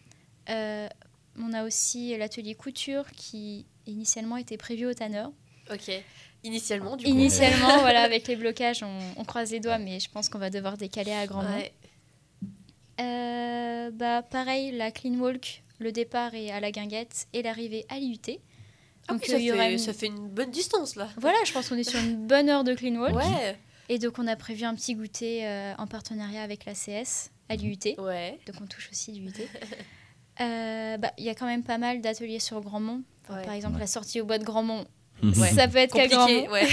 Euh, 0.51 0.89
on 1.39 1.53
a 1.53 1.65
aussi 1.65 2.17
l'atelier 2.17 2.55
couture 2.57 3.05
qui 3.13 3.67
initialement 3.87 4.39
était 4.39 4.57
prévu 4.57 4.87
au 4.87 4.95
Tanner. 4.95 5.27
Ok. 5.73 5.91
Initialement, 6.43 6.97
du 6.97 7.05
coup. 7.05 7.11
Initialement, 7.11 7.79
voilà, 7.81 8.03
avec 8.03 8.27
les 8.29 8.37
blocages, 8.37 8.83
on, 8.83 8.99
on 9.17 9.25
croise 9.25 9.51
les 9.53 9.61
doigts, 9.61 9.79
mais 9.79 10.01
je 10.01 10.09
pense 10.11 10.29
qu'on 10.29 10.39
va 10.39 10.51
devoir 10.51 10.77
décaler 10.77 11.13
à 11.13 11.27
grand 11.27 11.43
Ouais. 11.45 11.73
Euh, 11.85 11.86
bah, 12.99 14.23
pareil, 14.23 14.73
la 14.73 14.91
clean 14.91 15.15
walk 15.19 15.63
le 15.79 15.93
départ 15.93 16.35
est 16.35 16.51
à 16.51 16.59
la 16.61 16.71
Guinguette 16.71 17.27
et 17.35 17.43
l'arrivée 17.43 17.85
à 17.91 17.99
l'IUT. 17.99 18.19
Ah 19.09 19.13
Donc, 19.13 19.23
oui, 19.23 19.29
ça, 19.29 19.35
euh, 19.37 19.39
il 19.39 19.45
y 19.45 19.53
aura 19.53 19.65
fait, 19.65 19.73
une- 19.73 19.79
ça 19.79 19.93
fait 19.93 20.07
une 20.07 20.29
bonne 20.29 20.51
distance 20.51 20.97
là. 20.97 21.09
Voilà, 21.19 21.37
je 21.45 21.53
pense 21.53 21.69
qu'on 21.69 21.77
est 21.77 21.85
sur 21.89 22.01
une 22.01 22.27
bonne 22.27 22.49
heure 22.49 22.65
de 22.65 22.75
clean 22.75 22.97
walk. 22.97 23.15
Ouais. 23.15 23.57
Et 23.91 23.99
donc, 23.99 24.19
on 24.19 24.27
a 24.27 24.35
prévu 24.37 24.65
un 24.65 24.75
petit 24.75 24.95
goûter 24.95 25.47
euh, 25.47 25.75
en 25.79 25.87
partenariat 25.87 26.43
avec 26.43 26.65
la 26.65 26.73
CS 26.75 27.31
à 27.51 27.57
l'IUT. 27.57 27.79
Ouais. 27.99 28.39
Donc, 28.47 28.57
on 28.63 28.67
touche 28.67 28.89
aussi 28.91 29.13
l'IUT. 29.13 29.33
Euh, 30.41 30.97
bah, 30.97 31.13
Il 31.19 31.25
y 31.25 31.29
a 31.29 31.35
quand 31.35 31.47
même 31.47 31.63
pas 31.63 31.79
mal 31.79 32.01
d'ateliers 32.01 32.41
sur 32.41 32.61
Grandmont. 32.61 33.03
Enfin, 33.25 33.37
Ouais. 33.39 33.45
Par 33.45 33.55
exemple, 33.55 33.75
Ouais. 33.75 33.81
la 33.81 33.87
sortie 33.87 34.21
au 34.21 34.25
bois 34.25 34.39
de 34.39 34.45
Grandmont, 34.45 34.87
Ouais. 35.23 35.51
ça 35.51 35.67
peut 35.69 35.79
être 35.79 35.93
Compliqué. 35.93 36.49
Ouais. 36.49 36.67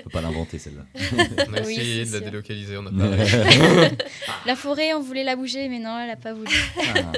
On 0.00 0.02
peut 0.04 0.10
pas 0.10 0.20
l'inventer 0.22 0.58
celle-là. 0.58 0.84
On 1.48 1.54
a 1.54 1.60
Oui, 1.62 1.74
essayé 1.74 2.04
de 2.06 2.12
la 2.12 2.18
sûr. 2.18 2.24
délocaliser, 2.26 2.76
on 2.78 2.84
pas 2.84 2.90
La 4.46 4.56
forêt, 4.56 4.94
on 4.94 5.00
voulait 5.00 5.24
la 5.24 5.36
bouger, 5.36 5.68
mais 5.68 5.78
non, 5.78 5.98
elle 6.00 6.08
n'a 6.08 6.16
pas 6.16 6.32
voulu. 6.32 6.50
Ah. 6.78 7.12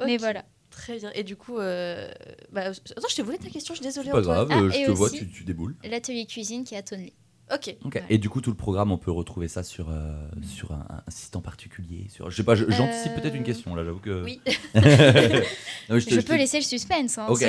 Mais 0.06 0.16
voilà. 0.16 0.44
Très 0.70 0.96
bien. 0.98 1.10
Et 1.14 1.22
du 1.24 1.34
coup, 1.36 1.58
euh, 1.58 2.08
bah, 2.52 2.66
attends, 2.66 3.08
je 3.10 3.16
t'ai 3.16 3.22
volé 3.22 3.36
ta 3.38 3.50
question. 3.50 3.74
Je 3.74 3.80
suis 3.80 3.86
désolée. 3.86 4.10
Pas 4.10 4.20
grave, 4.22 4.48
Ah, 4.50 4.58
euh, 4.60 4.70
je 4.70 4.86
te 4.86 4.90
vois, 4.92 5.10
tu, 5.10 5.28
tu 5.28 5.42
déboules. 5.44 5.74
L'atelier 5.84 6.24
cuisine 6.24 6.62
qui 6.64 6.74
est 6.74 6.78
à 6.78 6.82
Tonley. 6.82 7.12
Ok. 7.52 7.74
Ouais. 7.84 8.04
Et 8.10 8.18
du 8.18 8.28
coup, 8.28 8.40
tout 8.40 8.50
le 8.50 8.56
programme, 8.56 8.92
on 8.92 8.98
peut 8.98 9.10
retrouver 9.10 9.48
ça 9.48 9.62
sur, 9.62 9.88
euh, 9.90 10.12
sur 10.46 10.70
un, 10.72 10.86
un 11.06 11.10
site 11.10 11.34
en 11.34 11.40
particulier. 11.40 12.06
Sur, 12.10 12.30
je 12.30 12.36
sais 12.36 12.42
pas, 12.44 12.54
j'anticipe 12.54 13.12
Euh, 13.16 13.20
peut-être 13.20 13.34
une 13.34 13.42
question 13.42 13.74
là, 13.74 13.84
j'avoue 13.84 13.98
que. 14.00 14.22
Oui. 14.22 14.40
Non, 14.74 14.82
mais 14.82 16.00
te- 16.00 16.10
Je 16.10 16.20
te- 16.20 16.26
peux 16.26 16.36
laisser 16.36 16.58
le 16.58 16.64
suspense. 16.64 17.18
hein, 17.18 17.26
Ok. 17.28 17.42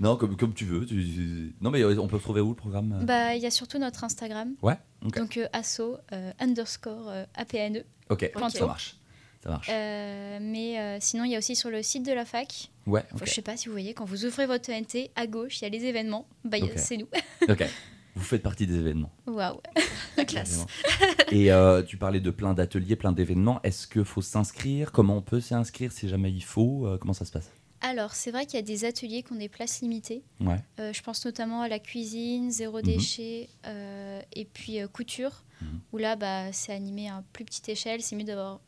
Non, 0.00 0.16
comme, 0.16 0.36
comme 0.36 0.54
tu 0.54 0.64
veux. 0.64 0.84
tu- 0.86 1.54
Non, 1.60 1.70
mais 1.70 1.80
euh, 1.82 1.98
on 2.00 2.08
peut 2.08 2.18
trouver 2.18 2.40
où 2.40 2.50
le 2.50 2.54
programme 2.56 2.92
euh 3.00 3.04
Bah, 3.04 3.34
il 3.34 3.42
y 3.42 3.46
a 3.46 3.50
surtout 3.50 3.78
notre 3.78 4.04
Instagram. 4.04 4.54
Ouais. 4.62 4.76
Ok. 5.04 5.16
Donc, 5.18 5.36
euh, 5.36 5.46
asso 5.52 5.80
euh, 6.12 6.32
underscore 6.40 7.08
euh, 7.08 7.24
APNE. 7.34 7.84
Ok. 8.10 8.30
Ok. 8.34 8.50
Ça 8.50 8.66
marche. 8.66 8.96
Ça 9.42 9.50
marche. 9.50 9.68
Euh, 9.70 10.38
mais 10.40 10.78
euh, 10.80 10.98
sinon, 11.00 11.24
il 11.24 11.30
y 11.32 11.34
a 11.34 11.38
aussi 11.38 11.54
sur 11.56 11.70
le 11.70 11.82
site 11.82 12.04
de 12.06 12.12
la 12.12 12.24
fac. 12.24 12.70
Ouais. 12.86 13.02
Enfin, 13.12 13.22
Ok. 13.24 13.28
je 13.28 13.32
sais 13.34 13.42
pas 13.42 13.56
si 13.56 13.66
vous 13.68 13.72
voyez, 13.72 13.92
quand 13.94 14.04
vous 14.06 14.24
ouvrez 14.24 14.46
votre 14.46 14.64
TNT, 14.66 15.10
à 15.16 15.26
gauche, 15.26 15.60
il 15.60 15.64
y 15.64 15.66
a 15.66 15.70
les 15.70 15.84
événements. 15.84 16.26
Bah, 16.44 16.58
y 16.58 16.62
a- 16.62 16.64
Ok. 16.66 16.72
c'est 16.76 16.96
nous. 16.96 17.08
Ok. 17.48 17.64
Vous 18.16 18.22
faites 18.22 18.42
partie 18.44 18.66
des 18.66 18.76
événements. 18.76 19.10
Waouh. 19.26 19.60
La 20.16 20.24
classe. 20.24 20.64
Et 21.32 21.50
euh, 21.52 21.82
tu 21.82 21.96
parlais 21.96 22.20
de 22.20 22.30
plein 22.30 22.54
d'ateliers, 22.54 22.94
plein 22.94 23.10
d'événements. 23.10 23.60
Est-ce 23.64 23.88
qu'il 23.88 24.04
faut 24.04 24.22
s'inscrire? 24.22 24.92
Comment 24.92 25.16
on 25.16 25.20
peut 25.22 25.40
s'inscrire 25.40 25.90
si 25.90 26.08
jamais 26.08 26.30
il 26.30 26.44
faut? 26.44 26.86
Euh, 26.86 26.96
Comment 26.96 27.12
ça 27.12 27.24
se 27.24 27.32
passe? 27.32 27.50
Alors, 27.86 28.14
c'est 28.14 28.30
vrai 28.30 28.46
qu'il 28.46 28.54
y 28.54 28.58
a 28.58 28.62
des 28.62 28.84
ateliers 28.84 29.22
qui 29.22 29.32
ont 29.32 29.36
des 29.36 29.48
places 29.48 29.80
limitées. 29.82 30.22
Ouais. 30.40 30.56
Euh, 30.80 30.92
je 30.92 31.02
pense 31.02 31.24
notamment 31.24 31.60
à 31.62 31.68
la 31.68 31.78
cuisine, 31.78 32.50
zéro 32.50 32.78
Mhm. 32.78 32.82
déchet, 32.82 33.48
euh, 33.66 34.20
et 34.32 34.44
puis 34.46 34.80
euh, 34.80 34.88
couture, 34.88 35.44
Mhm. 35.60 35.80
où 35.92 35.98
là, 35.98 36.16
bah, 36.16 36.52
c'est 36.52 36.72
animé 36.72 37.08
à 37.10 37.22
plus 37.32 37.44
petite 37.44 37.68
échelle. 37.68 38.00
C'est 38.02 38.16
mieux 38.16 38.24
d'avoir 38.24 38.60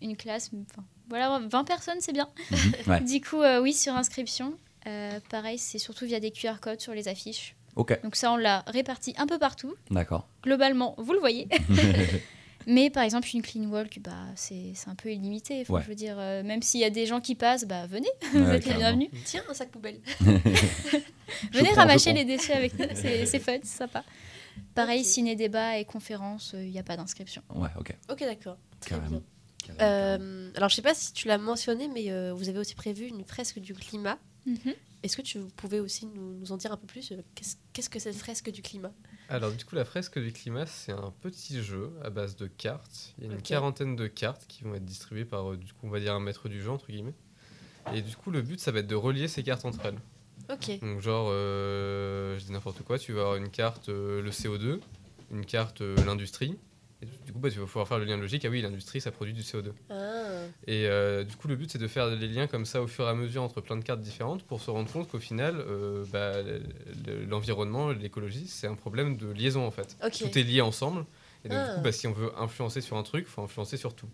une 0.00 0.16
classe. 0.16 0.50
Enfin, 0.70 0.84
voilà, 1.08 1.40
20 1.48 1.64
personnes, 1.64 2.00
c'est 2.00 2.12
bien. 2.12 2.28
Mhm. 2.50 2.56
Ouais. 2.86 3.00
Du 3.04 3.20
coup, 3.20 3.42
oui, 3.62 3.72
sur 3.72 3.94
inscription. 3.96 4.56
Pareil, 5.30 5.58
c'est 5.58 5.78
surtout 5.78 6.06
via 6.06 6.20
des 6.20 6.30
QR 6.30 6.54
codes 6.60 6.80
sur 6.80 6.94
les 6.94 7.08
affiches. 7.08 7.56
Donc 7.76 8.16
ça, 8.16 8.32
on 8.32 8.36
l'a 8.36 8.64
réparti 8.66 9.14
un 9.16 9.26
peu 9.26 9.38
partout. 9.38 9.74
D'accord. 9.90 10.28
Globalement, 10.44 10.94
vous 10.98 11.12
le 11.14 11.18
voyez. 11.20 11.48
Mais 12.66 12.90
par 12.90 13.02
exemple, 13.02 13.28
une 13.34 13.42
clean 13.42 13.64
walk, 13.64 13.98
bah, 14.00 14.12
c'est 14.36 14.72
c'est 14.74 14.88
un 14.88 14.94
peu 14.94 15.10
illimité. 15.10 15.60
Enfin, 15.62 15.74
Ouais. 15.74 15.82
Je 15.82 15.88
veux 15.88 15.94
dire, 15.94 16.16
euh, 16.18 16.42
même 16.42 16.62
s'il 16.62 16.80
y 16.80 16.84
a 16.84 16.90
des 16.90 17.06
gens 17.06 17.20
qui 17.20 17.34
passent, 17.34 17.64
bah, 17.64 17.86
venez, 17.86 18.08
vous 18.32 18.50
êtes 18.50 18.66
les 18.66 18.74
bienvenus. 18.74 19.08
Tiens, 19.24 19.42
un 19.48 19.54
sac 19.54 19.70
poubelle. 19.70 20.00
Venez 21.52 21.68
prends, 21.70 21.82
ramasser 21.82 22.12
les 22.12 22.24
déchets 22.24 22.52
avec 22.52 22.78
nous, 22.78 22.86
c'est 22.94 23.26
c'est 23.26 23.38
fun, 23.38 23.56
c'est 23.62 23.78
sympa. 23.78 24.04
Pareil, 24.74 25.04
ciné-débat 25.04 25.78
et 25.78 25.84
conférences, 25.84 26.54
il 26.58 26.70
n'y 26.70 26.78
a 26.78 26.82
pas 26.82 26.96
d'inscription. 26.96 27.42
Ouais, 27.54 27.70
ok. 27.78 27.96
Ok, 28.10 28.20
d'accord. 28.20 28.58
Très 28.80 28.90
Carrément. 28.90 29.08
bien. 29.10 29.22
Carrément, 29.64 29.78
carrément. 29.78 30.24
Euh, 30.24 30.50
alors, 30.56 30.68
je 30.68 30.74
sais 30.74 30.82
pas 30.82 30.94
si 30.94 31.12
tu 31.12 31.28
l'as 31.28 31.38
mentionné, 31.38 31.88
mais 31.88 32.10
euh, 32.10 32.32
vous 32.34 32.48
avez 32.48 32.58
aussi 32.58 32.74
prévu 32.74 33.06
une 33.06 33.24
fresque 33.24 33.58
du 33.60 33.74
climat. 33.74 34.18
Mhm. 34.46 34.74
Est-ce 35.02 35.16
que 35.16 35.22
tu 35.22 35.38
pouvais 35.56 35.80
aussi 35.80 36.06
nous, 36.06 36.34
nous 36.34 36.52
en 36.52 36.56
dire 36.56 36.72
un 36.72 36.76
peu 36.76 36.86
plus 36.86 37.12
euh, 37.12 37.16
Qu'est-ce 37.34 37.56
qu'est-ce 37.72 37.88
que 37.90 37.98
cette 37.98 38.16
fresque 38.16 38.50
du 38.50 38.60
climat? 38.62 38.92
Alors 39.32 39.50
du 39.50 39.64
coup 39.64 39.74
la 39.74 39.86
fresque 39.86 40.18
du 40.18 40.30
climat 40.30 40.66
c'est 40.66 40.92
un 40.92 41.10
petit 41.22 41.62
jeu 41.62 41.90
à 42.04 42.10
base 42.10 42.36
de 42.36 42.46
cartes. 42.46 43.14
Il 43.16 43.24
y 43.24 43.30
a 43.30 43.32
une 43.32 43.40
quarantaine 43.40 43.96
de 43.96 44.06
cartes 44.06 44.44
qui 44.46 44.62
vont 44.62 44.74
être 44.74 44.84
distribuées 44.84 45.24
par 45.24 45.52
euh, 45.52 45.56
du 45.56 45.72
coup 45.72 45.86
on 45.86 45.88
va 45.88 46.00
dire 46.00 46.14
un 46.14 46.20
maître 46.20 46.50
du 46.50 46.60
jeu 46.60 46.70
entre 46.70 46.88
guillemets. 46.88 47.14
Et 47.94 48.02
du 48.02 48.14
coup 48.14 48.30
le 48.30 48.42
but 48.42 48.60
ça 48.60 48.72
va 48.72 48.80
être 48.80 48.86
de 48.86 48.94
relier 48.94 49.28
ces 49.28 49.42
cartes 49.42 49.64
entre 49.64 49.86
elles. 49.86 49.98
Ok. 50.52 50.78
Donc 50.80 51.00
genre 51.00 51.28
euh, 51.30 52.38
je 52.38 52.44
dis 52.44 52.52
n'importe 52.52 52.82
quoi, 52.82 52.98
tu 52.98 53.14
vas 53.14 53.22
avoir 53.22 53.36
une 53.36 53.48
carte 53.48 53.88
euh, 53.88 54.20
le 54.20 54.30
CO2, 54.30 54.80
une 55.30 55.46
carte 55.46 55.80
euh, 55.80 55.96
l'industrie. 56.04 56.58
Et 57.02 57.06
du 57.26 57.32
coup 57.32 57.40
bah, 57.40 57.50
tu 57.50 57.58
vas 57.58 57.66
pouvoir 57.66 57.88
faire 57.88 57.98
le 57.98 58.04
lien 58.04 58.16
logique, 58.16 58.44
ah 58.44 58.48
oui 58.48 58.62
l'industrie 58.62 59.00
ça 59.00 59.10
produit 59.10 59.34
du 59.34 59.42
CO2. 59.42 59.72
Ah. 59.90 59.94
Et 60.68 60.86
euh, 60.86 61.24
du 61.24 61.34
coup, 61.36 61.48
le 61.48 61.56
but, 61.56 61.70
c'est 61.70 61.78
de 61.78 61.88
faire 61.88 62.06
les 62.08 62.28
liens 62.28 62.46
comme 62.46 62.64
ça 62.64 62.80
au 62.82 62.86
fur 62.86 63.04
et 63.06 63.08
à 63.08 63.14
mesure 63.14 63.42
entre 63.42 63.60
plein 63.60 63.76
de 63.76 63.82
cartes 63.84 64.00
différentes 64.00 64.44
pour 64.44 64.60
se 64.60 64.70
rendre 64.70 64.90
compte 64.92 65.08
qu'au 65.10 65.18
final, 65.18 65.56
euh, 65.58 66.04
bah, 66.12 66.40
le- 66.42 66.62
le- 67.06 67.24
l'environnement, 67.24 67.90
l'écologie, 67.90 68.46
c'est 68.46 68.66
un 68.68 68.74
problème 68.76 69.16
de 69.16 69.30
liaison 69.30 69.66
en 69.66 69.70
fait. 69.72 69.96
Tout 70.30 70.38
est 70.38 70.42
lié 70.42 70.60
ensemble. 70.60 71.04
Et 71.44 71.48
donc, 71.48 71.58
Ah. 71.60 71.68
du 71.70 71.74
coup, 71.76 71.80
bah, 71.82 71.92
si 71.92 72.06
on 72.06 72.12
veut 72.12 72.30
influencer 72.38 72.80
sur 72.80 72.96
un 72.96 73.02
truc, 73.02 73.24
il 73.28 73.30
faut 73.30 73.42
influencer 73.42 73.76
sur 73.76 73.94
tout. 73.94 74.08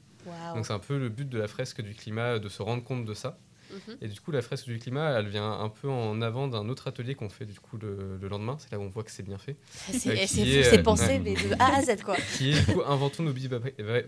Donc, 0.54 0.64
c'est 0.66 0.72
un 0.72 0.78
peu 0.78 0.98
le 0.98 1.08
but 1.10 1.28
de 1.28 1.38
la 1.38 1.48
fresque 1.48 1.82
du 1.82 1.94
climat, 1.94 2.38
de 2.38 2.48
se 2.48 2.62
rendre 2.62 2.82
compte 2.82 3.04
de 3.04 3.14
ça. 3.14 3.38
Mhm. 3.70 3.96
Et 4.02 4.08
du 4.08 4.20
coup, 4.20 4.30
la 4.30 4.42
fresque 4.42 4.64
du 4.66 4.78
climat, 4.78 5.18
elle 5.18 5.28
vient 5.28 5.50
un 5.50 5.68
peu 5.68 5.88
en 5.88 6.20
avant 6.22 6.48
d'un 6.48 6.68
autre 6.68 6.86
atelier 6.88 7.14
qu'on 7.14 7.28
fait 7.28 7.44
du 7.46 7.58
coup 7.60 7.76
le, 7.78 8.18
le 8.20 8.28
lendemain. 8.28 8.56
C'est 8.58 8.72
là 8.72 8.78
où 8.78 8.82
on 8.82 8.88
voit 8.88 9.02
que 9.04 9.10
c'est 9.10 9.22
bien 9.22 9.38
fait. 9.38 9.56
C'est 9.92 10.10
Euh, 10.10 10.14
eh, 10.20 10.26
c'est 10.26 10.78
euh, 10.78 10.82
pensé, 10.82 11.04
ouais. 11.06 11.18
mais 11.18 11.34
de 11.34 11.54
A 11.58 11.76
à 11.78 11.82
Z, 11.82 12.02
quoi. 12.02 12.16
Qui 12.36 12.50
est 12.50 12.54
du 12.66 12.72
coup 12.74 12.82
Inventons 12.86 13.22
nos 13.22 13.32
billes 13.32 13.48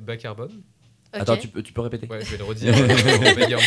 bas, 0.00 0.16
carbone. 0.16 0.62
Attends, 1.12 1.36
tu 1.36 1.48
peux, 1.48 1.60
tu 1.62 1.72
peux 1.72 1.80
répéter? 1.80 2.06
Ouais, 2.06 2.24
je 2.24 2.30
vais 2.30 2.36
le 2.38 2.44
redire 2.44 2.72
euh. 2.78 3.58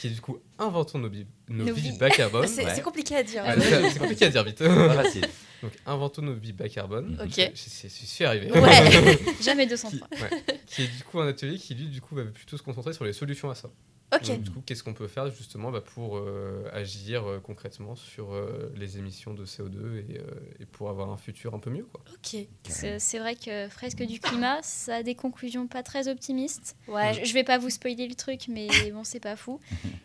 Qui 0.00 0.06
est 0.06 0.10
du 0.10 0.20
coup 0.20 0.38
Inventons 0.58 0.98
nos, 0.98 1.08
billes- 1.10 1.26
nos 1.48 1.64
Nos 1.64 1.74
billes 1.74 1.90
billes. 1.90 1.98
bas 1.98 2.10
carbone. 2.10 2.46
C'est 2.46 2.64
ouais. 2.64 2.80
compliqué 2.80 3.16
à 3.16 3.22
dire. 3.24 3.42
Ah, 3.44 3.54
c'est 3.60 3.98
compliqué 3.98 4.26
à 4.26 4.28
dire 4.28 4.44
vite. 4.44 4.58
Facile. 4.62 5.26
Donc, 5.62 5.72
inventons 5.86 6.22
nos 6.22 6.34
billes 6.34 6.52
bas 6.52 6.68
carbone. 6.68 7.18
Ok. 7.22 7.52
Je, 7.54 7.88
suis 7.88 8.24
arrivé. 8.24 8.50
Ouais. 8.52 9.18
Jamais 9.40 9.66
200 9.66 9.90
qui, 9.90 9.98
fois. 9.98 10.08
ouais. 10.12 10.42
Qui 10.66 10.82
est 10.82 10.86
du 10.88 11.02
coup 11.04 11.20
un 11.20 11.28
atelier 11.28 11.56
qui 11.58 11.74
lui 11.74 11.86
du 11.86 12.00
coup 12.00 12.14
va 12.16 12.24
plutôt 12.24 12.56
se 12.56 12.62
concentrer 12.62 12.92
sur 12.92 13.04
les 13.04 13.12
solutions 13.12 13.48
à 13.50 13.54
ça. 13.54 13.68
Ok. 14.14 14.26
Donc, 14.28 14.42
du 14.42 14.50
coup, 14.50 14.62
qu'est-ce 14.66 14.82
qu'on 14.82 14.94
peut 14.94 15.08
faire 15.08 15.30
justement 15.30 15.70
bah, 15.70 15.80
pour 15.80 16.18
euh, 16.18 16.68
agir 16.72 17.24
euh, 17.26 17.40
concrètement 17.40 17.94
sur 17.96 18.32
euh, 18.34 18.70
les 18.76 18.98
émissions 18.98 19.32
de 19.34 19.46
CO2 19.46 19.96
et, 20.10 20.18
euh, 20.18 20.24
et 20.60 20.66
pour 20.66 20.90
avoir 20.90 21.10
un 21.10 21.16
futur 21.16 21.54
un 21.54 21.58
peu 21.58 21.70
mieux 21.70 21.84
quoi? 21.84 22.02
Ok. 22.12 22.40
C'est 22.68 22.98
c'est 22.98 23.18
vrai 23.18 23.34
que 23.36 23.68
Fresque 23.68 24.02
du 24.02 24.20
climat, 24.20 24.60
ça 24.62 24.96
a 24.96 25.02
des 25.02 25.14
conclusions 25.14 25.66
pas 25.66 25.82
très 25.82 26.08
optimistes. 26.08 26.76
Ouais. 26.88 27.14
Je, 27.14 27.24
je 27.24 27.32
vais 27.34 27.44
pas 27.44 27.58
vous 27.58 27.70
spoiler 27.70 28.06
le 28.06 28.14
truc, 28.14 28.48
mais 28.48 28.68
bon, 28.92 29.04
c'est 29.04 29.20
pas 29.20 29.36
fou. 29.36 29.60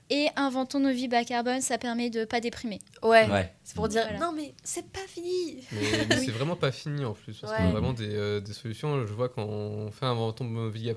Et 0.09 0.27
inventons 0.35 0.79
nos 0.79 0.91
vies 0.91 1.07
bas 1.09 1.25
carbone, 1.25 1.59
ça 1.61 1.77
permet 1.77 2.09
de 2.09 2.23
pas 2.25 2.39
déprimer. 2.39 2.79
Ouais. 3.03 3.29
Ouais. 3.29 3.53
C'est 3.63 3.75
pour 3.75 3.89
dire 3.89 4.03
Voilà. 4.03 4.19
non, 4.19 4.31
mais 4.31 4.53
c'est 4.63 4.89
pas 4.89 5.05
fini. 5.07 5.63
Mais, 5.73 6.05
mais 6.09 6.15
c'est 6.25 6.31
vraiment 6.31 6.55
pas 6.55 6.71
fini 6.71 7.03
en 7.03 7.13
plus. 7.13 7.37
Parce 7.39 7.51
qu'on 7.53 7.61
Ouais. 7.63 7.67
a 7.67 7.71
vraiment 7.71 7.93
des, 7.93 8.13
euh, 8.15 8.39
des 8.39 8.53
solutions. 8.53 9.05
Je 9.05 9.13
vois 9.13 9.27
quand 9.29 9.43
on 9.45 9.91
fait 9.91 10.05
inventons 10.05 10.45
nos 10.45 10.69
vies, 10.69 10.93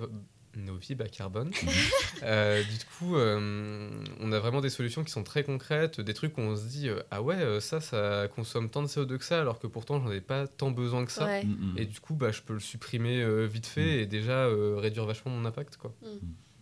nos 0.56 0.76
vies 0.76 0.94
bas 0.94 1.08
carbone. 1.08 1.50
euh, 2.22 2.62
du 2.62 2.84
coup, 2.98 3.16
euh, 3.16 3.90
on 4.20 4.32
a 4.32 4.38
vraiment 4.38 4.60
des 4.60 4.70
solutions 4.70 5.04
qui 5.04 5.10
sont 5.10 5.22
très 5.22 5.44
concrètes, 5.44 6.00
des 6.00 6.14
trucs 6.14 6.36
où 6.38 6.40
on 6.40 6.56
se 6.56 6.66
dit 6.66 6.88
euh, 6.88 7.02
ah 7.10 7.22
ouais, 7.22 7.60
ça, 7.60 7.80
ça 7.80 8.28
consomme 8.34 8.68
tant 8.68 8.82
de 8.82 8.88
CO2 8.88 9.18
que 9.18 9.24
ça, 9.24 9.40
alors 9.40 9.58
que 9.58 9.66
pourtant 9.66 10.00
j'en 10.00 10.10
ai 10.10 10.20
pas 10.20 10.46
tant 10.46 10.70
besoin 10.70 11.04
que 11.04 11.12
ça. 11.12 11.26
Ouais. 11.26 11.44
Mm, 11.44 11.74
mm. 11.74 11.78
Et 11.78 11.86
du 11.86 12.00
coup, 12.00 12.14
bah, 12.14 12.30
je 12.32 12.42
peux 12.42 12.54
le 12.54 12.60
supprimer 12.60 13.22
euh, 13.22 13.46
vite 13.46 13.66
fait 13.66 14.02
et 14.02 14.06
déjà 14.06 14.46
euh, 14.46 14.76
réduire 14.76 15.06
vachement 15.06 15.30
mon 15.32 15.44
impact. 15.44 15.76
Quoi. 15.76 15.94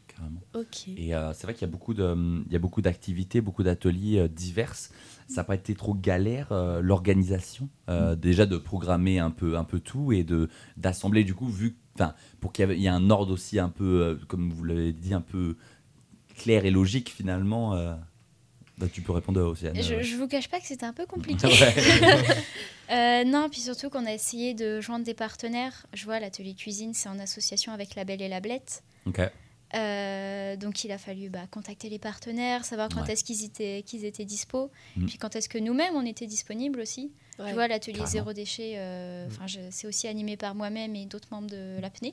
Carrément. 0.08 0.42
Ok. 0.54 0.88
Et 0.96 1.14
euh, 1.14 1.32
c'est 1.32 1.44
vrai 1.44 1.54
qu'il 1.54 1.66
y 1.66 1.70
a 1.70 1.72
beaucoup 1.72 1.94
de, 1.94 2.14
il 2.46 2.52
y 2.52 2.56
a 2.56 2.58
beaucoup 2.58 2.82
d'activités, 2.82 3.40
beaucoup 3.40 3.62
d'ateliers 3.62 4.20
euh, 4.20 4.28
diverses. 4.28 4.90
Ça 5.28 5.42
n'a 5.42 5.44
pas 5.44 5.54
été 5.56 5.74
trop 5.74 5.94
galère 5.94 6.48
euh, 6.52 6.80
l'organisation, 6.80 7.68
euh, 7.90 8.16
déjà 8.16 8.46
de 8.46 8.56
programmer 8.56 9.18
un 9.18 9.30
peu, 9.30 9.56
un 9.58 9.64
peu 9.64 9.78
tout 9.78 10.10
et 10.12 10.24
de 10.24 10.48
d'assembler 10.78 11.22
du 11.22 11.34
coup 11.34 11.46
vu, 11.48 11.76
enfin 11.94 12.14
pour 12.40 12.52
qu'il 12.52 12.70
y, 12.72 12.86
ait- 12.86 12.88
un 12.88 13.10
ordre 13.10 13.32
aussi 13.34 13.58
un 13.58 13.68
peu, 13.68 13.84
euh, 14.02 14.16
comme 14.26 14.50
vous 14.50 14.64
l'avez 14.64 14.92
dit, 14.92 15.12
un 15.12 15.20
peu 15.20 15.56
clair 16.36 16.64
et 16.64 16.70
logique 16.70 17.10
finalement. 17.10 17.74
euh, 17.74 17.94
bah, 18.78 18.86
tu 18.90 19.02
peux 19.02 19.12
répondre 19.12 19.40
Océane. 19.42 19.74
Je, 19.82 19.94
euh, 19.94 20.02
je 20.02 20.16
vous 20.16 20.28
cache 20.28 20.48
pas 20.48 20.60
que 20.60 20.66
c'était 20.66 20.86
un 20.86 20.92
peu 20.92 21.04
compliqué. 21.06 21.46
Euh, 22.90 23.22
non, 23.24 23.50
puis 23.50 23.60
surtout 23.60 23.90
qu'on 23.90 24.06
a 24.06 24.14
essayé 24.14 24.54
de 24.54 24.80
joindre 24.80 25.04
des 25.04 25.12
partenaires. 25.12 25.84
Je 25.92 26.06
vois, 26.06 26.20
l'atelier 26.20 26.54
cuisine, 26.54 26.94
c'est 26.94 27.10
en 27.10 27.18
association 27.18 27.72
avec 27.72 27.94
La 27.96 28.04
Belle 28.04 28.22
et 28.22 28.28
la 28.28 28.40
Blette. 28.40 28.82
ok. 29.06 29.20
Euh, 29.74 30.56
donc 30.56 30.82
il 30.84 30.92
a 30.92 30.98
fallu 30.98 31.28
bah, 31.28 31.46
contacter 31.50 31.88
les 31.90 31.98
partenaires, 31.98 32.64
savoir 32.64 32.88
quand 32.88 33.02
Ouais. 33.02 33.12
est-ce 33.12 33.22
qu'ils 33.22 33.44
étaient, 33.44 33.82
qu'ils 33.84 34.04
étaient 34.06 34.24
dispo, 34.24 34.70
Mm. 34.96 35.06
puis 35.06 35.18
quand 35.18 35.36
est-ce 35.36 35.48
que 35.48 35.58
nous-mêmes 35.58 35.94
on 35.94 36.06
était 36.06 36.26
disponibles 36.26 36.80
aussi. 36.80 37.12
Ouais. 37.38 37.50
Je 37.50 37.54
vois 37.54 37.68
l'atelier 37.68 38.06
zéro 38.06 38.32
déchet, 38.32 38.74
euh, 38.78 39.28
Mm. 39.28 39.68
c'est 39.70 39.86
aussi 39.86 40.08
animé 40.08 40.36
par 40.38 40.54
moi-même 40.54 40.96
et 40.96 41.04
d'autres 41.06 41.28
membres 41.30 41.50
de 41.50 41.78
l'APNE. 41.80 42.12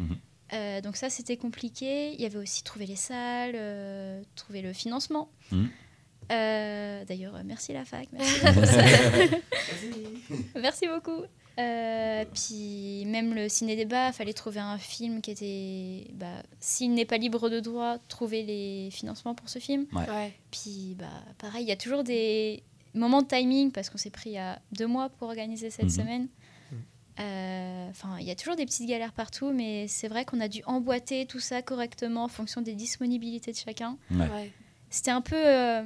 Mhm. 0.00 0.16
Euh, 0.52 0.80
donc 0.80 0.96
ça 0.96 1.08
c'était 1.10 1.36
compliqué. 1.36 2.12
Il 2.14 2.20
y 2.20 2.26
avait 2.26 2.38
aussi 2.38 2.62
trouver 2.64 2.86
les 2.86 2.96
salles, 2.96 3.54
euh, 3.54 4.20
trouver 4.34 4.60
le 4.62 4.72
financement. 4.72 5.28
Euh, 6.32 7.04
D'ailleurs, 7.04 7.40
merci 7.44 7.72
la 7.72 7.84
fac, 7.84 8.08
merci, 8.12 8.40
la 8.44 8.52
fac. 8.52 9.40
merci 10.56 10.86
beaucoup. 10.88 11.22
Euh, 11.58 12.24
puis 12.34 13.04
même 13.06 13.34
le 13.34 13.48
ciné-débat, 13.48 14.12
fallait 14.12 14.32
trouver 14.34 14.60
un 14.60 14.78
film 14.78 15.20
qui 15.22 15.30
était... 15.30 16.10
Bah, 16.14 16.42
S'il 16.60 16.92
n'est 16.92 17.04
pas 17.06 17.16
libre 17.16 17.48
de 17.48 17.60
droit, 17.60 17.98
trouver 18.08 18.42
les 18.42 18.90
financements 18.90 19.34
pour 19.34 19.48
ce 19.48 19.58
film. 19.58 19.86
Ouais. 19.92 20.32
Puis 20.50 20.96
bah, 20.98 21.06
pareil, 21.38 21.64
il 21.64 21.68
y 21.68 21.72
a 21.72 21.76
toujours 21.76 22.04
des 22.04 22.62
moments 22.94 23.22
de 23.22 23.26
timing 23.28 23.72
parce 23.72 23.88
qu'on 23.90 23.98
s'est 23.98 24.10
pris 24.10 24.36
à 24.38 24.60
deux 24.72 24.86
mois 24.86 25.08
pour 25.08 25.28
organiser 25.28 25.70
cette 25.70 25.84
Mhm. 25.86 25.90
semaine. 25.90 26.28
Euh, 27.18 27.88
Enfin, 27.90 28.18
il 28.20 28.26
y 28.26 28.30
a 28.30 28.34
toujours 28.34 28.56
des 28.56 28.66
petites 28.66 28.86
galères 28.86 29.12
partout, 29.12 29.50
mais 29.52 29.88
c'est 29.88 30.08
vrai 30.08 30.24
qu'on 30.26 30.40
a 30.40 30.48
dû 30.48 30.60
emboîter 30.66 31.24
tout 31.24 31.40
ça 31.40 31.62
correctement 31.62 32.24
en 32.24 32.28
fonction 32.28 32.60
des 32.60 32.74
disponibilités 32.74 33.52
de 33.52 33.56
chacun. 33.56 33.96
Ouais. 34.10 34.28
Ouais. 34.28 34.52
C'était 34.90 35.12
un 35.12 35.22
peu 35.22 35.36
euh, 35.36 35.82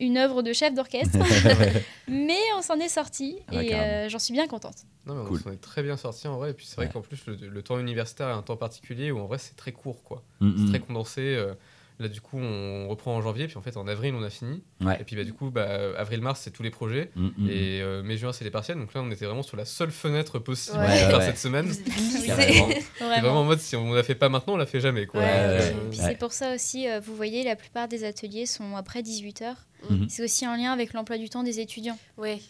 une 0.00 0.16
œuvre 0.18 0.42
de 0.42 0.52
chef 0.52 0.74
d'orchestre, 0.74 1.18
mais 2.08 2.38
on 2.56 2.62
s'en 2.62 2.78
est 2.78 2.88
sorti 2.88 3.38
et 3.52 3.66
carrément. 3.68 3.76
euh, 3.82 4.08
j'en 4.08 4.18
suis 4.18 4.32
bien 4.32 4.46
contente. 4.46 4.76
Non, 5.06 5.14
mais 5.14 5.24
Cool. 5.28 5.38
on 5.38 5.44
s'en 5.44 5.52
est 5.52 5.60
très 5.60 5.82
bien 5.82 5.96
sorti 5.96 6.26
en 6.28 6.36
vrai. 6.36 6.50
Et 6.50 6.54
puis 6.54 6.66
c'est 6.66 6.76
vrai 6.76 6.86
Ouais. 6.86 6.92
qu'en 6.92 7.00
plus, 7.00 7.26
le, 7.26 7.36
le 7.36 7.62
temps 7.62 7.78
universitaire 7.78 8.28
est 8.28 8.32
un 8.32 8.42
temps 8.42 8.56
particulier 8.56 9.10
où 9.12 9.18
en 9.20 9.26
vrai, 9.26 9.38
c'est 9.38 9.56
très 9.56 9.72
court, 9.72 10.02
quoi. 10.02 10.22
Mm, 10.40 10.52
C'est 10.56 10.62
mm. 10.64 10.68
très 10.70 10.80
condensé. 10.80 11.20
euh, 11.36 11.54
Là, 11.98 12.08
du 12.08 12.20
coup, 12.20 12.36
on 12.38 12.88
reprend 12.88 13.16
en 13.16 13.22
janvier, 13.22 13.46
puis 13.46 13.56
en 13.56 13.62
fait, 13.62 13.78
en 13.78 13.88
avril, 13.88 14.14
on 14.14 14.22
a 14.22 14.28
fini. 14.28 14.62
Ouais. 14.82 14.98
Et 15.00 15.04
puis, 15.04 15.16
bah, 15.16 15.24
du 15.24 15.32
coup, 15.32 15.50
bah, 15.50 15.66
avril-mars, 15.96 16.40
c'est 16.44 16.50
tous 16.50 16.62
les 16.62 16.68
projets. 16.70 17.10
Mm, 17.16 17.26
mm, 17.38 17.48
Et 17.50 17.80
euh, 17.80 18.02
mai-juin, 18.02 18.34
c'est 18.34 18.44
les 18.44 18.50
partiels. 18.50 18.76
Donc 18.76 18.92
là, 18.92 19.00
on 19.02 19.10
était 19.10 19.24
vraiment 19.24 19.42
sur 19.42 19.56
la 19.56 19.64
seule 19.64 19.90
fenêtre 19.90 20.38
possible 20.38 20.76
Ouais. 20.76 20.84
pour 20.86 20.94
faire 20.94 21.08
Ouais, 21.08 21.14
ouais. 21.16 21.24
cette 21.26 21.38
semaine. 21.38 21.72
C'est. 21.72 21.90
C'est 21.90 22.32
vraiment 23.00 23.40
en 23.40 23.44
mode, 23.44 23.60
si 23.60 23.76
on 23.76 23.90
ne 23.90 23.96
la 23.96 24.02
fait 24.02 24.14
pas 24.14 24.28
maintenant, 24.28 24.54
on 24.54 24.58
la 24.58 24.66
fait 24.66 24.80
jamais, 24.80 25.06
quoi. 25.06 25.20
Ouais, 25.20 25.26
Euh, 25.30 25.58
ouais. 25.58 25.74
Puis 25.90 26.00
Ouais. 26.00 26.04
c'est 26.08 26.18
pour 26.18 26.32
ça 26.32 26.54
aussi, 26.54 26.86
euh, 26.86 27.00
vous 27.00 27.16
voyez, 27.16 27.42
la 27.44 27.56
plupart 27.56 27.88
des 27.88 28.04
ateliers 28.04 28.44
sont 28.44 28.76
après 28.76 29.00
18h. 29.02 29.54
Mhm. 29.88 30.08
C'est 30.10 30.22
aussi 30.22 30.46
en 30.46 30.54
lien 30.56 30.72
avec 30.72 30.92
l'emploi 30.92 31.16
du 31.16 31.30
temps 31.30 31.42
des 31.44 31.60
étudiants. 31.60 31.98
Ouais. 32.18 32.40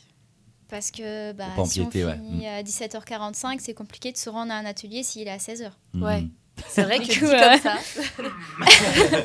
Parce 0.68 0.90
que 0.90 1.32
bah, 1.34 1.47
si 1.66 1.80
on 1.80 1.88
finit 1.90 2.49
à 2.49 2.64
17h45, 2.64 3.59
c'est 3.61 3.74
compliqué 3.74 4.11
de 4.11 4.16
se 4.16 4.28
rendre 4.28 4.51
à 4.53 4.57
un 4.57 4.64
atelier 4.64 5.05
s'il 5.05 5.28
est 5.28 5.30
à 5.30 5.36
16h. 5.38 5.70
Mm, 5.92 6.03
Ouais. 6.03 6.24
Mm. 6.57 6.62
C'est 6.68 6.82
vrai 6.82 6.98
que 7.00 7.04
coup, 7.04 7.26
dit 7.26 7.32
euh, 7.34 7.50
comme 7.50 7.61
ça. 7.61 7.78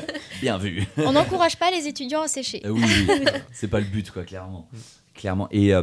Bien 0.40 0.58
vu. 0.58 0.84
On 0.98 1.12
n'encourage 1.12 1.56
pas 1.58 1.70
les 1.70 1.86
étudiants 1.86 2.22
à 2.22 2.28
sécher. 2.28 2.62
Euh, 2.64 2.70
oui, 2.70 2.82
oui. 3.08 3.24
c'est 3.52 3.68
pas 3.68 3.80
le 3.80 3.86
but, 3.86 4.10
quoi, 4.10 4.24
clairement. 4.24 4.68
Clairement. 5.14 5.48
Et 5.50 5.74
euh, 5.74 5.82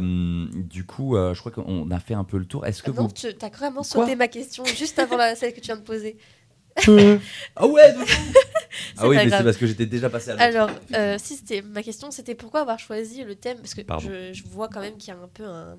du 0.54 0.84
coup, 0.84 1.16
euh, 1.16 1.34
je 1.34 1.40
crois 1.40 1.52
qu'on 1.52 1.90
a 1.90 2.00
fait 2.00 2.14
un 2.14 2.24
peu 2.24 2.36
le 2.38 2.46
tour. 2.46 2.66
Est-ce 2.66 2.82
que 2.82 2.90
Ah 2.90 2.94
non, 3.00 3.06
vous. 3.06 3.12
tu 3.12 3.26
as 3.28 3.48
vraiment 3.48 3.82
Quoi 3.82 3.84
sauté 3.84 4.16
ma 4.16 4.28
question 4.28 4.64
juste 4.64 4.98
avant 4.98 5.16
la, 5.16 5.36
celle 5.36 5.52
que 5.52 5.60
tu 5.60 5.66
viens 5.66 5.76
de 5.76 5.82
poser. 5.82 6.16
Ah 7.56 7.66
ouais, 7.66 7.94
fou 7.94 8.04
Ah 8.96 9.08
oui, 9.08 9.16
mais 9.16 9.30
c'est 9.30 9.44
parce 9.44 9.56
que 9.56 9.66
j'étais 9.66 9.86
déjà 9.86 10.08
passé 10.10 10.30
à. 10.30 10.40
Alors, 10.40 10.70
euh, 10.94 11.16
si 11.18 11.36
c'était 11.36 11.62
ma 11.62 11.82
question, 11.82 12.10
c'était 12.10 12.34
pourquoi 12.34 12.60
avoir 12.60 12.78
choisi 12.78 13.22
le 13.24 13.34
thème 13.34 13.58
Parce 13.58 13.74
que 13.74 13.82
je, 14.00 14.32
je 14.32 14.42
vois 14.48 14.68
quand 14.68 14.80
même 14.80 14.96
qu'il 14.96 15.12
y 15.12 15.16
a 15.16 15.20
un 15.20 15.28
peu 15.28 15.44
un, 15.44 15.76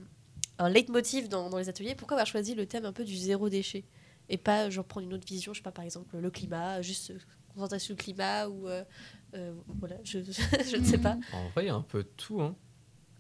un 0.60 0.70
leitmotiv 0.70 1.28
dans, 1.28 1.50
dans 1.50 1.58
les 1.58 1.70
ateliers. 1.70 1.96
Pourquoi 1.96 2.16
avoir 2.18 2.28
choisi 2.28 2.56
le 2.56 2.66
thème 2.66 2.86
un 2.86 2.94
peu 2.94 3.04
du 3.04 3.16
zéro 3.16 3.50
déchet? 3.50 3.84
Et 4.32 4.38
pas 4.38 4.70
genre 4.70 4.86
prendre 4.86 5.06
une 5.06 5.14
autre 5.14 5.28
vision, 5.28 5.54
je 5.54 5.60
sais 5.60 5.64
pas, 5.64 5.72
par 5.72 5.86
exemple 5.86 6.18
le 6.18 6.32
climat, 6.32 6.82
juste 6.82 7.14
concentrer 7.50 7.80
sur 7.80 7.94
le 7.96 8.02
climat 8.02 8.48
ou 8.48 8.68
euh, 8.70 8.84
euh, 9.36 9.54
voilà, 9.80 9.98
je, 10.04 10.20
je 10.72 10.78
ne 10.78 10.84
sais 10.86 10.98
pas. 10.98 11.18
En 11.34 11.50
vrai, 11.50 11.66
il 11.66 11.68
y 11.68 11.70
a 11.70 11.76
un 11.76 11.82
peu 11.82 12.04
de 12.04 12.10
tout, 12.18 12.42
hein, 12.42 12.56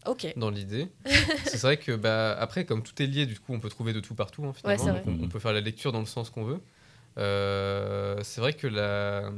Ok. 0.05 0.34
dans 0.38 0.49
l'idée. 0.49 0.88
c'est 1.45 1.62
vrai 1.62 1.78
que, 1.78 1.91
bah, 1.95 2.36
après, 2.39 2.66
comme 2.66 2.82
tout 2.82 2.99
est 3.01 3.07
lié, 3.07 3.26
du 3.26 3.39
coup, 3.39 3.53
on 3.53 3.59
peut 3.59 3.70
trouver 3.70 3.93
de 3.93 3.99
tout 3.99 4.16
partout, 4.16 4.45
hein, 4.45 4.53
finalement. 4.53 4.84
Ouais, 4.86 4.89
c'est 4.91 5.05
Donc, 5.05 5.05
vrai. 5.16 5.22
on, 5.22 5.26
on 5.26 5.30
peut 5.30 5.39
faire 5.39 5.53
la 5.53 5.62
lecture 5.62 5.91
dans 5.91 5.99
le 5.99 6.05
sens 6.05 6.30
qu'on 6.30 6.43
veut. 6.45 6.62
Euh, 7.18 8.18
c'est 8.24 8.39
vrai 8.41 8.53
que 8.53 8.68
la, 8.68 9.32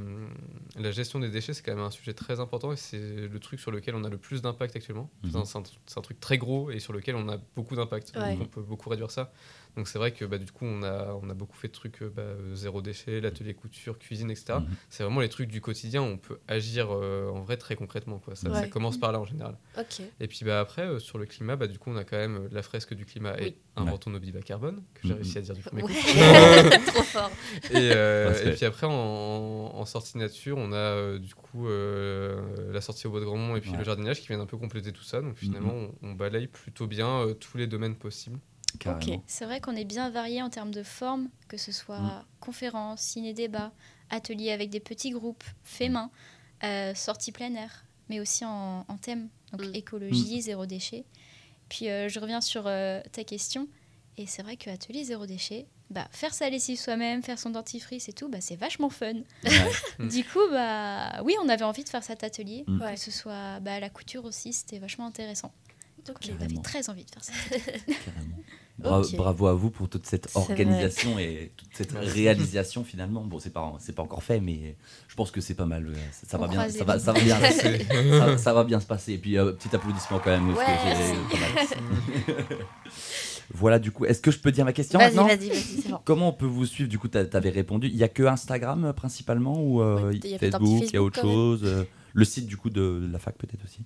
la 0.75 0.91
gestion 0.91 1.19
des 1.19 1.29
déchets, 1.29 1.53
c'est 1.53 1.63
quand 1.63 1.73
même 1.73 1.83
un 1.83 1.89
sujet 1.91 2.13
très 2.13 2.39
important 2.39 2.71
et 2.71 2.75
c'est 2.75 2.99
le 3.27 3.39
truc 3.39 3.59
sur 3.59 3.71
lequel 3.71 3.95
on 3.95 4.03
a 4.03 4.09
le 4.09 4.17
plus 4.17 4.41
d'impact 4.41 4.75
actuellement. 4.75 5.09
Mhm. 5.23 5.31
C'est 5.31 5.37
un- 5.37 5.45
C'est 5.45 5.57
un, 5.57 5.63
c'est 5.87 5.97
un 5.97 6.01
truc 6.01 6.19
très 6.19 6.37
gros 6.37 6.69
et 6.71 6.79
sur 6.79 6.93
lequel 6.93 7.15
on 7.15 7.27
a 7.29 7.37
beaucoup 7.55 7.75
d'impact. 7.75 8.13
Ouais. 8.15 8.35
Donc 8.35 8.41
on 8.43 8.45
peut 8.45 8.61
beaucoup 8.61 8.89
réduire 8.89 9.09
ça. 9.11 9.31
Donc 9.75 9.87
c'est 9.87 9.97
vrai 9.97 10.11
que 10.11 10.23
bah, 10.25 10.37
du 10.37 10.51
coup, 10.51 10.65
on 10.65 10.83
a, 10.83 11.17
on 11.21 11.29
a 11.29 11.33
beaucoup 11.33 11.57
fait 11.57 11.67
de 11.67 11.73
trucs 11.73 12.03
euh, 12.03 12.09
bah, 12.15 12.35
zéro 12.53 12.81
déchet, 12.83 13.19
l'atelier 13.21 13.55
couture, 13.55 13.97
cuisine, 13.97 14.29
etc. 14.29 14.59
Mhm. 14.59 14.67
C'est 14.89 15.03
vraiment 15.03 15.21
les 15.21 15.29
trucs 15.29 15.49
du 15.49 15.61
quotidien 15.61 16.01
où 16.03 16.05
on 16.05 16.17
peut 16.17 16.37
agir 16.47 16.89
euh, 16.91 17.29
en 17.29 17.41
vrai 17.41 17.57
très 17.57 17.75
concrètement. 17.75 18.19
Quoi. 18.19 18.35
Ça, 18.35 18.53
ça 18.53 18.61
Ouais. 18.61 18.69
commence 18.69 18.99
par 18.99 19.11
là 19.11 19.19
en 19.19 19.25
général. 19.25 19.57
Ok. 19.77 20.01
Et 20.19 20.27
puis 20.27 20.45
bah, 20.45 20.59
après, 20.59 20.83
euh, 20.83 20.99
sur 20.99 21.17
le 21.17 21.25
climat, 21.25 21.55
bah, 21.55 21.65
du 21.67 21.79
coup, 21.79 21.89
on 21.89 21.97
a 21.97 22.03
quand 22.03 22.17
même 22.17 22.47
la 22.51 22.61
fresque 22.61 22.93
du 22.93 23.05
climat 23.05 23.33
Oui. 23.39 23.45
et 23.47 23.57
inventons 23.75 24.11
nos 24.11 24.19
bas 24.19 24.41
carbone, 24.45 24.83
que 24.93 25.01
j'ai 25.07 25.09
Mhm. 25.09 25.15
réussi 25.15 25.37
à 25.39 25.41
dire 25.41 25.55
du 25.55 25.61
premier 25.63 25.81
coup. 25.81 25.89
Ouais. 25.89 26.79
Trop 26.85 27.01
fort. 27.01 27.31
Et, 27.71 27.89
euh, 27.93 28.53
puis 28.55 28.65
après, 28.65 28.85
en, 28.85 28.91
en 28.93 29.85
sortie 29.85 30.17
nature, 30.19 30.57
on 30.59 30.71
a 30.71 30.75
euh, 30.75 31.17
du 31.17 31.33
coup 31.33 31.67
euh, 31.67 32.71
la 32.71 32.81
sortie 32.81 33.07
au 33.07 33.09
bois 33.09 33.19
de 33.21 33.25
Grandmont 33.25 33.55
et 33.55 33.61
puis 33.61 33.71
Ouais. 33.71 33.79
le 33.79 33.83
jardinage 33.83 34.21
qui 34.21 34.27
viennent 34.27 34.39
un 34.41 34.45
peu 34.45 34.57
compléter 34.57 34.91
tout 34.91 35.03
ça. 35.03 35.21
Donc 35.21 35.35
finalement, 35.37 35.73
on, 35.73 35.91
on 36.03 36.13
balaye 36.13 36.45
plutôt 36.47 36.85
bien 36.85 37.07
euh, 37.21 37.33
tous 37.33 37.57
les 37.57 37.65
domaines 37.65 37.95
possibles. 37.95 38.39
Carrément. 38.79 39.23
C'est 39.27 39.45
vrai 39.45 39.59
qu'on 39.61 39.75
est 39.75 39.85
bien 39.85 40.09
varié 40.09 40.41
en 40.41 40.49
termes 40.49 40.71
de 40.73 40.83
forme, 40.83 41.29
que 41.47 41.57
ce 41.57 41.71
soit 41.71 41.99
Mm. 41.99 42.25
conférences, 42.39 43.01
ciné-débat, 43.01 43.71
ateliers 44.09 44.51
avec 44.51 44.69
des 44.69 44.79
petits 44.79 45.11
groupes, 45.11 45.43
faits 45.63 45.89
Mm. 45.89 45.93
main, 45.93 46.11
euh, 46.63 46.93
sorties 46.95 47.31
plein 47.31 47.53
air, 47.55 47.85
mais 48.09 48.19
aussi 48.19 48.45
en, 48.45 48.85
en 48.87 48.97
thème, 48.97 49.29
donc 49.51 49.61
Mm. 49.65 49.75
écologie, 49.75 50.41
zéro 50.41 50.65
déchet. 50.65 51.05
Puis 51.69 51.89
euh, 51.89 52.09
je 52.09 52.19
reviens 52.19 52.41
sur 52.41 52.63
euh, 52.67 53.01
ta 53.11 53.23
question, 53.23 53.67
et 54.17 54.25
c'est 54.27 54.43
vrai 54.43 54.57
que 54.57 54.69
atelier 54.69 55.03
zéro 55.03 55.25
déchet, 55.25 55.65
bah, 55.89 56.07
faire 56.11 56.33
sa 56.33 56.49
lessive 56.49 56.79
soi-même, 56.79 57.21
faire 57.23 57.37
son 57.39 57.49
dentifrice 57.51 58.09
et 58.09 58.13
tout, 58.13 58.27
bah, 58.29 58.41
c'est 58.41 58.55
vachement 58.55 58.89
fun. 58.89 59.13
Ouais. 59.13 59.21
Mm. 59.99 60.07
Du 60.09 60.23
coup, 60.23 60.39
bah, 60.49 61.21
oui, 61.23 61.35
on 61.43 61.49
avait 61.49 61.63
envie 61.65 61.83
de 61.83 61.89
faire 61.89 62.03
cet 62.03 62.23
atelier, 62.23 62.63
Mm. 62.67 62.81
Ouais. 62.81 62.93
que 62.95 62.99
ce 62.99 63.11
soit 63.11 63.59
bah, 63.59 63.79
la 63.79 63.89
couture 63.89 64.25
aussi, 64.25 64.51
c'était 64.53 64.79
vachement 64.79 65.05
intéressant. 65.05 65.51
Ok. 66.09 66.15
On 66.23 66.29
avait 66.29 66.37
Carrément. 66.39 66.61
très 66.61 66.89
envie 66.89 67.05
de 67.05 67.11
faire 67.11 67.23
ça. 67.23 67.31
Carrément. 68.05 68.35
Bra-. 68.79 69.01
Bravo 69.15 69.47
à 69.47 69.53
vous 69.53 69.69
pour 69.69 69.87
toute 69.87 70.07
cette 70.07 70.29
organisation 70.33 71.19
et 71.19 71.51
toute 71.55 71.69
cette 71.73 71.91
réalisation 71.91 72.83
finalement. 72.83 73.21
Bon, 73.23 73.37
c'est 73.39 73.51
pas 73.53 73.71
c'est 73.79 73.93
pas 73.93 74.01
encore 74.01 74.23
fait, 74.23 74.39
mais 74.39 74.75
je 75.07 75.15
pense 75.15 75.29
que 75.29 75.41
c'est 75.41 75.53
pas 75.53 75.65
mal. 75.67 75.93
Ça, 76.11 76.37
va 76.39 76.47
bien, 76.47 76.57
croise 76.57 76.73
ça 76.73 76.79
les 76.79 76.85
va, 76.85 76.93
doigts. 76.97 77.03
ça 77.03 77.13
va 77.13 77.19
bien, 77.19 77.37
C'est- 77.51 78.09
ça, 78.19 78.37
ça 78.39 78.53
va 78.53 78.63
bien 78.63 78.79
se 78.79 78.87
passer. 78.87 79.13
Et 79.13 79.17
puis 79.19 79.37
euh, 79.37 79.51
petit 79.51 79.75
applaudissement 79.75 80.19
quand 80.19 80.31
même. 80.31 80.53
parce 80.55 80.65
que 80.65 80.71
Ouais, 80.71 80.95
j'ai- 81.31 81.39
pas 81.39 82.35
mal. 82.49 82.57
voilà, 83.53 83.77
du 83.79 83.91
coup, 83.91 84.05
est-ce 84.05 84.21
que 84.21 84.31
je 84.31 84.39
peux 84.39 84.51
dire 84.51 84.65
ma 84.65 84.73
question 84.73 84.97
Vas-y, 84.99 85.09
maintenant 85.15 85.27
vas-y, 85.27 85.49
vas-y, 85.49 85.81
c'est 85.83 85.89
bon. 85.89 85.99
Comment 86.03 86.29
on 86.29 86.33
peut 86.33 86.45
vous 86.47 86.65
suivre? 86.65 86.89
Du 86.89 86.97
coup, 86.97 87.07
t'a- 87.07 87.25
t'avais 87.25 87.49
répondu. 87.51 87.87
Il 87.87 87.95
y 87.95 88.03
a 88.03 88.07
que 88.09 88.23
Instagram 88.23 88.85
euh, 88.85 88.93
principalement 88.93 89.61
ou 89.61 89.81
euh, 89.81 90.09
Ouais, 90.09 90.19
il 90.23 90.29
y 90.31 90.35
a 90.35 90.39
peut-être 90.39 90.55
un 90.55 90.59
petit 90.59 90.71
Facebook, 90.71 90.89
il 90.89 90.93
y 90.95 90.97
a 90.97 91.03
autre 91.03 91.15
Facebook, 91.21 91.33
chose 91.33 91.61
euh, 91.65 91.83
Le 92.13 92.25
site 92.25 92.47
du 92.47 92.57
coup 92.57 92.69
de 92.71 93.07
la 93.11 93.19
fac 93.19 93.37
peut-être 93.37 93.63
aussi? 93.63 93.85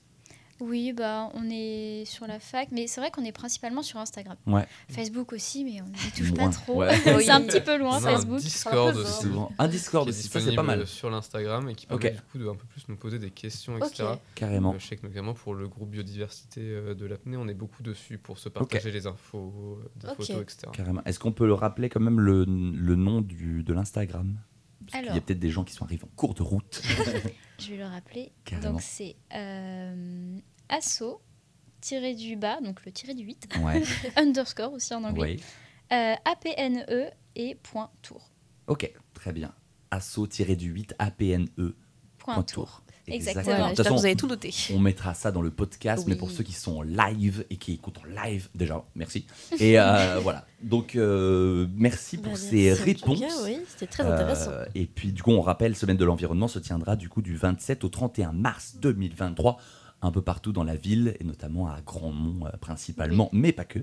Oui, 0.59 0.91
bah, 0.91 1.29
on 1.35 1.43
est 1.51 2.03
sur 2.05 2.25
la 2.25 2.39
fac, 2.39 2.69
mais 2.71 2.87
c'est 2.87 2.99
vrai 2.99 3.11
qu'on 3.11 3.23
est 3.23 3.31
principalement 3.31 3.83
sur 3.83 3.99
Instagram. 3.99 4.37
Ouais. 4.47 4.65
Facebook 4.89 5.31
aussi, 5.33 5.63
mais 5.63 5.81
on 5.81 5.85
n'y 5.85 6.11
touche 6.15 6.33
pas 6.33 6.49
trop. 6.49 6.79
Ouais. 6.79 6.97
C'est 7.21 7.29
un 7.29 7.41
petit 7.41 7.61
peu 7.61 7.77
loin, 7.77 7.91
On 7.91 7.93
a 7.93 7.97
un 7.97 8.15
Facebook. 8.15 8.39
Discord 8.39 8.75
C'est 8.75 8.89
un 8.89 8.93
peu 8.93 9.07
aussi. 9.07 9.21
Souvent. 9.23 9.51
Un 9.59 9.67
Discord 9.67 10.09
aussi, 10.09 10.23
ça 10.23 10.29
c'est 10.29 10.39
disponible 10.39 10.55
pas 10.55 10.63
mal. 10.63 10.87
sur 10.87 11.09
l'Instagram 11.09 11.69
et 11.69 11.75
qui 11.75 11.85
permet 11.85 12.11
du 12.11 12.21
coup 12.21 12.37
de 12.39 12.47
un 12.47 12.55
peu 12.55 12.65
plus 12.65 12.87
nous 12.87 12.95
poser 12.95 13.19
des 13.19 13.29
questions, 13.29 13.77
etc. 13.77 14.05
Carrément. 14.35 14.73
Euh, 14.73 14.79
Je 14.79 14.87
sais 14.87 14.95
que 14.95 15.05
notamment 15.05 15.33
pour 15.33 15.53
le 15.53 15.67
groupe 15.67 15.89
biodiversité 15.91 16.61
euh, 16.61 16.95
de 16.95 17.05
l'apnée, 17.05 17.37
on 17.37 17.47
est 17.47 17.53
beaucoup 17.53 17.83
dessus 17.83 18.17
pour 18.17 18.39
se 18.39 18.49
partager 18.49 18.91
les 18.91 19.05
infos, 19.05 19.79
euh, 19.83 19.89
des 19.95 20.07
photos, 20.07 20.41
etc. 20.41 20.57
Carrément. 20.73 21.03
Est-ce 21.05 21.19
qu'on 21.19 21.31
peut 21.33 21.45
le 21.45 21.53
rappeler 21.53 21.89
quand 21.89 21.99
même 21.99 22.19
le, 22.19 22.45
le 22.45 22.95
nom 22.95 23.21
du, 23.21 23.63
de 23.63 23.73
l'Instagram? 23.73 24.37
Parce 24.89 25.03
qu'il 25.03 25.13
y 25.13 25.17
a 25.17 25.21
peut-être 25.21 25.39
des 25.39 25.51
gens 25.51 25.63
qui 25.63 25.73
sont 25.73 25.83
arrivés 25.85 26.05
en 26.05 26.15
cours 26.15 26.33
de 26.33 26.43
route. 26.43 26.81
Je 27.59 27.71
vais 27.71 27.77
le 27.77 27.85
rappeler. 27.85 28.31
Carrément. 28.45 28.73
Donc 28.73 28.81
c'est 28.81 29.15
euh, 29.33 30.39
asso 30.69 31.21
tiré 31.81 32.15
du 32.15 32.35
bas, 32.35 32.59
donc 32.61 32.83
le 32.85 32.91
tiré 32.91 33.13
du 33.13 33.23
8, 33.23 33.47
Ouais. 33.61 33.83
underscore 34.17 34.73
aussi 34.73 34.93
en 34.93 35.03
anglais, 35.03 35.39
ouais. 35.91 36.15
euh, 36.15 36.15
APNE 36.25 37.11
et 37.35 37.55
point 37.55 37.89
tour. 38.01 38.29
Ok, 38.67 38.91
très 39.13 39.31
bien. 39.31 39.53
Asso-du-8 39.91 40.93
APNE. 40.99 41.47
Point 41.55 41.73
Point 42.33 42.43
tour. 42.43 42.65
tour. 42.65 42.83
Exactement. 43.07 43.69
De 43.69 43.75
toute 43.75 43.83
façon, 43.83 43.95
vous 43.95 44.05
avez 44.05 44.15
tout 44.15 44.27
noté. 44.27 44.53
on 44.73 44.79
mettra 44.79 45.13
ça 45.13 45.31
dans 45.31 45.41
le 45.41 45.51
podcast, 45.51 46.05
mais 46.07 46.15
pour 46.15 46.29
ceux 46.31 46.43
qui 46.43 46.53
sont 46.53 46.77
en 46.77 46.81
live 46.81 47.45
et 47.49 47.55
qui 47.57 47.73
écoutent 47.73 47.99
en 47.99 48.23
live, 48.23 48.49
déjà, 48.55 48.83
merci. 48.95 49.25
Et 49.59 49.79
euh, 49.79 50.19
voilà. 50.23 50.45
Donc, 50.61 50.95
euh, 50.95 51.67
merci 51.75 52.17
pour 52.17 52.33
Bah, 52.33 52.37
ces 52.37 52.65
merci 52.69 52.83
réponses. 52.83 53.19
cas, 53.19 53.43
oui, 53.43 53.59
c'était 53.67 53.87
très 53.87 54.03
intéressant. 54.03 54.51
Euh, 54.51 54.65
et 54.75 54.85
puis, 54.85 55.11
du 55.11 55.23
coup, 55.23 55.31
on 55.31 55.41
rappelle, 55.41 55.75
Semaine 55.75 55.97
de 55.97 56.05
l'environnement 56.05 56.47
se 56.47 56.59
tiendra 56.59 56.95
du 56.95 57.07
coup 57.09 57.21
du 57.21 57.35
27 57.37 57.83
au 57.83 57.89
31 57.89 58.33
mars 58.33 58.75
2023 58.81 59.57
un 60.01 60.11
peu 60.11 60.21
partout 60.21 60.51
dans 60.51 60.63
la 60.63 60.75
ville 60.75 61.15
et 61.19 61.23
notamment 61.23 61.67
à 61.67 61.81
Grandmont 61.81 62.45
euh, 62.45 62.49
principalement, 62.61 63.29
mais 63.33 63.51
pas 63.51 63.65
que. 63.65 63.79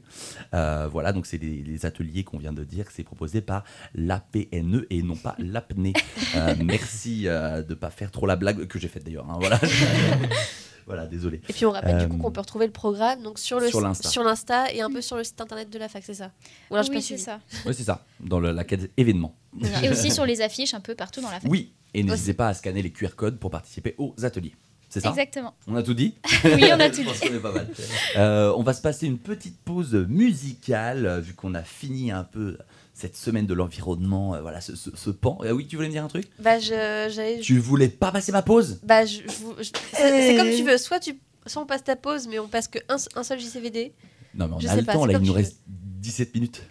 Euh, 0.55 0.89
voilà, 0.91 1.12
donc 1.12 1.27
c'est 1.27 1.39
les, 1.39 1.62
les 1.62 1.87
ateliers 1.87 2.23
qu'on 2.23 2.39
vient 2.39 2.53
de 2.53 2.62
dire, 2.65 2.87
c'est 2.93 3.03
proposé 3.03 3.41
par 3.41 3.65
l'APNE 3.95 4.87
et 4.91 5.03
non 5.03 5.17
pas 5.17 5.35
l'apnée. 5.39 5.93
Euh, 6.37 6.55
merci 6.62 7.27
euh, 7.27 7.62
de 7.62 7.75
pas 7.75 7.91
faire 7.91 8.11
trop 8.12 8.27
la 8.27 8.37
blague 8.37 8.67
que 8.67 8.79
j'ai 8.79 8.89
faite 8.89 9.05
d'ailleurs. 9.05 9.29
hein, 9.29 9.39
voilà. 9.41 9.59
voilà, 10.87 11.07
désolé. 11.07 11.41
Et 11.49 11.53
puis 11.53 11.65
on 11.67 11.71
rappelle 11.73 11.99
du 11.99 12.09
coup 12.09 12.19
qu'on 12.19 12.31
peut 12.31 12.41
retrouver 12.41 12.67
le 12.67 12.73
programme 12.73 13.23
donc 13.23 13.39
sur 13.39 13.59
le 13.59 13.69
sur 13.69 13.81
si- 13.95 14.19
l'Insta. 14.19 14.73
et 14.73 14.83
un 14.83 14.91
peu 14.91 15.01
sur 15.01 15.17
le 15.17 15.25
site 15.25 15.41
internet 15.41 15.71
de 15.71 15.79
la 15.79 15.89
fac, 15.89 16.03
c'est 16.05 16.15
ça? 16.15 16.31
Ou 16.71 16.75
alors, 16.75 16.85
j'ai 16.87 16.93
oui, 16.93 17.03
c'est 17.03 17.19
ça. 17.19 17.41
Oui, 17.67 17.75
c'est 17.75 17.85
ça, 17.85 18.05
dans 18.21 18.39
le- 18.39 18.53
la 18.53 18.65
case 18.65 18.89
événement. 18.97 19.35
Et 19.83 19.89
aussi 19.89 20.11
sur 20.11 20.27
les 20.27 20.41
affiches 20.43 20.75
un 20.75 20.81
peu 20.81 20.95
partout 20.95 21.21
dans 21.21 21.31
la 21.31 21.41
fac. 21.41 21.51
Oui, 21.51 21.73
et 21.95 22.03
n'hésitez 22.03 22.35
pas 22.35 22.49
à 22.49 22.55
scanner 22.55 22.83
les 22.83 22.91
QR 22.91 23.15
codes 23.17 23.39
pour 23.39 23.51
participer 23.51 23.95
aux 23.99 24.15
ateliers. 24.23 24.55
C'est 24.95 25.01
ça 25.01 25.11
Exactement. 25.11 25.55
On 25.66 25.74
a 25.76 25.82
tout 25.82 25.95
dit 25.95 26.14
Oui, 26.45 26.64
on 26.72 26.80
a 26.80 26.88
tout 26.90 27.03
Je 27.03 27.09
pense 27.09 27.20
dit. 27.20 27.28
qu'on 27.28 27.34
est 27.34 27.38
pas 27.40 27.53
mal. 27.53 27.68
Euh, 28.16 28.53
on 28.57 28.62
va 28.62 28.72
se 28.72 28.80
passer 28.80 29.07
une 29.07 29.18
petite 29.18 29.59
pause 29.64 29.95
musicale, 30.09 31.07
euh, 31.07 31.20
vu 31.20 31.34
qu'on 31.34 31.55
a 31.55 31.62
fini 31.62 32.11
un 32.11 32.24
peu 32.24 32.57
cette 32.92 33.16
semaine 33.16 33.47
de 33.47 33.55
l'environnement, 33.55 34.34
euh, 34.34 34.40
voilà, 34.40 34.61
ce, 34.61 34.76
ce- 34.76 34.95
ce 34.95 35.11
pan. 35.11 35.38
Euh, 35.42 35.51
oui, 35.51 35.66
tu 35.66 35.74
voulais 35.76 35.88
me 35.88 35.92
dire 35.92 36.05
un 36.05 36.09
truc? 36.09 36.26
Bah, 36.38 36.59
je, 36.61 37.40
Tu 37.40 37.59
voulais 37.59 37.88
pas 37.88 38.12
passer 38.12 38.30
ma 38.32 38.42
pause? 38.42 38.78
Bah, 38.84 39.05
je, 39.05 39.18
je 39.22 39.42
vous- 39.42 39.55
je- 39.59 39.70
c'est 39.92 40.11
c'est 40.28 40.36
comme 40.36 40.51
tu 40.51 40.62
veux. 40.62 40.78
Soit, 40.78 41.01
tu, 41.01 41.18
soit 41.47 41.62
on 41.62 41.66
passe 41.66 41.82
ta 41.84 41.97
pause, 41.97 42.28
mais 42.28 42.38
on 42.38 42.47
passe 42.49 42.68
que 42.68 42.78
un, 42.88 42.97
un 43.16 43.22
seul 43.24 43.40
JCVD. 43.40 43.92
Non, 44.36 44.47
mais 44.49 44.55
on 44.55 44.61
Je 44.61 44.68
a 44.68 44.76
le 44.76 44.82
pas, 44.84 44.92
temps, 44.92 45.07
là, 45.07 45.18
il 45.20 45.26
nous 45.26 45.32
reste 45.32 45.59
17 45.66 46.34
minutes. 46.34 46.62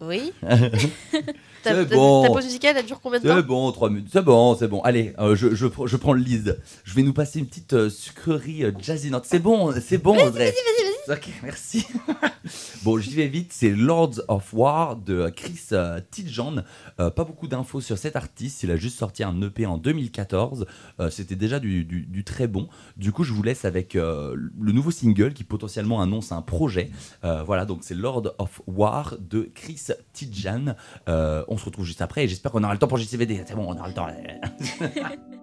Oui. 0.00 0.32
C'est 1.64 1.72
Ta, 1.74 1.84
bon. 1.84 2.22
ta 2.22 2.28
pause 2.30 2.44
musicale, 2.44 2.76
elle 2.78 2.86
dure 2.86 3.00
combien 3.02 3.18
de 3.18 3.26
temps 3.28 3.34
C'est 3.36 3.42
bon, 3.42 3.72
3 3.72 3.90
minutes. 3.90 4.08
C'est 4.12 4.22
bon, 4.22 4.54
c'est 4.56 4.68
bon. 4.68 4.80
Allez, 4.82 5.12
euh, 5.18 5.34
je, 5.34 5.54
je, 5.56 5.66
je 5.86 5.96
prends 5.96 6.12
le 6.12 6.20
lead. 6.22 6.60
Je 6.84 6.94
vais 6.94 7.02
nous 7.02 7.12
passer 7.12 7.40
une 7.40 7.46
petite 7.46 7.72
euh, 7.72 7.90
sucrerie 7.90 8.64
euh, 8.64 8.72
jazzinante. 8.80 9.24
C'est 9.26 9.40
bon, 9.40 9.74
c'est 9.84 9.98
bon, 9.98 10.12
Audrey. 10.14 10.52
Vas-y, 10.52 10.52
vas-y, 10.52 10.84
Ok, 11.12 11.28
merci. 11.42 11.86
bon, 12.84 12.98
j'y 12.98 13.14
vais 13.14 13.28
vite. 13.28 13.52
C'est 13.52 13.70
Lords 13.70 14.20
of 14.28 14.52
War 14.52 14.96
de 14.96 15.30
Chris 15.34 15.60
euh, 15.72 16.00
Tidjan. 16.10 16.56
Euh, 17.00 17.10
pas 17.10 17.24
beaucoup 17.24 17.48
d'infos 17.48 17.80
sur 17.80 17.96
cet 17.96 18.14
artiste. 18.14 18.62
Il 18.62 18.70
a 18.70 18.76
juste 18.76 18.98
sorti 18.98 19.22
un 19.24 19.40
EP 19.40 19.64
en 19.64 19.78
2014. 19.78 20.66
Euh, 21.00 21.08
C'était 21.10 21.34
déjà 21.36 21.60
du, 21.60 21.84
du- 21.84 22.04
du 22.04 22.24
très 22.24 22.46
bon. 22.46 22.68
Du 22.96 23.10
coup, 23.12 23.24
je 23.24 23.32
vous 23.32 23.42
laisse 23.42 23.64
avec 23.64 23.96
euh, 23.96 24.36
le 24.60 24.72
nouveau 24.72 24.90
single 24.90 25.32
qui 25.32 25.44
potentiellement 25.44 26.02
annonce 26.02 26.30
un 26.32 26.42
projet. 26.42 26.90
Euh, 27.24 27.42
voilà, 27.42 27.64
donc 27.64 27.80
c'est 27.82 27.94
Lord 27.94 28.34
of 28.38 28.60
War 28.66 29.16
de 29.18 29.50
Chris 29.54 29.86
Tidjan. 30.12 30.74
Euh, 31.08 31.42
on 31.48 31.56
se 31.56 31.64
retrouve 31.64 31.86
juste 31.86 32.02
après 32.02 32.24
et 32.24 32.28
j'espère 32.28 32.52
qu'on 32.52 32.64
aura 32.64 32.74
le 32.74 32.78
temps 32.78 32.88
pour 32.88 32.98
JCVD. 32.98 33.44
C'est 33.46 33.54
bon, 33.54 33.64
on 33.66 33.76
aura 33.78 33.88
le 33.88 33.94
temps. 33.94 34.08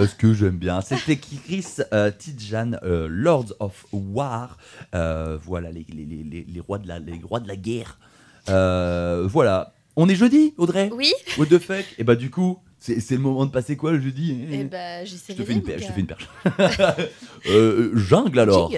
pourquoi 0.00 0.06
Parce 0.06 0.14
que 0.14 0.32
j'aime 0.34 0.56
bien. 0.56 0.80
C'était 0.80 1.16
Chris 1.16 1.66
euh, 1.92 2.10
Tidjan, 2.10 2.72
euh, 2.82 3.06
Lords 3.10 3.54
of 3.60 3.86
War. 3.92 4.56
Euh, 4.94 5.38
voilà, 5.44 5.70
les, 5.70 5.86
les, 5.94 6.04
les, 6.04 6.22
les- 6.24 6.46
les 6.48 6.60
rois 6.60 6.78
de 6.78 6.88
la, 6.88 6.98
les 6.98 7.20
rois 7.22 7.40
de 7.40 7.48
la 7.48 7.56
guerre. 7.56 7.98
Euh, 8.48 9.26
voilà. 9.28 9.74
On 9.96 10.08
est 10.08 10.14
jeudi, 10.14 10.54
Audrey? 10.56 10.90
Oui, 10.94 11.12
What 11.36 11.46
the 11.46 11.58
fuck? 11.58 11.84
Et 11.98 12.04
bah, 12.04 12.14
du 12.14 12.30
coup, 12.30 12.58
c'est 12.78 13.00
c'est 13.00 13.14
le 13.16 13.20
moment 13.20 13.44
de 13.44 13.50
passer 13.50 13.76
quoi 13.76 13.92
le 13.92 14.00
jeudi? 14.00 14.46
Et 14.50 14.64
bah 14.64 15.04
Je 15.04 15.14
te 15.34 15.42
fais 15.42 15.52
une, 15.52 15.62
per- 15.62 15.78
je 15.78 15.86
te 15.88 15.92
fais 15.92 16.00
une 16.00 16.06
perche. 16.06 16.28
euh, 16.60 16.92
euh, 17.50 17.96
jungle 17.96 18.38
alors. 18.38 18.72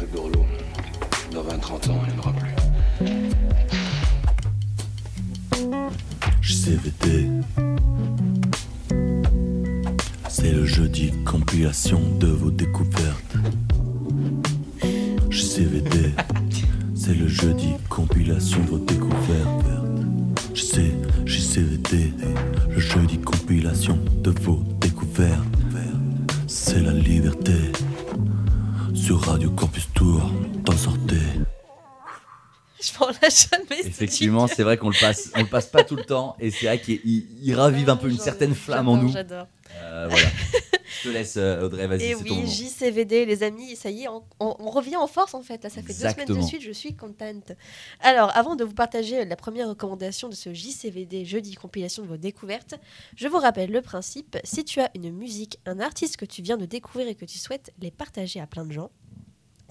Le 0.00 0.06
gourlot, 0.06 0.46
dans 1.32 1.42
20-30 1.42 1.90
ans, 1.90 2.00
il 2.06 2.12
n'y 2.14 2.18
en 2.18 2.22
aura 2.22 2.32
plus. 2.32 2.54
JCVD. 6.40 7.28
C'est 10.38 10.52
le 10.52 10.66
jeudi 10.66 11.12
compilation 11.24 11.98
de 12.18 12.26
vos 12.26 12.50
découvertes. 12.50 13.36
JCVD. 15.30 16.12
C'est 16.94 17.14
le 17.14 17.26
jeudi 17.26 17.68
compilation 17.88 18.60
de 18.64 18.66
vos 18.68 18.78
découvertes. 18.78 19.66
Je 20.54 20.60
sais, 20.62 20.92
JCVD. 21.24 22.12
Le 22.70 22.80
jeudi 22.80 23.18
compilation 23.18 23.98
de 24.22 24.30
vos 24.42 24.62
découvertes. 24.80 25.40
C'est 26.46 26.80
la 26.82 26.92
liberté. 26.92 27.54
Sur 28.94 29.22
Radio 29.22 29.50
Campus 29.50 29.88
Tour, 29.94 30.30
t'en 30.64 30.76
sortez. 30.76 31.16
Je 32.82 32.90
m'en 33.00 33.06
lâche 33.22 33.48
jamais. 33.50 33.80
Effectivement, 33.86 34.46
c'est 34.46 34.62
vrai 34.62 34.76
qu'on 34.76 34.90
le 34.90 35.00
passe, 35.00 35.30
on 35.34 35.40
le 35.40 35.46
passe 35.46 35.66
pas 35.66 35.82
tout 35.84 35.96
le 35.96 36.04
temps, 36.04 36.36
et 36.38 36.50
c'est 36.50 36.66
vrai 36.66 36.80
qu'il 36.80 37.00
il- 37.04 37.26
il 37.42 37.54
ravive 37.54 37.88
un 37.88 37.96
peu 37.96 38.10
une 38.10 38.18
certaine 38.18 38.54
flamme 38.54 38.88
en 38.88 38.96
nous. 38.98 39.08
J'adore. 39.12 39.46
Euh, 39.82 40.06
voilà. 40.10 40.28
Je 41.02 41.08
te 41.08 41.12
laisse, 41.12 41.36
euh, 41.36 41.64
Audrey, 41.66 41.86
vas-y, 41.86 42.04
Et 42.04 42.14
ton 42.14 42.22
oui. 42.22 42.46
JCVD, 42.46 43.26
les 43.26 43.42
amis, 43.42 43.76
ça 43.76 43.90
y 43.90 44.04
est, 44.04 44.08
on, 44.08 44.22
on- 44.40 44.56
on 44.58 44.70
revient 44.70 44.96
en 44.96 45.06
force 45.06 45.34
en 45.34 45.42
fait. 45.42 45.62
Là, 45.62 45.68
ça 45.70 45.82
fait 45.82 45.92
deux 45.92 46.04
semaines 46.12 46.26
de 46.28 46.40
suite, 46.46 46.62
je 46.62 46.70
suis 46.72 46.94
contente. 46.94 47.52
Alors, 48.00 48.34
avant 48.36 48.56
de 48.56 48.64
vous 48.64 48.72
partager 48.74 49.24
la 49.24 49.36
première 49.36 49.68
recommandation 49.68 50.28
de 50.28 50.34
ce 50.34 50.54
JCVD 50.54 51.24
jeudi 51.24 51.54
compilation 51.54 52.02
de 52.02 52.08
vos 52.08 52.16
découvertes, 52.16 52.74
je 53.16 53.28
vous 53.28 53.38
rappelle 53.38 53.70
le 53.70 53.82
principe 53.82 54.38
si 54.44 54.64
tu 54.64 54.80
as 54.80 54.90
une 54.94 55.10
musique, 55.12 55.58
un 55.66 55.80
artiste 55.80 56.16
que 56.16 56.24
tu 56.24 56.40
viens 56.40 56.56
de 56.56 56.66
découvrir 56.66 57.08
et 57.08 57.14
que 57.14 57.24
tu 57.24 57.38
souhaites 57.38 57.72
les 57.80 57.90
partager 57.90 58.40
à 58.40 58.46
plein 58.46 58.64
de 58.64 58.72
gens, 58.72 58.90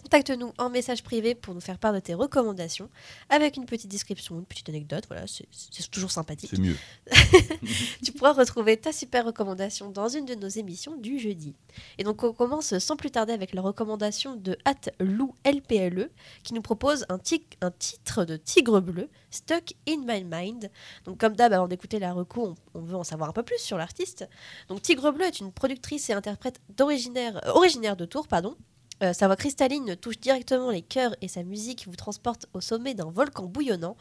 contacte-nous 0.06 0.54
en 0.60 0.70
message 0.70 1.02
privé 1.02 1.34
pour 1.34 1.56
nous 1.56 1.60
faire 1.60 1.80
part 1.80 1.92
de 1.92 2.00
tes 2.00 2.14
recommandations 2.14 2.90
avec 3.30 3.58
une 3.58 3.66
petite 3.66 3.90
description, 3.90 4.38
une 4.38 4.46
petite 4.46 4.70
anecdote. 4.70 5.06
Voilà, 5.08 5.26
c'est 5.28 5.48
toujours 5.90 6.12
sympathique. 6.12 6.52
C'est 6.54 6.62
mieux. 6.62 6.78
Tu 8.04 8.12
pourras 8.12 8.34
retrouver 8.34 8.78
ta 8.78 8.92
super 8.94 9.26
recommandation 9.26 9.90
dans 9.90 10.08
une 10.08 10.26
de 10.26 10.36
nos 10.36 10.48
émissions 10.48 10.96
du 10.96 11.18
jeudi. 11.18 11.56
Et 11.98 12.04
donc 12.04 12.22
on 12.24 12.34
commence 12.34 12.78
sans 12.78 12.96
plus 12.96 13.10
tarder 13.10 13.34
avec 13.34 13.56
la 13.56 13.64
recommandation 13.64 14.36
de 14.36 14.56
At 14.64 14.92
Lou 15.00 15.34
LPLE 15.44 16.12
qui 16.44 16.54
nous 16.54 16.62
propose 16.62 17.06
un, 17.10 17.18
titre 17.18 18.26
de 18.26 18.38
Tigre 18.38 18.82
Bleu, 18.82 19.10
Stuck 19.32 19.74
in 19.90 20.02
My 20.06 20.24
Mind. 20.24 20.70
Donc 21.06 21.20
comme 21.20 21.36
d'hab, 21.36 21.52
avant 21.52 21.68
d'écouter 21.68 21.98
la 21.98 22.14
reco, 22.14 22.56
on, 22.76 22.80
on 22.80 22.84
veut 22.84 22.96
en 22.96 23.04
savoir 23.04 23.30
un 23.30 23.34
peu 23.34 23.44
plus 23.44 23.58
sur 23.60 23.78
l'artiste. 23.80 24.30
Donc 24.70 24.84
Tigre 24.84 25.12
Bleu 25.12 25.26
est 25.26 25.40
une 25.40 25.52
productrice 25.52 26.12
et 26.12 26.14
interprète 26.14 26.62
d'originaire- 26.78 27.44
euh, 27.48 27.54
originaire 27.54 27.98
de 27.98 28.06
Tours, 28.06 28.28
pardon. 28.28 28.56
Euh, 29.04 29.12
sa 29.14 29.28
voix 29.28 29.36
cristalline 29.36 29.96
touche 29.98 30.18
directement 30.20 30.72
les 30.72 30.82
cœurs 30.82 31.16
et 31.22 31.28
sa 31.28 31.44
musique 31.44 31.86
vous 31.88 31.96
transporte 31.98 32.46
au 32.54 32.62
sommet 32.62 32.94
d'un 32.94 33.12
volcan 33.12 33.46
bouillonnant 33.46 33.98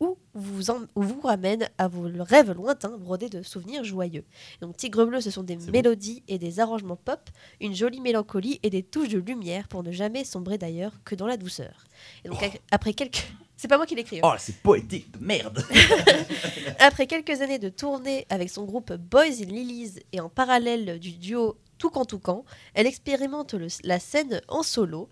ou 0.00 0.16
vous, 0.32 0.70
en- 0.70 0.86
vous 0.94 1.20
ramène 1.20 1.68
à 1.76 1.86
vos 1.88 2.06
rêves 2.20 2.52
lointains 2.52 2.96
brodés 2.96 3.28
de 3.28 3.42
souvenirs 3.42 3.84
joyeux. 3.84 4.24
Donc 4.62 4.76
Tigre 4.76 5.04
Bleu, 5.04 5.20
ce 5.20 5.30
sont 5.30 5.42
des 5.42 5.56
mélodies 5.56 6.22
et 6.28 6.38
des 6.38 6.60
arrangements 6.60 6.96
pop, 6.96 7.20
une 7.60 7.74
jolie 7.74 8.00
mélancolie 8.00 8.58
et 8.62 8.70
des 8.70 8.82
touches 8.82 9.08
de 9.10 9.18
lumière 9.18 9.68
pour 9.68 9.82
ne 9.82 9.92
jamais 9.92 10.24
sombrer 10.24 10.56
d'ailleurs 10.56 10.92
que 11.04 11.14
dans 11.14 11.26
la 11.26 11.36
douceur. 11.36 11.84
Et 12.24 12.28
donc 12.28 12.40
ac- 12.40 12.60
après 12.70 12.94
quelques... 12.94 13.26
C'est 13.60 13.66
pas 13.66 13.76
moi 13.76 13.86
qui 13.86 13.96
l'écris. 13.96 14.18
hein. 14.18 14.22
Oh, 14.24 14.36
c'est 14.38 14.54
poétique 14.58 15.10
de 15.18 15.18
merde. 15.18 15.64
Après 16.78 17.08
quelques 17.08 17.40
années 17.40 17.58
de 17.58 17.68
tournée 17.68 18.24
avec 18.30 18.50
son 18.50 18.62
groupe 18.64 18.92
Boys 18.92 19.24
in 19.42 19.46
Lilies 19.46 19.94
et 20.12 20.20
en 20.20 20.28
parallèle 20.28 21.00
du 21.00 21.10
duo 21.10 21.56
Toucan 21.78 22.04
Toucan, 22.04 22.44
elle 22.74 22.86
expérimente 22.86 23.54
la 23.84 23.98
scène 23.98 24.40
en 24.48 24.62
solo 24.62 25.08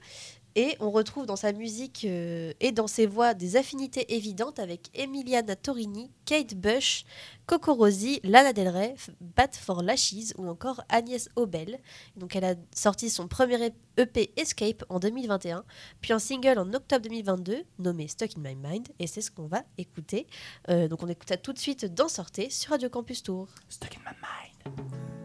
et 0.56 0.74
on 0.80 0.90
retrouve 0.90 1.26
dans 1.26 1.36
sa 1.36 1.52
musique 1.52 2.06
euh, 2.06 2.52
et 2.60 2.72
dans 2.72 2.86
ses 2.86 3.06
voix 3.06 3.34
des 3.34 3.56
affinités 3.56 4.14
évidentes 4.14 4.58
avec 4.58 4.88
Emiliana 4.94 5.54
Torini, 5.54 6.10
Kate 6.24 6.54
Bush, 6.54 7.04
Coco 7.44 7.74
Rosie, 7.74 8.20
Lana 8.24 8.54
Del 8.54 8.68
Rey, 8.68 8.94
Bat 9.20 9.50
for 9.52 9.82
Lashes 9.82 10.32
ou 10.38 10.48
encore 10.48 10.82
Agnès 10.88 11.28
Obel. 11.36 11.78
Donc 12.16 12.34
elle 12.34 12.44
a 12.44 12.54
sorti 12.74 13.10
son 13.10 13.28
premier 13.28 13.70
EP 13.98 14.32
Escape 14.38 14.82
en 14.88 14.98
2021, 14.98 15.62
puis 16.00 16.14
un 16.14 16.18
single 16.18 16.58
en 16.58 16.72
octobre 16.72 17.02
2022 17.02 17.64
nommé 17.78 18.08
Stuck 18.08 18.30
in 18.38 18.40
My 18.40 18.56
Mind 18.56 18.88
et 18.98 19.06
c'est 19.06 19.20
ce 19.20 19.30
qu'on 19.30 19.48
va 19.48 19.62
écouter. 19.76 20.26
Euh, 20.70 20.88
donc 20.88 21.02
on 21.02 21.08
écoute 21.08 21.28
ça 21.28 21.36
tout 21.36 21.52
de 21.52 21.58
suite 21.58 21.84
dans 21.84 22.08
Sortez 22.08 22.48
sur 22.48 22.70
Radio 22.70 22.88
Campus 22.88 23.22
Tour. 23.22 23.46
Stuck 23.68 23.94
in 23.96 24.10
my 24.10 24.16
mind. 24.16 25.15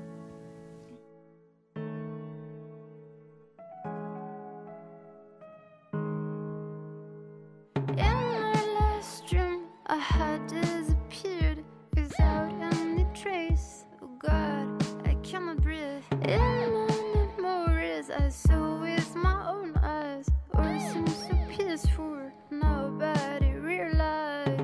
I 9.94 9.98
had 9.98 10.48
disappeared 10.48 11.66
without 11.94 12.50
any 12.62 13.06
trace. 13.14 13.84
Oh 14.02 14.08
God, 14.20 14.82
I 15.06 15.16
cannot 15.16 15.58
breathe. 15.58 16.06
In 16.22 16.88
my 16.88 17.42
memories, 17.42 18.10
I 18.10 18.30
saw 18.30 18.80
with 18.80 19.14
my 19.18 19.50
own 19.50 19.76
eyes. 19.76 20.30
So 20.54 21.36
peaceful. 21.50 22.32
Nobody 22.50 23.52
realized. 23.56 24.62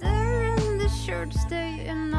The 0.00 0.88
short 1.06 1.32
stay 1.34 1.86
in 1.86 2.10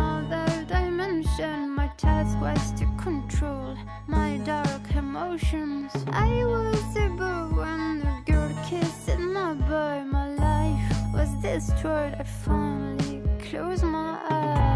I 5.34 6.44
was 6.44 6.98
a 6.98 7.08
boy 7.08 7.56
when 7.56 8.00
the 8.00 8.32
girl 8.32 8.52
kissed 8.68 9.18
my 9.18 9.54
boy. 9.54 10.04
My 10.12 10.28
life 10.36 11.14
was 11.14 11.30
destroyed. 11.42 12.16
I 12.20 12.24
finally 12.24 13.22
closed 13.40 13.84
my 13.84 14.20
eyes. 14.30 14.71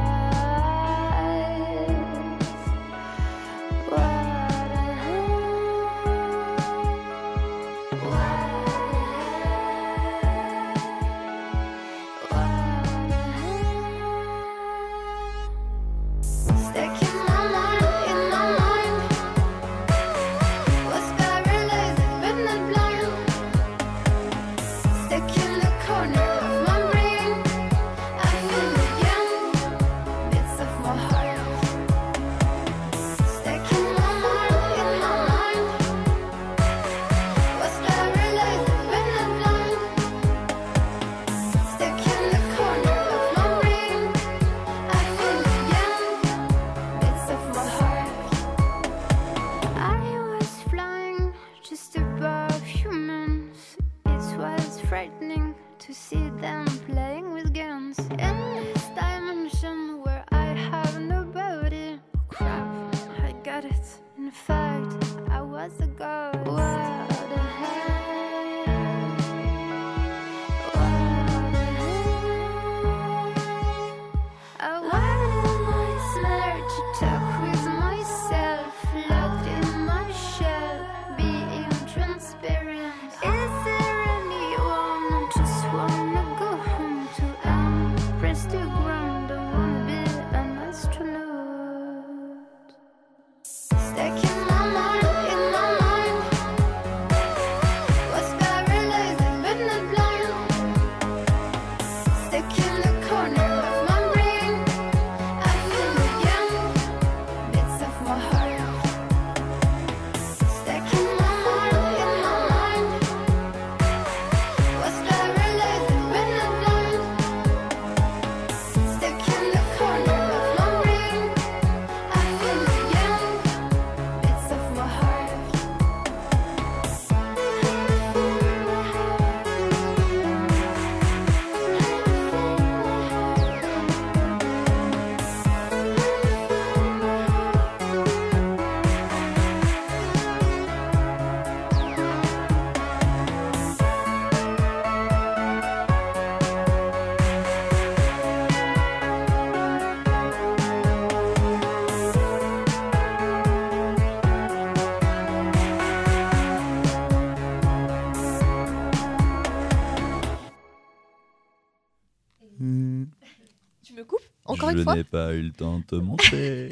Je 164.78 164.90
n'ai 164.96 165.04
pas 165.04 165.34
eu 165.34 165.42
le 165.42 165.52
temps 165.52 165.80
de 165.80 165.84
te 165.86 165.96
montrer. 165.96 166.70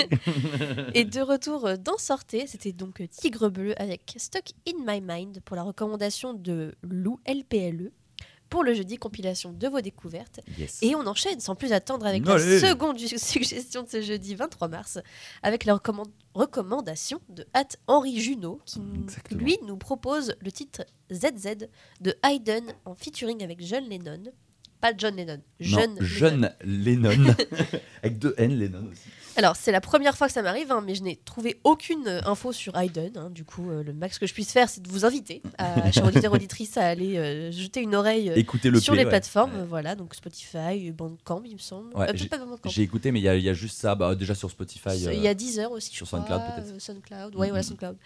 Et 0.93 1.05
de 1.05 1.21
retour 1.21 1.77
dans 1.77 1.97
Sortez, 1.97 2.47
c'était 2.47 2.71
donc 2.71 3.01
Tigre 3.09 3.49
Bleu 3.49 3.73
avec 3.81 4.13
Stuck 4.17 4.51
in 4.67 4.73
My 4.85 5.01
Mind 5.01 5.39
pour 5.45 5.55
la 5.55 5.63
recommandation 5.63 6.33
de 6.33 6.75
Lou 6.83 7.19
LPLE 7.27 7.91
pour 8.49 8.63
le 8.63 8.75
jeudi 8.75 8.97
compilation 8.97 9.51
de 9.51 9.67
vos 9.67 9.81
découvertes. 9.81 10.39
Yes. 10.59 10.77
Et 10.83 10.93
on 10.93 11.07
enchaîne 11.07 11.39
sans 11.39 11.55
plus 11.55 11.73
attendre 11.73 12.05
avec 12.05 12.27
Allez. 12.27 12.61
la 12.61 12.69
seconde 12.69 12.99
suggestion 13.17 13.81
de 13.81 13.87
ce 13.89 14.01
jeudi 14.03 14.35
23 14.35 14.67
mars 14.67 14.99
avec 15.41 15.65
la 15.65 15.73
recommand- 15.75 16.11
recommandation 16.35 17.19
de 17.29 17.47
Hat 17.55 17.69
Henri 17.87 18.19
Junot 18.19 18.59
qui 18.65 18.79
Exactement. 19.01 19.41
lui 19.41 19.57
nous 19.65 19.77
propose 19.77 20.35
le 20.39 20.51
titre 20.51 20.85
ZZ 21.11 21.65
de 22.01 22.13
Hayden 22.21 22.65
en 22.85 22.93
featuring 22.93 23.43
avec 23.43 23.59
John 23.65 23.85
Lennon. 23.89 24.23
Pas 24.83 24.91
John 24.97 25.15
Lennon, 25.15 25.39
jeune. 25.61 25.91
non, 25.95 26.01
jeune 26.01 26.53
Lennon. 26.65 27.33
Avec 28.03 28.19
deux 28.19 28.35
N, 28.37 28.51
Lennon 28.59 28.89
aussi. 28.91 29.03
Alors, 29.35 29.55
c'est 29.55 29.71
la 29.71 29.81
première 29.81 30.15
fois 30.15 30.27
que 30.27 30.33
ça 30.33 30.43
m'arrive, 30.43 30.71
hein, 30.71 30.83
mais 30.85 30.93
je 30.93 31.01
n'ai 31.01 31.15
trouvé 31.15 31.59
aucune 31.63 32.05
euh, 32.07 32.21
info 32.25 32.51
sur 32.51 32.77
Hayden. 32.77 33.13
hein. 33.15 33.29
du 33.31 33.43
coup, 33.45 33.71
euh, 33.71 33.81
le 33.81 33.91
max 33.91 34.19
que 34.19 34.27
je 34.27 34.33
puisse 34.33 34.51
faire, 34.51 34.69
c'est 34.69 34.83
de 34.83 34.89
vous 34.89 35.05
inviter, 35.05 35.41
à, 35.57 35.91
chers 35.91 36.05
auditeurs 36.05 36.33
auditrices, 36.33 36.77
à 36.77 36.85
aller 36.85 37.17
euh, 37.17 37.49
jeter 37.51 37.79
une 37.81 37.95
oreille 37.95 38.31
Écoutez 38.35 38.69
le 38.69 38.79
sur 38.79 38.93
les 38.93 39.03
ouais. 39.05 39.09
plateformes. 39.09 39.55
Ouais. 39.61 39.65
Voilà, 39.67 39.95
donc 39.95 40.13
Spotify, 40.13 40.91
Bandcamp, 40.91 41.41
il 41.45 41.53
me 41.53 41.57
semble. 41.57 41.95
Ouais, 41.95 42.05
j'ai- 42.65 42.81
écouté, 42.83 43.11
mais 43.11 43.21
il 43.21 43.23
y, 43.23 43.27
a- 43.29 43.35
il 43.35 43.43
y 43.43 43.49
a 43.49 43.53
juste 43.55 43.79
ça, 43.79 43.95
bah, 43.95 44.13
déjà 44.13 44.35
sur 44.35 44.51
Spotify. 44.51 44.89
Il 44.95 45.21
y 45.23 45.27
a 45.27 45.33
10 45.33 45.57
heures 45.59 45.71
aussi. 45.71 45.91
sur 45.91 46.05
SoundCloud, 46.07 46.41
peut-être. 46.55 46.79
SoundCloud, 46.81 47.35
ouais, 47.35 47.47
voilà, 47.47 47.63
SoundCloud. 47.63 47.97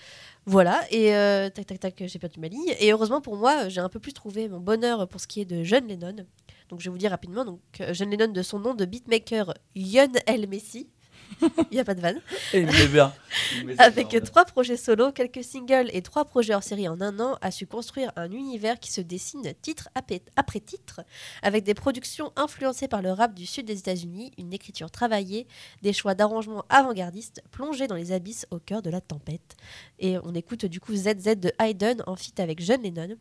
Voilà, 0.45 0.81
et 0.91 1.13
euh, 1.13 1.49
tac, 1.49 1.65
tac, 1.65 1.79
tac, 1.81 2.03
j'ai 2.05 2.19
perdu 2.19 2.39
ma 2.39 2.47
ligne. 2.47 2.73
Et 2.79 2.93
heureusement 2.93 3.19
pour 3.19 3.35
moi, 3.35 3.67
j'ai 3.67 3.81
un 3.81 3.89
peu 3.89 3.99
plus 3.99 4.13
trouvé 4.13 4.47
mon 4.47 4.61
bonheur 4.61 5.05
pour 5.09 5.19
ce 5.19 5.27
qui 5.27 5.41
est 5.41 5.45
de 5.45 5.61
John 5.63 5.85
Lennon. 5.87 6.15
Donc 6.69 6.79
je 6.79 6.85
vais 6.85 6.91
vous 6.91 6.97
dire 6.97 7.11
rapidement, 7.11 7.45
donc 7.45 7.61
euh, 7.81 7.93
John 7.93 8.09
Lennon 8.09 8.31
de 8.31 8.41
son 8.41 8.59
nom 8.59 8.73
de 8.73 8.85
beatmaker 8.85 9.53
Yon 9.75 10.11
L. 10.25 10.47
Messi. 10.47 10.87
Il 11.41 11.73
n'y 11.73 11.79
a 11.79 11.85
pas 11.85 11.93
de 11.93 12.01
vanne. 12.01 12.21
Et 12.53 12.59
il 12.61 12.69
est 12.69 12.87
bien. 12.87 13.13
Il 13.55 13.75
Avec 13.77 14.15
trois 14.23 14.45
projets 14.45 14.77
solo, 14.77 15.11
quelques 15.11 15.43
singles 15.43 15.89
et 15.91 16.01
trois 16.01 16.25
projets 16.25 16.53
hors 16.53 16.63
série 16.63 16.87
en 16.87 17.01
un 17.01 17.19
an, 17.19 17.37
a 17.41 17.51
su 17.51 17.67
construire 17.67 18.11
un 18.15 18.31
univers 18.31 18.79
qui 18.79 18.91
se 18.91 19.01
dessine 19.01 19.53
titre 19.61 19.89
après 19.95 20.59
titre, 20.59 21.01
avec 21.41 21.63
des 21.63 21.73
productions 21.73 22.31
influencées 22.35 22.87
par 22.87 23.01
le 23.01 23.11
rap 23.11 23.33
du 23.33 23.45
sud 23.45 23.65
des 23.65 23.79
États-Unis, 23.79 24.31
une 24.37 24.53
écriture 24.53 24.91
travaillée, 24.91 25.47
des 25.81 25.93
choix 25.93 26.15
d'arrangement 26.15 26.65
avant-gardistes, 26.69 27.43
plongés 27.51 27.87
dans 27.87 27.95
les 27.95 28.11
abysses 28.11 28.45
au 28.51 28.59
cœur 28.59 28.81
de 28.81 28.89
la 28.89 29.01
tempête. 29.01 29.55
Et 29.99 30.17
on 30.23 30.33
écoute 30.33 30.65
du 30.65 30.79
coup 30.79 30.95
ZZ 30.95 31.35
de 31.37 31.51
Hayden 31.59 32.03
en 32.07 32.15
feat 32.15 32.39
avec 32.39 32.61
John 32.61 32.81
Lennon. 32.81 33.17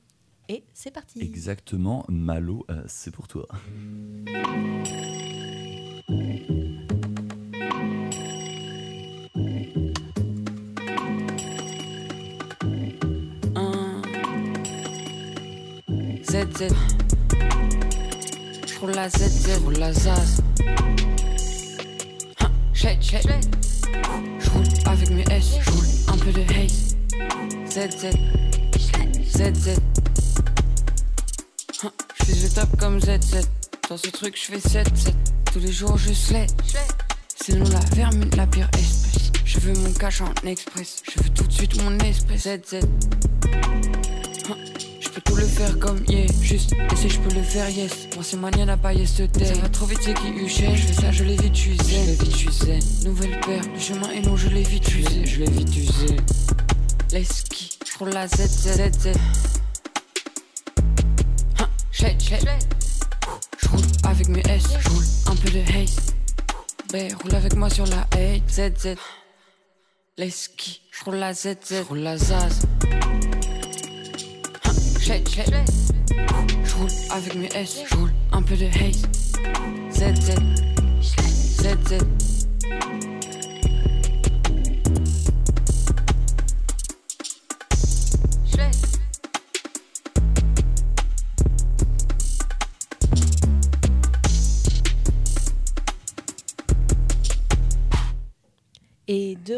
Et 0.49 0.65
c'est 0.73 0.93
parti. 0.93 1.21
Exactement, 1.21 2.05
Malo, 2.09 2.65
euh, 2.71 2.83
c'est 2.87 3.11
pour 3.11 3.27
toi. 3.27 3.47
Un 13.57 14.03
ZZ. 16.23 16.69
J'roule 18.67 18.91
la 18.93 19.09
ZZ, 19.09 19.59
j'roule 19.59 19.79
la 19.79 19.93
Zaz. 19.93 20.41
Hein, 22.41 22.51
Shake, 22.73 23.03
shake. 23.03 23.27
J'roule 24.39 24.65
avec 24.87 25.11
mes 25.11 25.25
S, 25.31 25.59
j'roule 25.63 25.87
un 26.15 26.19
peu 26.19 26.33
de 26.33 26.43
haze. 26.53 26.97
ZZ. 27.69 28.13
ZZ. 29.37 29.79
J'fais 32.29 32.43
le 32.43 32.49
top 32.49 32.69
comme 32.81 33.01
ZZ. 33.01 33.47
Dans 33.89 33.97
ce 33.97 34.09
truc, 34.09 34.37
j'fais 34.37 34.59
7-7. 34.59 34.85
Tous 35.53 35.61
les 35.61 35.71
jours, 35.71 35.97
je 35.97 36.13
slay. 36.13 36.49
Sinon, 37.41 37.65
la 37.71 37.79
vermine, 37.95 38.29
la 38.37 38.49
pire 38.49 38.69
espèce. 38.73 39.31
Je 39.45 39.61
veux 39.61 39.75
mon 39.75 39.93
cash 39.93 40.23
en 40.23 40.33
express. 40.45 41.05
Je 41.09 41.23
veux 41.23 41.31
tout 41.31 41.45
de 41.45 41.53
suite 41.53 41.81
mon 41.85 41.97
espèce. 42.01 42.43
ZZ. 42.43 42.81
Hein, 44.51 44.57
Je 45.01 45.09
peux 45.09 45.21
tout 45.21 45.37
le 45.37 45.47
faire 45.47 45.79
comme 45.79 46.03
yeah, 46.09 46.27
juste 46.43 46.73
et 46.73 46.97
si 46.97 47.09
je 47.09 47.21
peux 47.21 47.33
le 47.33 47.43
faire 47.45 47.71
yes. 47.71 48.09
Moi 48.17 48.25
c'est 48.25 48.37
mania 48.37 48.65
n'a 48.65 48.77
pas 48.77 48.93
yes 48.93 49.15
taire. 49.15 49.47
Ça 49.47 49.61
va 49.63 49.69
trop 49.69 49.87
vite 49.87 50.01
c'est 50.03 50.15
qui 50.15 50.29
usé. 50.31 50.67
Je 50.75 50.83
fais 50.83 50.95
ça, 50.95 51.13
je 51.13 51.23
l'ai 51.23 51.37
vite, 51.37 51.55
je 51.55 51.81
zen. 51.81 51.87
Je 51.87 52.07
l'ai 52.07 52.17
vite, 52.17 52.37
je 52.37 52.51
zen. 52.51 52.81
Nouvelle 53.05 53.41
paire, 53.41 53.63
le 53.73 53.79
chemin 53.79 54.11
est 54.11 54.23
long, 54.23 54.37
je 54.37 54.49
l'ai 54.49 54.65
vite 54.65 54.93
usé. 54.97 55.25
Je 55.25 55.41
l'ai 55.41 55.51
vite 55.51 55.77
usé. 55.77 56.17
Les 57.13 57.23
skis, 57.23 57.79
je 57.85 58.05
la 58.05 58.27
ZZ. 58.27 58.37
ZZ. 58.37 59.07
Hein, 59.07 59.66
shake, 61.97 62.21
shake. 62.21 62.45
Je 63.59 63.69
roule 63.69 63.81
avec 64.05 64.29
mes 64.29 64.43
S, 64.49 64.65
je 64.81 64.89
roule 64.91 65.05
un 65.27 65.37
peu 65.37 65.51
de 65.51 65.61
haze. 65.61 65.97
Ben, 66.93 67.13
roule 67.23 67.35
avec 67.35 67.57
moi 67.57 67.71
sur 67.71 67.87
la 67.87 68.07
hate. 68.13 68.43
ZZ. 68.49 68.97
Les 70.19 70.31
skis, 70.31 70.83
je 70.91 71.05
roule 71.05 71.17
la 71.17 71.33
ZZ, 71.33 71.57
je 71.71 71.83
roule 71.89 71.99
la 71.99 72.17
Zaz. 72.17 72.63
Shake, 75.01 75.29
shake. 75.29 75.55
Je 76.65 76.75
roule 76.75 76.91
avec 77.11 77.35
mes 77.35 77.49
S, 77.55 77.79
je 77.89 77.97
roule 77.97 78.13
un 78.33 78.43
peu 78.43 78.57
de 78.57 78.67
haze. 78.67 79.03
ZZ. 79.91 80.35
ZZ. 81.63 81.93
Et 81.93 81.95
de 81.95 82.36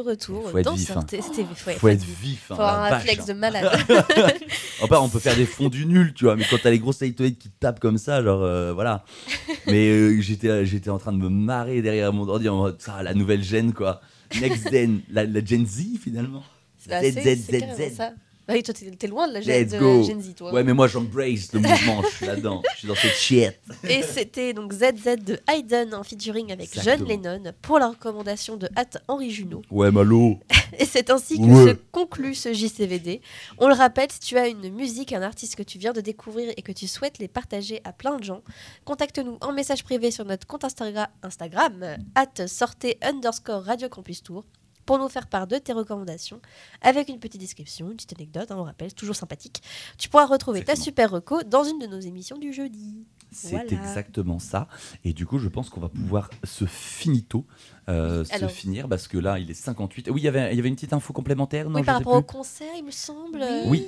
retour 0.08 0.50
Faut 0.50 0.58
être 0.58 0.64
dans 0.64 0.74
vif, 0.74 0.90
hein. 0.96 1.04
Faut, 1.56 1.70
Faut 1.78 1.88
être 1.88 2.04
vif. 2.04 2.50
hein, 2.50 2.54
Faut 2.56 2.62
avoir 2.62 2.84
un 2.84 2.90
vache, 2.90 3.02
flex 3.04 3.22
hein. 3.22 3.26
de 3.28 3.32
malade. 3.38 3.70
Enfin, 4.80 4.98
on 5.00 5.08
peut 5.08 5.18
faire 5.18 5.34
des 5.36 5.46
fondus 5.46 5.86
nuls, 5.86 6.14
tu 6.14 6.24
vois, 6.24 6.36
mais 6.36 6.44
quand 6.48 6.56
t'as 6.62 6.70
les 6.70 6.78
grosses 6.78 7.00
808 7.00 7.36
qui 7.38 7.50
tapent 7.50 7.80
comme 7.80 7.98
ça, 7.98 8.22
genre 8.22 8.42
euh, 8.42 8.72
voilà. 8.72 9.04
Mais 9.66 9.88
euh, 9.88 10.20
j'étais, 10.20 10.64
j'étais 10.64 10.90
en 10.90 10.98
train 10.98 11.12
de 11.12 11.18
me 11.18 11.28
marrer 11.28 11.82
derrière 11.82 12.12
mon 12.12 12.28
ordi 12.28 12.48
en 12.48 12.56
mode 12.58 12.80
ça, 12.80 13.02
la 13.02 13.12
nouvelle 13.12 13.42
gen 13.42 13.72
quoi. 13.72 14.00
Next 14.40 14.70
gen, 14.70 15.00
la, 15.10 15.24
la 15.24 15.44
Gen 15.44 15.66
Z 15.66 15.98
finalement. 16.00 16.44
Z. 16.78 18.02
Bah 18.48 18.54
oui, 18.54 18.62
toi, 18.62 18.72
t'es 18.74 19.06
loin 19.06 19.28
de 19.28 19.34
la 19.34 19.40
Gen, 19.42 19.62
Let's 19.62 19.74
go. 19.78 20.02
Gen 20.04 20.22
Z, 20.22 20.34
toi. 20.34 20.52
Ouais, 20.54 20.64
mais 20.64 20.72
moi 20.72 20.88
j'embrace 20.88 21.52
le 21.52 21.60
mouvement, 21.60 22.02
je 22.02 22.16
suis 22.16 22.26
là-dedans, 22.26 22.62
je 22.72 22.78
suis 22.78 22.88
dans 22.88 22.94
cette 22.94 23.12
shit. 23.12 23.52
Et 23.88 24.02
c'était 24.02 24.54
donc 24.54 24.72
ZZ 24.72 25.16
de 25.22 25.38
Hayden 25.46 25.94
en 25.94 26.02
featuring 26.02 26.50
avec 26.50 26.70
John. 26.82 27.04
Lennon 27.04 27.42
pour 27.60 27.78
la 27.78 27.88
recommandation 27.90 28.56
de 28.56 28.66
Hat 28.74 28.98
Henri 29.06 29.30
Junot. 29.30 29.60
Ouais, 29.70 29.90
Malo. 29.90 30.38
Et 30.78 30.86
c'est 30.86 31.10
ainsi 31.10 31.36
que 31.38 31.42
Ouais. 31.44 31.72
se 31.72 31.76
conclut 31.92 32.34
ce 32.34 32.52
JCVD. 32.54 33.20
On 33.58 33.68
le 33.68 33.74
rappelle, 33.74 34.10
si 34.10 34.20
tu 34.20 34.38
as 34.38 34.48
une 34.48 34.70
musique, 34.72 35.12
un 35.12 35.22
artiste 35.22 35.54
que 35.56 35.62
tu 35.62 35.76
viens 35.78 35.92
de 35.92 36.00
découvrir 36.00 36.50
et 36.56 36.62
que 36.62 36.72
tu 36.72 36.86
souhaites 36.86 37.18
les 37.18 37.28
partager 37.28 37.80
à 37.84 37.92
plein 37.92 38.16
de 38.16 38.24
gens, 38.24 38.40
contacte-nous 38.86 39.36
en 39.42 39.52
message 39.52 39.84
privé 39.84 40.10
sur 40.10 40.24
notre 40.24 40.46
compte 40.46 40.62
Instagra- 40.64 41.08
Instagram, 41.22 41.96
at 42.14 42.46
sortez 42.46 42.96
underscore 43.02 43.62
Radio 43.64 43.88
Campus 43.90 44.22
Tour, 44.22 44.44
pour 44.88 44.98
nous 44.98 45.10
faire 45.10 45.26
part 45.26 45.46
de 45.46 45.58
tes 45.58 45.74
recommandations, 45.74 46.40
avec 46.80 47.10
une 47.10 47.18
petite 47.18 47.42
description, 47.42 47.90
une 47.90 47.96
petite 47.96 48.14
anecdote, 48.14 48.50
hein, 48.50 48.56
on 48.58 48.62
rappelle, 48.62 48.88
c'est 48.88 48.94
toujours 48.94 49.16
sympathique. 49.16 49.62
Tu 49.98 50.08
pourras 50.08 50.24
retrouver 50.24 50.64
ta 50.64 50.76
super 50.76 51.10
reco 51.10 51.42
dans 51.42 51.62
une 51.62 51.78
de 51.78 51.86
nos 51.86 52.00
émissions 52.00 52.38
du 52.38 52.54
jeudi. 52.54 53.04
C'est 53.30 53.50
Voilà. 53.50 53.70
exactement 53.70 54.38
ça. 54.38 54.66
Et 55.04 55.12
du 55.12 55.26
coup, 55.26 55.38
je 55.38 55.48
pense 55.48 55.68
qu'on 55.68 55.82
va 55.82 55.90
pouvoir 55.90 56.30
se 56.42 56.64
finito, 56.64 57.44
euh, 57.90 58.24
se 58.24 58.48
finir, 58.48 58.88
parce 58.88 59.08
que 59.08 59.18
là, 59.18 59.38
il 59.38 59.50
est 59.50 59.54
58. 59.54 60.08
Oui, 60.10 60.22
il 60.22 60.24
y 60.24 60.28
avait, 60.28 60.54
il 60.54 60.56
y 60.56 60.58
avait 60.58 60.70
une 60.70 60.74
petite 60.76 60.94
info 60.94 61.12
complémentaire, 61.12 61.68
non 61.68 61.80
oui, 61.80 61.84
par 61.84 61.96
rapport 61.96 62.14
au 62.14 62.22
concert, 62.22 62.72
il 62.74 62.84
me 62.86 62.90
semble. 62.90 63.44
Oui. 63.66 63.86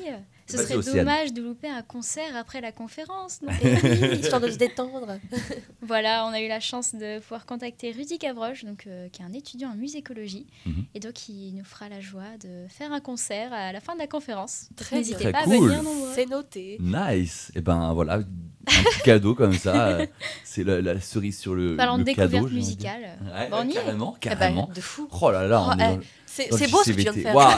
Ce 0.50 0.58
serait 0.58 0.74
Océane. 0.76 0.96
dommage 0.98 1.32
de 1.32 1.42
louper 1.42 1.68
un 1.68 1.82
concert 1.82 2.36
après 2.36 2.60
la 2.60 2.72
conférence. 2.72 3.40
non 3.42 3.48
Eh 3.62 3.68
oui, 3.82 4.18
histoire 4.20 4.40
de 4.40 4.50
se 4.50 4.56
détendre. 4.56 5.18
Voilà, 5.82 6.24
on 6.26 6.32
a 6.32 6.40
eu 6.40 6.46
la 6.48 6.60
chance 6.60 6.94
de 6.94 7.18
pouvoir 7.20 7.46
contacter 7.46 7.90
Rudy 7.90 8.18
Gavroche, 8.18 8.64
donc, 8.64 8.84
euh, 8.86 9.08
qui 9.08 9.22
est 9.22 9.24
un 9.24 9.32
étudiant 9.32 9.70
en 9.70 9.74
musicologie. 9.74 10.46
Mhm. 10.66 10.84
Et 10.94 11.00
donc, 11.00 11.28
il 11.28 11.54
nous 11.56 11.64
fera 11.64 11.88
la 11.88 12.00
joie 12.00 12.36
de 12.42 12.66
faire 12.68 12.92
un 12.92 13.00
concert 13.00 13.52
à 13.52 13.72
la 13.72 13.80
fin 13.80 13.94
de 13.94 13.98
la 13.98 14.06
conférence. 14.06 14.68
N'hésitez 14.92 15.18
bien. 15.24 15.32
pas 15.32 15.38
à 15.40 15.44
cool. 15.44 15.68
venir 15.68 15.82
nombreux. 15.82 16.10
C'est 16.14 16.26
noté. 16.26 16.76
Nice. 16.80 17.50
Et 17.56 17.60
ben 17.60 17.92
voilà, 17.94 18.14
un 18.16 18.22
petit 18.64 19.02
cadeau 19.04 19.34
comme 19.34 19.54
ça. 19.54 19.88
euh, 19.88 20.06
C'est 20.44 20.62
la, 20.64 20.80
la 20.80 21.00
cerise 21.00 21.38
sur 21.38 21.54
le, 21.54 21.76
Parlant 21.76 21.96
le 21.96 22.04
de 22.04 22.12
cadeau. 22.12 22.28
découverte 22.32 22.52
musicale. 22.54 23.02
Ouais, 23.34 23.48
Bon, 23.50 23.56
on 23.62 23.66
y 23.66 23.70
est. 23.70 23.74
carrément, 23.74 24.12
Ah 24.16 24.28
bah, 24.28 24.36
carrément. 24.36 24.70
de 24.72 24.80
fou. 24.80 25.08
Oh 25.20 25.30
là 25.32 25.46
là, 25.48 25.64
Oh, 25.66 25.72
on 25.74 25.78
est 25.80 25.98
eh, 26.38 26.48
c'est 26.56 26.70
beau 26.70 26.78
ce 26.84 26.90
que 26.90 26.94
tu 26.96 27.00
viens 27.02 27.12
de 27.12 27.20
faire. 27.20 27.34
Waouh. 27.34 27.56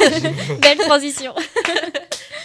Belle 0.63 0.79
transition. 0.79 1.35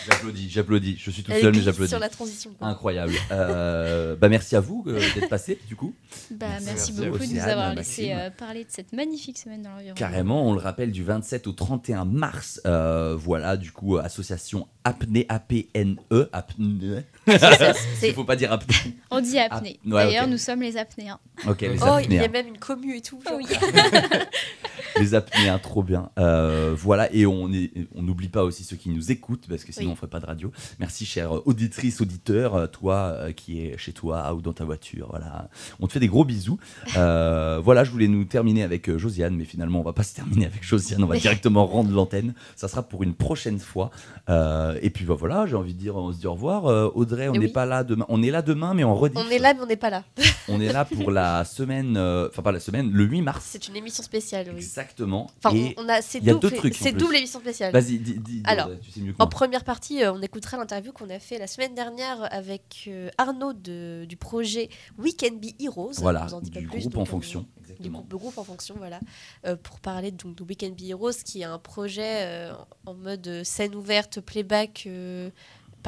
J'applaudis, 0.09 0.49
j'applaudis. 0.49 0.95
Je 0.99 1.11
suis 1.11 1.23
tout 1.23 1.31
Elle 1.33 1.41
seul, 1.41 1.55
mais 1.55 1.61
j'applaudis. 1.61 1.89
sur 1.89 1.99
la 1.99 2.09
transition. 2.09 2.51
quoi. 2.57 2.67
Incroyable. 2.67 3.13
Euh, 3.31 4.15
bah 4.15 4.29
merci 4.29 4.55
à 4.55 4.59
vous 4.59 4.83
euh, 4.87 4.99
d'être 5.15 5.29
passé 5.29 5.59
du 5.67 5.75
coup. 5.75 5.93
Bah, 6.31 6.47
Merci. 6.65 6.93
beaucoup 6.93 7.17
de 7.19 7.25
nous 7.33 7.39
avoir 7.39 7.75
Maxime. 7.75 8.05
laissé 8.05 8.13
euh, 8.13 8.29
parler 8.29 8.63
de 8.63 8.69
cette 8.69 8.93
magnifique 8.93 9.37
semaine 9.37 9.61
dans 9.63 9.69
l'environnement. 9.71 9.95
Carrément, 9.95 10.47
on 10.47 10.53
le 10.53 10.59
rappelle 10.59 10.91
du 10.91 11.03
27 11.03 11.47
au 11.47 11.51
31 11.51 12.05
mars. 12.05 12.61
Euh, 12.65 13.15
voilà, 13.17 13.57
du 13.57 13.71
coup, 13.71 13.97
association 13.97 14.67
apnée, 14.83 15.25
A-P-N-E, 15.29 16.29
apnée. 16.31 17.03
Il 18.03 18.13
faut 18.13 18.23
pas 18.23 18.35
dire 18.37 18.51
apnée. 18.53 18.75
On 19.11 19.19
dit 19.19 19.37
apnée. 19.39 19.79
Ah, 19.85 19.89
ouais, 19.95 20.05
D'ailleurs, 20.05 20.27
nous 20.27 20.37
sommes 20.37 20.61
les 20.61 20.77
apnéens. 20.77 21.19
Ok, 21.47 21.61
les 21.61 21.69
Oh, 21.81 21.97
il 22.01 22.13
y 22.13 22.17
a 22.19 22.23
apnéens. 22.23 22.27
même 22.29 22.47
une 22.47 22.57
commu 22.57 22.95
et 22.97 23.01
tout. 23.01 23.19
Les 24.99 25.15
apnéens, 25.15 25.59
trop 25.59 25.83
bien. 25.83 26.09
Euh, 26.19 26.73
voilà, 26.77 27.11
et 27.13 27.25
on 27.25 27.49
on 27.95 28.01
n'oublie 28.01 28.29
pas 28.29 28.43
aussi 28.43 28.63
ceux 28.63 28.75
qui 28.75 28.89
nous 28.89 29.11
écoutent, 29.11 29.45
parce 29.47 29.63
que 29.63 29.71
sinon 29.71 29.87
Oui. 29.87 29.93
on 29.93 29.95
ferait 29.95 30.07
pas 30.07 30.19
de 30.19 30.25
radio. 30.25 30.51
Merci, 30.79 31.05
chère 31.05 31.47
auditrice, 31.47 32.01
auditeur, 32.01 32.55
euh, 32.55 32.67
toi 32.67 32.95
euh, 32.95 33.31
qui 33.31 33.61
es 33.61 33.77
chez 33.77 33.93
toi 33.93 34.33
ou 34.33 34.41
dans 34.41 34.53
ta 34.53 34.65
voiture. 34.65 35.07
Voilà, 35.09 35.49
on 35.79 35.87
te 35.87 35.93
fait 35.93 35.99
des 35.99 36.07
gros 36.07 36.25
bisous. 36.25 36.59
Euh, 36.95 37.59
voilà, 37.63 37.83
je 37.83 37.91
voulais 37.91 38.07
nous 38.07 38.25
terminer 38.25 38.63
avec 38.63 38.95
Josiane, 38.97 39.35
mais 39.35 39.45
finalement 39.45 39.79
on 39.79 39.83
va 39.83 39.93
pas 39.93 40.03
se 40.03 40.15
terminer 40.15 40.45
avec 40.45 40.63
Josiane, 40.63 41.03
on 41.03 41.07
va 41.07 41.17
directement 41.19 41.65
rendre 41.65 41.91
l'antenne. 41.91 42.33
Ça 42.55 42.67
sera 42.67 42.83
pour 42.83 43.03
une 43.03 43.13
prochaine 43.13 43.59
fois. 43.59 43.91
Et 44.29 44.89
puis 44.89 45.05
bah, 45.05 45.15
voilà, 45.17 45.45
j'ai 45.47 45.55
envie 45.55 45.73
de 45.73 45.79
dire, 45.79 45.95
on 45.95 46.11
se 46.11 46.19
dit 46.19 46.27
au 46.27 46.33
revoir. 46.33 46.65
Audrey, 46.95 47.29
on 47.29 47.33
n'est 47.33 47.39
oui. 47.39 47.51
pas 47.51 47.65
là 47.65 47.83
demain. 47.83 48.05
On 48.09 48.21
est 48.21 48.31
là 48.31 48.41
demain, 48.41 48.73
mais 48.73 48.83
en 48.83 48.95
rediff. 48.95 49.17
On 49.17 49.29
est 49.29 49.39
là, 49.39 49.53
mais 49.53 49.61
on 49.61 49.65
n'est 49.65 49.75
pas 49.75 49.89
là. 49.89 50.03
On 50.47 50.59
est 50.59 50.71
là 50.71 50.85
pour 50.85 51.11
la 51.11 51.45
semaine, 51.45 51.97
enfin 51.97 52.41
pas 52.41 52.51
la 52.51 52.59
semaine, 52.59 52.91
le 52.91 53.03
8 53.03 53.21
mars. 53.21 53.45
C'est 53.47 53.67
une 53.67 53.75
émission 53.75 54.03
spéciale, 54.03 54.47
oui. 54.49 54.57
Exactement. 54.57 54.86
Enfin, 55.43 55.55
et 55.55 55.73
on, 55.77 55.83
on 55.85 55.89
a, 55.89 56.01
c'est 56.01 56.19
il 56.19 56.25
y 56.25 56.29
a 56.29 56.33
double, 56.33 56.49
deux 56.49 56.55
trucs, 56.57 56.73
en 56.75 56.77
c'est 56.83 56.91
double 56.93 57.15
émission 57.15 57.39
spéciale. 57.39 57.71
vas-y, 57.73 57.99
dis, 57.99 58.19
dis- 58.19 58.41
Alors, 58.45 58.67
Audrey, 58.67 58.79
tu 58.81 58.91
sais 58.91 58.99
mieux 59.01 59.11
que 59.13 59.17
En 59.17 59.25
moi. 59.25 59.29
première 59.29 59.63
partie, 59.63 60.03
euh, 60.03 60.13
on 60.13 60.21
écoutera 60.21 60.57
l'interview 60.57 60.91
qu'on 60.91 61.09
a 61.09 61.19
fait 61.19 61.37
la 61.37 61.47
semaine 61.47 61.75
dernière 61.75 62.27
avec 62.33 62.85
euh, 62.87 63.09
Arnaud 63.17 63.53
de- 63.53 64.05
du 64.07 64.17
projet 64.17 64.69
We 64.97 65.13
Can 65.19 65.35
Be 65.35 65.47
Heroes. 65.61 65.93
Voilà, 65.97 66.23
On 66.23 66.27
vous 66.27 66.33
en 66.35 66.41
dit 66.41 66.51
pas 66.51 66.59
du 66.59 66.67
plus, 66.67 66.79
groupe 66.81 66.97
en 66.97 67.01
euh, 67.01 67.05
fonction. 67.05 67.41
du 67.41 67.47
Exactement. 67.71 67.99
groupe, 67.99 68.11
le 68.11 68.17
groupe 68.17 68.37
en 68.37 68.43
fonction, 68.43 68.75
voilà, 68.77 68.99
euh, 69.45 69.55
pour 69.55 69.79
parler 69.79 70.11
donc, 70.11 70.35
de 70.35 70.43
We 70.43 70.55
Can 70.57 70.69
Be 70.69 70.83
Heroes, 70.89 71.11
qui 71.25 71.41
est 71.41 71.45
un 71.45 71.59
projet 71.59 72.23
euh, 72.25 72.53
en 72.85 72.93
mode 72.93 73.41
scène 73.43 73.75
ouverte, 73.75 74.21
playback 74.21 74.83
euh, 74.87 75.29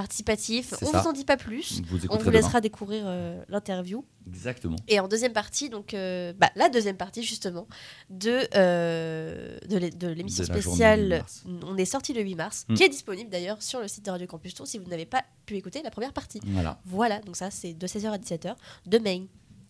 participatif. 0.04 0.74
On 0.82 0.86
ça. 0.92 1.02
vous 1.02 1.08
en 1.10 1.14
dit 1.14 1.26
pas 1.26 1.36
plus. 1.38 1.82
Vous 1.90 1.98
On 2.10 2.16
vous 2.18 2.20
demain. 2.26 2.32
laissera 2.32 2.62
découvrir 2.62 3.04
euh, 3.06 3.42
l'interview. 3.50 4.06
Exactement. 4.28 4.76
Et 4.88 5.00
en 5.00 5.08
deuxième 5.08 5.34
partie, 5.34 5.70
donc 5.70 5.94
euh, 5.94 6.34
bah, 6.38 6.50
la 6.56 6.70
deuxième 6.70 6.96
partie 6.98 7.22
justement 7.24 7.68
de, 8.10 8.40
euh, 8.56 9.58
de 9.68 9.78
l'é- 9.78 9.90
de 9.90 10.08
l'émission 10.08 10.44
De 10.44 10.48
spéciale, 10.60 11.02
8 11.04 11.10
mars. 11.20 11.44
on 11.68 11.78
est 11.78 11.86
sorti 11.86 12.14
le 12.14 12.22
8 12.22 12.36
mars, 12.36 12.66
Mm. 12.70 12.74
qui 12.76 12.84
est 12.84 12.90
disponible 12.90 13.30
d'ailleurs 13.30 13.62
sur 13.62 13.80
le 13.82 13.88
site 13.88 14.06
de 14.06 14.12
Radio 14.12 14.28
Campus 14.28 14.54
Tour 14.54 14.68
si 14.68 14.78
vous 14.78 14.88
n'avez 14.90 15.06
pas 15.06 15.24
pu 15.46 15.56
écouter 15.58 15.82
la 15.84 15.92
première 15.92 16.14
partie. 16.14 16.40
Voilà. 16.46 16.80
Voilà, 16.86 17.20
donc 17.20 17.36
ça 17.36 17.52
c'est 17.52 17.74
de 17.74 17.88
16h 17.88 18.12
à 18.12 18.18
17h 18.18 18.56
demain. 18.86 19.26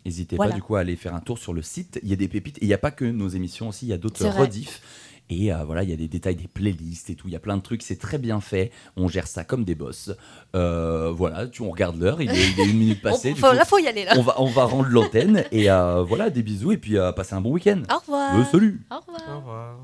N'hésitez 0.06 0.36
Voilà. 0.38 0.52
pas 0.52 0.56
du 0.56 0.62
coup 0.64 0.76
à 0.76 0.80
aller 0.82 0.96
faire 0.96 1.14
un 1.14 1.20
tour 1.20 1.38
sur 1.38 1.54
le 1.54 1.62
site. 1.62 2.00
Il 2.04 2.10
y 2.10 2.14
a 2.14 2.16
des 2.16 2.28
pépites. 2.30 2.58
Et 2.60 2.66
il 2.66 2.68
n'y 2.68 2.74
a 2.74 2.78
pas 2.78 2.92
que 2.92 3.04
nos 3.06 3.28
émissions 3.28 3.68
aussi, 3.68 3.86
il 3.86 3.90
y 3.90 3.94
a 3.94 3.98
d'autres 3.98 4.26
rediffs. 4.28 4.82
Et 5.32 5.54
euh, 5.54 5.64
voilà, 5.64 5.84
il 5.84 5.90
y 5.90 5.94
a 5.94 5.96
des 5.96 6.08
détails, 6.08 6.36
des 6.36 6.48
playlists 6.48 7.10
et 7.12 7.16
tout. 7.16 7.28
Il 7.28 7.34
y 7.34 7.36
a 7.36 7.40
plein 7.40 7.56
de 7.56 7.62
trucs. 7.62 7.84
C'est 7.84 8.00
très 8.00 8.18
bien 8.18 8.42
fait. 8.42 8.72
On 8.98 9.08
gère 9.08 9.28
ça 9.28 9.44
comme 9.44 9.64
des 9.64 9.76
boss. 9.76 10.12
Euh, 10.56 11.12
voilà, 11.16 11.48
tu, 11.48 11.62
on 11.62 11.70
regarde 11.70 12.00
l'heure. 12.00 12.22
Il, 12.22 12.32
il 12.32 12.60
est 12.60 12.66
une 12.66 12.78
minute 12.80 13.00
On, 13.04 13.10
passée. 13.10 13.34
du 13.34 13.40
faut, 13.40 13.50
coup, 13.50 13.56
là 13.56 13.66
faut 13.66 13.78
y 13.78 13.88
aller 13.88 14.06
là. 14.06 14.14
on, 14.18 14.22
va, 14.24 14.42
on 14.42 14.48
va 14.48 14.64
rendre 14.66 14.90
l'antenne. 14.90 15.44
Et 15.52 15.70
euh, 15.70 16.02
voilà, 16.04 16.30
des 16.30 16.42
bisous. 16.42 16.72
Et 16.72 16.78
puis 16.78 16.98
euh, 16.98 17.12
passez 17.12 17.36
un 17.36 17.42
bon 17.42 17.52
week-end. 17.52 17.82
Au 17.94 18.00
revoir. 18.00 18.40
Euh, 18.40 18.44
salut 18.52 18.82
Au 18.92 19.00
revoir. 19.00 19.22
Au 19.36 19.40
revoir. 19.40 19.78